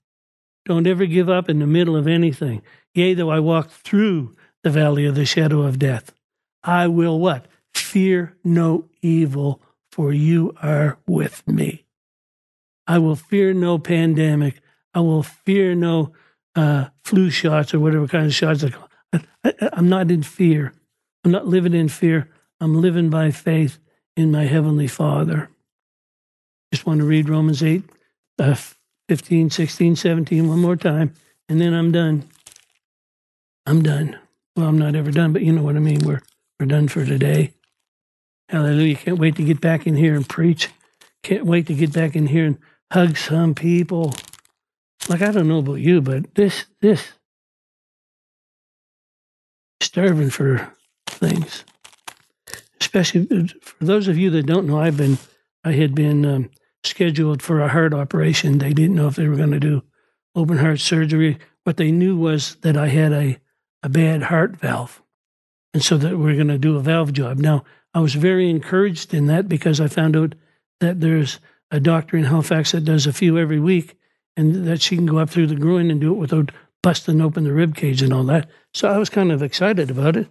Don't 0.65 0.87
ever 0.87 1.05
give 1.05 1.29
up 1.29 1.49
in 1.49 1.59
the 1.59 1.67
middle 1.67 1.95
of 1.95 2.07
anything. 2.07 2.61
Yea, 2.95 3.13
though 3.13 3.29
I 3.29 3.39
walk 3.39 3.69
through 3.69 4.35
the 4.63 4.69
valley 4.69 5.05
of 5.05 5.15
the 5.15 5.25
shadow 5.25 5.61
of 5.61 5.77
death, 5.77 6.13
I 6.63 6.87
will 6.87 7.19
what? 7.19 7.47
Fear 7.75 8.35
no 8.43 8.89
evil, 9.01 9.61
for 9.91 10.11
you 10.11 10.53
are 10.61 10.97
with 11.07 11.47
me. 11.47 11.85
I 12.87 12.97
will 12.97 13.15
fear 13.15 13.53
no 13.53 13.77
pandemic. 13.77 14.61
I 14.93 14.99
will 14.99 15.23
fear 15.23 15.75
no 15.75 16.13
uh, 16.55 16.89
flu 17.03 17.29
shots 17.29 17.73
or 17.73 17.79
whatever 17.79 18.07
kind 18.07 18.25
of 18.25 18.33
shots. 18.33 18.63
I, 18.63 19.21
I, 19.43 19.53
I'm 19.73 19.89
not 19.89 20.11
in 20.11 20.23
fear. 20.23 20.73
I'm 21.23 21.31
not 21.31 21.47
living 21.47 21.73
in 21.73 21.89
fear. 21.89 22.29
I'm 22.59 22.79
living 22.79 23.09
by 23.09 23.31
faith 23.31 23.77
in 24.15 24.31
my 24.31 24.43
Heavenly 24.45 24.87
Father. 24.87 25.49
Just 26.71 26.85
want 26.85 26.99
to 26.99 27.05
read 27.05 27.29
Romans 27.29 27.61
8, 27.61 27.83
uh, 28.39 28.55
15, 29.09 29.49
16, 29.49 29.95
17 29.95 30.47
one 30.47 30.59
more 30.59 30.75
time, 30.75 31.13
and 31.47 31.61
then 31.61 31.73
I'm 31.73 31.91
done. 31.91 32.29
I'm 33.65 33.81
done. 33.81 34.17
Well, 34.55 34.67
I'm 34.67 34.77
not 34.77 34.95
ever 34.95 35.11
done, 35.11 35.33
but 35.33 35.41
you 35.41 35.51
know 35.51 35.63
what 35.63 35.75
I 35.75 35.79
mean. 35.79 35.99
We're, 35.99 36.21
we're 36.59 36.65
done 36.65 36.87
for 36.87 37.05
today. 37.05 37.53
Hallelujah. 38.49 38.95
Can't 38.95 39.19
wait 39.19 39.35
to 39.37 39.43
get 39.43 39.61
back 39.61 39.87
in 39.87 39.95
here 39.95 40.15
and 40.15 40.27
preach. 40.27 40.69
Can't 41.23 41.45
wait 41.45 41.67
to 41.67 41.73
get 41.73 41.93
back 41.93 42.15
in 42.15 42.27
here 42.27 42.45
and 42.45 42.57
hug 42.91 43.17
some 43.17 43.55
people. 43.55 44.13
Like 45.09 45.21
I 45.21 45.31
don't 45.31 45.47
know 45.47 45.59
about 45.59 45.75
you, 45.75 46.01
but 46.01 46.35
this 46.35 46.65
this 46.81 47.13
starving 49.81 50.29
for 50.29 50.71
things. 51.07 51.63
Especially 52.79 53.47
for 53.61 53.85
those 53.85 54.07
of 54.07 54.17
you 54.17 54.29
that 54.31 54.45
don't 54.45 54.67
know, 54.67 54.79
I've 54.79 54.97
been 54.97 55.17
I 55.63 55.71
had 55.71 55.95
been 55.95 56.25
um, 56.25 56.49
scheduled 56.83 57.41
for 57.41 57.61
a 57.61 57.69
heart 57.69 57.93
operation. 57.93 58.57
They 58.57 58.73
didn't 58.73 58.95
know 58.95 59.07
if 59.07 59.15
they 59.15 59.27
were 59.27 59.35
going 59.35 59.51
to 59.51 59.59
do 59.59 59.83
open 60.35 60.57
heart 60.57 60.79
surgery. 60.79 61.37
What 61.63 61.77
they 61.77 61.91
knew 61.91 62.17
was 62.17 62.55
that 62.61 62.75
I 62.75 62.87
had 62.87 63.13
a, 63.13 63.37
a 63.81 63.89
bad 63.89 64.23
heart 64.23 64.57
valve. 64.57 65.01
And 65.73 65.83
so 65.83 65.97
that 65.97 66.17
we're 66.17 66.35
going 66.35 66.49
to 66.49 66.57
do 66.57 66.75
a 66.75 66.81
valve 66.81 67.13
job. 67.13 67.37
Now, 67.37 67.63
I 67.93 67.99
was 67.99 68.15
very 68.15 68.49
encouraged 68.49 69.13
in 69.13 69.27
that 69.27 69.47
because 69.47 69.79
I 69.79 69.87
found 69.87 70.15
out 70.15 70.35
that 70.79 70.99
there's 70.99 71.39
a 71.71 71.79
doctor 71.79 72.17
in 72.17 72.25
Halifax 72.25 72.71
that 72.71 72.85
does 72.85 73.07
a 73.07 73.13
few 73.13 73.37
every 73.37 73.59
week 73.59 73.97
and 74.35 74.67
that 74.67 74.81
she 74.81 74.95
can 74.95 75.05
go 75.05 75.19
up 75.19 75.29
through 75.29 75.47
the 75.47 75.55
groin 75.55 75.91
and 75.91 76.01
do 76.01 76.11
it 76.13 76.17
without 76.17 76.51
busting 76.81 77.21
open 77.21 77.43
the 77.43 77.53
rib 77.53 77.75
cage 77.75 78.01
and 78.01 78.13
all 78.13 78.23
that. 78.25 78.49
So 78.73 78.89
I 78.89 78.97
was 78.97 79.09
kind 79.09 79.31
of 79.31 79.41
excited 79.41 79.89
about 79.89 80.17
it. 80.17 80.27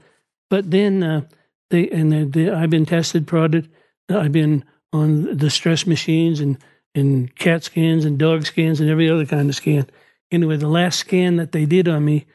But 0.50 0.70
then 0.70 1.02
uh, 1.02 1.22
they 1.70 1.88
and 1.88 2.12
they, 2.12 2.24
they, 2.24 2.50
I've 2.50 2.70
been 2.70 2.86
tested, 2.86 3.26
prodded. 3.26 3.70
I've 4.08 4.32
been 4.32 4.64
on 4.92 5.36
the 5.36 5.50
stress 5.50 5.86
machines 5.86 6.40
and 6.40 6.58
and 6.94 7.34
cat 7.36 7.64
scans 7.64 8.04
and 8.04 8.18
dog 8.18 8.44
scans 8.44 8.80
and 8.80 8.90
every 8.90 9.08
other 9.08 9.24
kind 9.24 9.48
of 9.48 9.56
scan. 9.56 9.88
Anyway, 10.30 10.56
the 10.56 10.68
last 10.68 10.98
scan 10.98 11.36
that 11.36 11.52
they 11.52 11.64
did 11.64 11.88
on 11.88 12.04
me, 12.04 12.26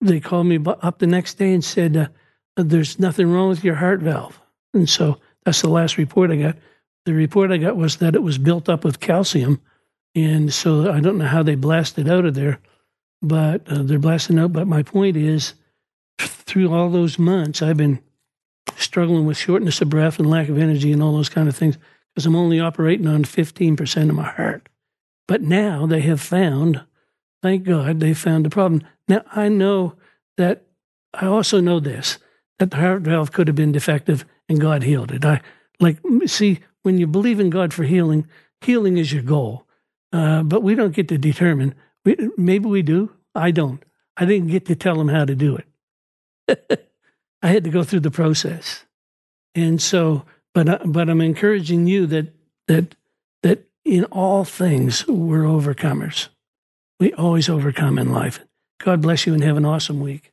they 0.00 0.20
called 0.20 0.46
me 0.46 0.58
up 0.64 0.98
the 0.98 1.06
next 1.06 1.34
day 1.34 1.52
and 1.52 1.64
said, 1.64 1.96
uh, 1.96 2.08
"There's 2.56 2.98
nothing 2.98 3.32
wrong 3.32 3.48
with 3.48 3.64
your 3.64 3.76
heart 3.76 4.00
valve." 4.00 4.40
And 4.74 4.88
so 4.88 5.18
that's 5.44 5.62
the 5.62 5.68
last 5.68 5.96
report 5.96 6.30
I 6.30 6.36
got. 6.36 6.56
The 7.06 7.14
report 7.14 7.50
I 7.50 7.58
got 7.58 7.76
was 7.76 7.96
that 7.98 8.14
it 8.14 8.22
was 8.22 8.38
built 8.38 8.68
up 8.68 8.84
with 8.84 9.00
calcium, 9.00 9.60
and 10.14 10.52
so 10.52 10.90
I 10.90 11.00
don't 11.00 11.18
know 11.18 11.26
how 11.26 11.42
they 11.42 11.54
blasted 11.54 12.08
out 12.08 12.24
of 12.24 12.34
there, 12.34 12.60
but 13.20 13.68
uh, 13.70 13.82
they're 13.82 13.98
blasting 13.98 14.38
out. 14.38 14.52
But 14.52 14.66
my 14.66 14.82
point 14.82 15.16
is, 15.16 15.54
through 16.18 16.72
all 16.72 16.90
those 16.90 17.18
months, 17.18 17.62
I've 17.62 17.76
been 17.76 18.00
struggling 18.76 19.26
with 19.26 19.36
shortness 19.36 19.80
of 19.80 19.90
breath 19.90 20.18
and 20.18 20.30
lack 20.30 20.48
of 20.48 20.58
energy 20.58 20.92
and 20.92 21.02
all 21.02 21.14
those 21.14 21.28
kind 21.28 21.48
of 21.48 21.56
things 21.56 21.76
because 22.14 22.26
I'm 22.26 22.36
only 22.36 22.60
operating 22.60 23.06
on 23.06 23.24
15% 23.24 24.08
of 24.08 24.14
my 24.14 24.24
heart. 24.30 24.68
But 25.26 25.42
now 25.42 25.86
they 25.86 26.00
have 26.02 26.20
found, 26.20 26.82
thank 27.42 27.64
God, 27.64 28.00
they 28.00 28.14
found 28.14 28.44
the 28.44 28.50
problem. 28.50 28.82
Now 29.08 29.22
I 29.32 29.48
know 29.48 29.94
that, 30.36 30.64
I 31.12 31.26
also 31.26 31.60
know 31.60 31.80
this, 31.80 32.18
that 32.58 32.70
the 32.70 32.76
heart 32.76 33.02
valve 33.02 33.32
could 33.32 33.48
have 33.48 33.56
been 33.56 33.72
defective 33.72 34.24
and 34.48 34.60
God 34.60 34.82
healed 34.82 35.12
it. 35.12 35.24
I 35.24 35.40
like, 35.80 35.98
see, 36.26 36.60
when 36.82 36.98
you 36.98 37.06
believe 37.06 37.40
in 37.40 37.50
God 37.50 37.72
for 37.72 37.84
healing, 37.84 38.28
healing 38.60 38.98
is 38.98 39.12
your 39.12 39.22
goal. 39.22 39.66
Uh, 40.12 40.42
but 40.42 40.62
we 40.62 40.74
don't 40.74 40.94
get 40.94 41.08
to 41.08 41.18
determine. 41.18 41.74
We, 42.04 42.30
maybe 42.36 42.66
we 42.68 42.82
do. 42.82 43.12
I 43.34 43.50
don't. 43.50 43.82
I 44.16 44.26
didn't 44.26 44.48
get 44.48 44.66
to 44.66 44.76
tell 44.76 44.96
them 44.96 45.08
how 45.08 45.24
to 45.24 45.34
do 45.34 45.58
it. 46.48 46.88
I 47.42 47.48
had 47.48 47.64
to 47.64 47.70
go 47.70 47.82
through 47.82 48.00
the 48.00 48.10
process. 48.10 48.84
And 49.54 49.80
so, 49.80 50.24
but 50.52 50.68
uh, 50.68 50.78
but 50.84 51.10
I'm 51.10 51.20
encouraging 51.20 51.86
you 51.86 52.06
that 52.06 52.32
that 52.68 52.94
that 53.42 53.64
in 53.84 54.04
all 54.06 54.44
things 54.44 55.06
we're 55.06 55.42
overcomers. 55.42 56.28
We 57.00 57.12
always 57.14 57.48
overcome 57.48 57.98
in 57.98 58.12
life. 58.12 58.40
God 58.78 59.02
bless 59.02 59.26
you 59.26 59.34
and 59.34 59.42
have 59.42 59.56
an 59.56 59.64
awesome 59.64 60.00
week. 60.00 60.32